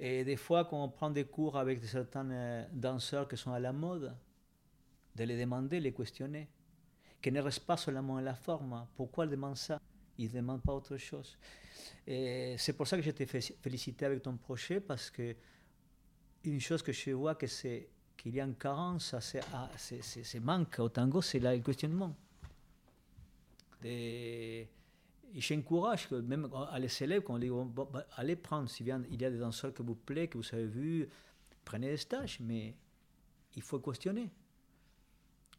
[0.00, 3.72] Et des fois, quand on prend des cours avec certains danseurs qui sont à la
[3.72, 4.14] mode,
[5.18, 6.48] de les demander, les questionner.
[7.20, 8.86] Que ne reste pas seulement la forme.
[8.96, 9.80] Pourquoi ils demandent ça?
[10.16, 11.36] Ils ne demandent pas autre chose.
[12.06, 15.34] C'est pour ça que je t'ai félicité avec ton projet, parce que
[16.44, 19.68] une chose que je vois que c'est qu'il y a une carence, c'est ah,
[20.40, 22.16] manque au tango, c'est le questionnement.
[25.38, 28.92] Et j'encourage même à les élèves, quand on dit, bon, bah, allez prendre, s'il y
[28.92, 31.08] a des danseurs qui vous plaît, que vous avez vu,
[31.64, 32.74] prenez des stages, mais
[33.54, 34.30] il faut questionner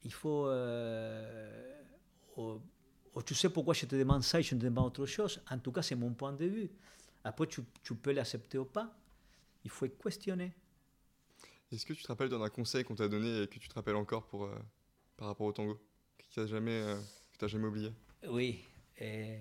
[0.03, 0.47] il faut.
[0.47, 1.81] Euh,
[2.37, 2.61] oh,
[3.13, 5.41] oh, tu sais pourquoi je te demande ça et je te demande autre chose.
[5.49, 6.69] En tout cas, c'est mon point de vue.
[7.23, 8.95] Après, tu, tu peux l'accepter ou pas.
[9.63, 10.53] Il faut questionner.
[11.71, 13.95] Est-ce que tu te rappelles d'un conseil qu'on t'a donné et que tu te rappelles
[13.97, 14.55] encore pour, euh,
[15.17, 15.79] par rapport au tango
[16.17, 17.91] Que tu n'as jamais, euh, jamais oublié?
[18.27, 18.63] Oui.
[18.97, 19.39] Et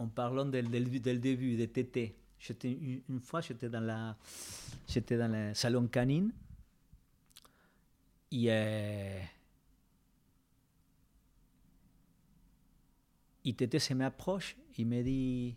[0.00, 2.16] en parlant dès, le début, des tétés.
[2.64, 6.32] Une, fois, j'étais dans, dans le salon canine.
[8.32, 8.46] Et.
[8.48, 9.20] Euh,
[13.56, 15.56] Tété se m'approche et me dit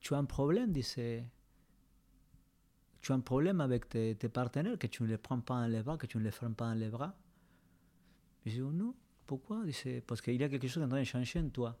[0.00, 1.00] Tu as un problème, dice.
[3.00, 5.66] Tu as un problème avec tes, tes, partenaires, que tu ne les prends pas dans
[5.66, 7.16] les bras, que tu ne les fermes pas dans les bras.
[8.46, 8.94] Je dis, oh non,
[9.28, 9.62] pourquoi
[10.06, 11.76] Parce qu'il y a quelque chose qui est en train de changer en toi.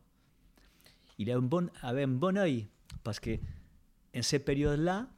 [1.18, 2.68] Il a un bon, avait un bon œil,
[3.02, 3.36] parce que
[4.14, 5.08] en ces périodes-là,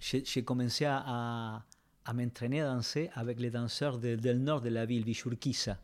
[0.00, 1.62] j'ai commencé à,
[2.06, 5.78] à m'entraîner à danser avec les danseurs de, del nord de la ville, Vichurquiza,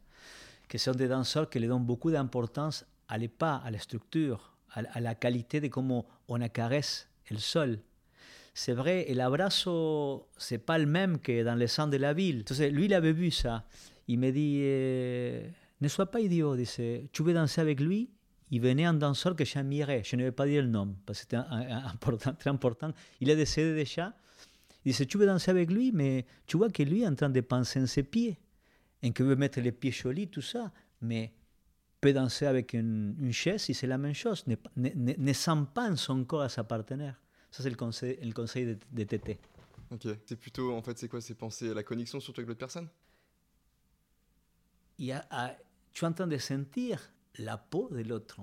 [0.69, 5.15] que sont des danseurs qui donnent beaucoup d'importance à pas, à la structure, à, la
[5.15, 7.79] qualité de comment on caresse le sol.
[8.55, 12.41] C'est vrai, el abrazo, c'est pas le même que dans les centres de la ville.
[12.41, 13.67] Entonces, lui, il avait vu ça.
[14.09, 15.51] Il me dit, eh,
[15.81, 16.81] ne sois pas idiot, dice,
[17.13, 18.11] tu veux danser avec lui?
[18.51, 21.23] Il venait un danseur que j'admirais, je ne vais pas dire le nom, parce que
[21.23, 22.93] c'était important, très important.
[23.21, 24.15] Il est décédé déjà.
[24.85, 27.29] Il dit, tu veux danser avec lui, mais tu vois que lui est en train
[27.29, 28.39] de penser en ses pieds,
[29.03, 30.71] et qu'il veut mettre les pieds jolis, tout ça,
[31.01, 31.33] mais
[32.01, 34.45] peut danser avec une, chaise si c'est la même chose.
[34.47, 37.21] Ne, ne, ne, pas en son corps à sa partenaire.
[37.51, 39.39] Ça, c'est le conseil, le conseil de, de TT.
[39.91, 40.07] Ok.
[40.25, 41.21] C'est plutôt, en fait, c'est quoi?
[41.21, 42.89] C'est penser à la connexion surtout avec l'autre personne?
[44.99, 45.57] Y a,
[45.93, 48.41] Tu es en train de sentir la peau de l'autre,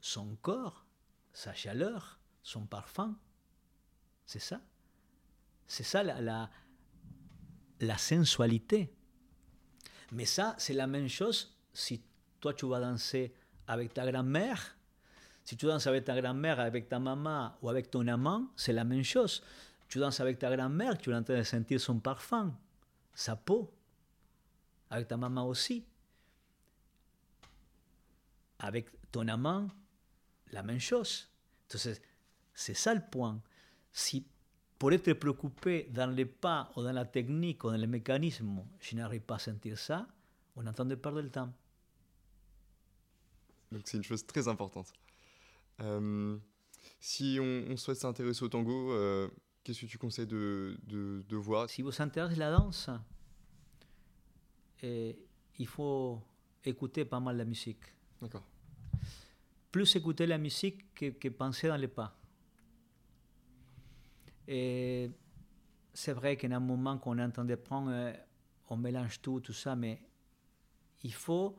[0.00, 0.84] son corps,
[1.32, 3.16] sa chaleur, son parfum.
[4.26, 4.60] C'est ça.
[5.66, 6.50] C'est ça la, la,
[7.80, 8.92] la, sensualité.
[10.12, 12.02] Mais ça, c'est la même chose si
[12.40, 13.34] toi tu vas danser
[13.66, 14.76] avec ta grand-mère.
[15.44, 18.84] Si tu danses avec ta grand-mère, avec ta maman ou avec ton amant, c'est la
[18.84, 19.42] même chose.
[19.88, 22.54] Tu danses avec ta grand-mère, tu es en train de sentir son parfum,
[23.14, 23.72] sa peau.
[24.90, 25.86] Avec ta maman aussi.
[28.64, 29.68] Avec ton amant,
[30.52, 31.28] la même chose.
[31.64, 32.00] Entonces,
[32.54, 33.42] c'est ça le point.
[33.92, 34.24] Si
[34.78, 38.96] pour être préoccupé dans les pas ou dans la technique ou dans le mécanisme, je
[38.96, 40.06] n'arrive pas à sentir ça,
[40.56, 41.52] on est en train de perdre le temps.
[43.70, 44.92] Donc c'est une chose très importante.
[45.80, 46.38] Euh,
[47.00, 49.28] si on, on souhaite s'intéresser au tango, euh,
[49.64, 51.68] qu'est-ce que tu conseilles de, de, de voir?
[51.68, 52.90] Si vous intéressez la danse,
[54.82, 55.16] et
[55.58, 56.22] il faut
[56.64, 57.82] écouter pas mal la musique.
[58.20, 58.44] D'accord.
[59.72, 62.14] Plus écouter la musique que, que penser dans les pas.
[64.46, 65.10] Et
[65.94, 68.12] c'est vrai qu'à un moment qu'on est en train prendre,
[68.68, 70.00] on mélange tout, tout ça, mais
[71.02, 71.56] il faut,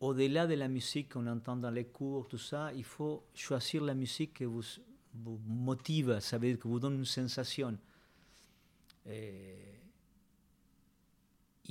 [0.00, 3.94] au-delà de la musique qu'on entend dans les cours, tout ça, il faut choisir la
[3.94, 4.62] musique qui vous,
[5.46, 7.76] motive, ça veut dire que vous donne une sensation.
[9.06, 9.56] Et,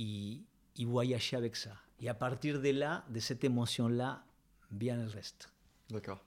[0.00, 1.72] y voyager avec ça.
[2.00, 4.24] Et à partir de là, de cette émotion-là,
[4.70, 5.52] vient le reste.
[5.90, 6.24] D'accord.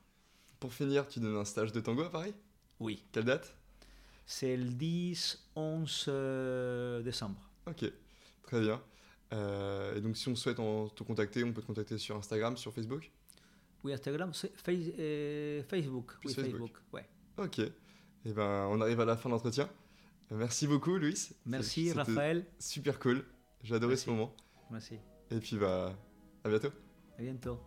[0.59, 2.34] Pour finir, tu donnes un stage de tango à Paris?
[2.80, 3.03] Oui.
[3.11, 3.55] Quelle date?
[4.26, 7.49] C'est le 10-11 euh, décembre.
[7.68, 7.91] Ok,
[8.43, 8.81] très bien.
[9.34, 12.57] Euh, et donc, si on souhaite en, te contacter, on peut te contacter sur Instagram,
[12.57, 13.11] sur Facebook?
[13.84, 14.49] Oui, Instagram, face,
[14.99, 16.18] euh, Facebook.
[16.19, 16.51] Plus oui, Facebook.
[16.51, 16.77] Facebook.
[16.93, 17.09] Ouais.
[17.38, 17.59] Ok.
[17.59, 19.69] Et ben, on arrive à la fin de l'entretien.
[20.30, 21.30] Merci beaucoup, Louis.
[21.45, 22.45] Merci, Raphaël.
[22.59, 23.26] Super cool.
[23.63, 24.05] J'ai adoré Merci.
[24.05, 24.35] ce moment.
[24.69, 24.95] Merci.
[25.30, 25.95] Et puis, bah,
[26.43, 26.72] à bientôt.
[27.18, 27.59] À bientôt.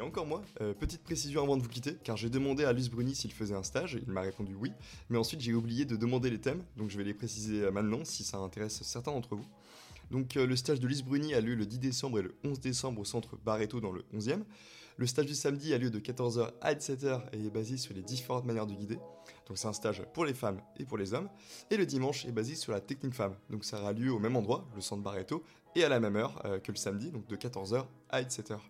[0.00, 0.40] C'est encore moi.
[0.62, 3.54] Euh, petite précision avant de vous quitter, car j'ai demandé à Luce Bruni s'il faisait
[3.54, 4.72] un stage, il m'a répondu oui,
[5.10, 8.02] mais ensuite j'ai oublié de demander les thèmes, donc je vais les préciser euh, maintenant
[8.04, 9.44] si ça intéresse certains d'entre vous.
[10.10, 12.60] Donc euh, le stage de Luce Bruni a lieu le 10 décembre et le 11
[12.60, 14.40] décembre au centre Barreto dans le 11e.
[14.96, 18.02] Le stage du samedi a lieu de 14h à 17h et est basé sur les
[18.02, 18.98] différentes manières de guider.
[19.48, 21.28] Donc c'est un stage pour les femmes et pour les hommes.
[21.70, 23.34] Et le dimanche est basé sur la technique femme.
[23.50, 25.44] Donc ça aura lieu au même endroit, le centre Barreto,
[25.76, 28.60] et à la même heure que le samedi, donc de 14h à 17h.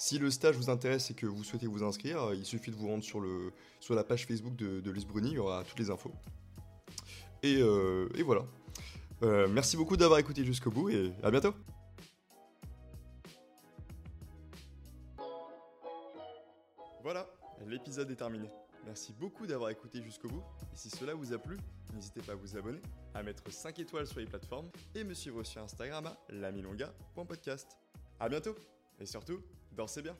[0.00, 2.76] Si le stage vous intéresse et que vous souhaitez vous inscrire, euh, il suffit de
[2.76, 5.78] vous rendre sur, le, sur la page Facebook de, de Bruni, il y aura toutes
[5.78, 6.10] les infos.
[7.42, 8.46] Et, euh, voilà.
[9.22, 11.52] Euh, merci beaucoup d'avoir écouté jusqu'au bout et à bientôt
[17.02, 17.28] Voilà,
[17.66, 18.48] l'épisode est terminé.
[18.86, 20.42] Merci beaucoup d'avoir écouté jusqu'au bout.
[20.72, 21.58] Et si cela vous a plu,
[21.92, 22.80] n'hésitez pas à vous abonner,
[23.12, 27.76] à mettre 5 étoiles sur les plateformes et me suivre sur Instagram à lamilonga.podcast.
[28.18, 28.56] A bientôt
[28.98, 29.42] et surtout,
[29.72, 30.16] dansez bien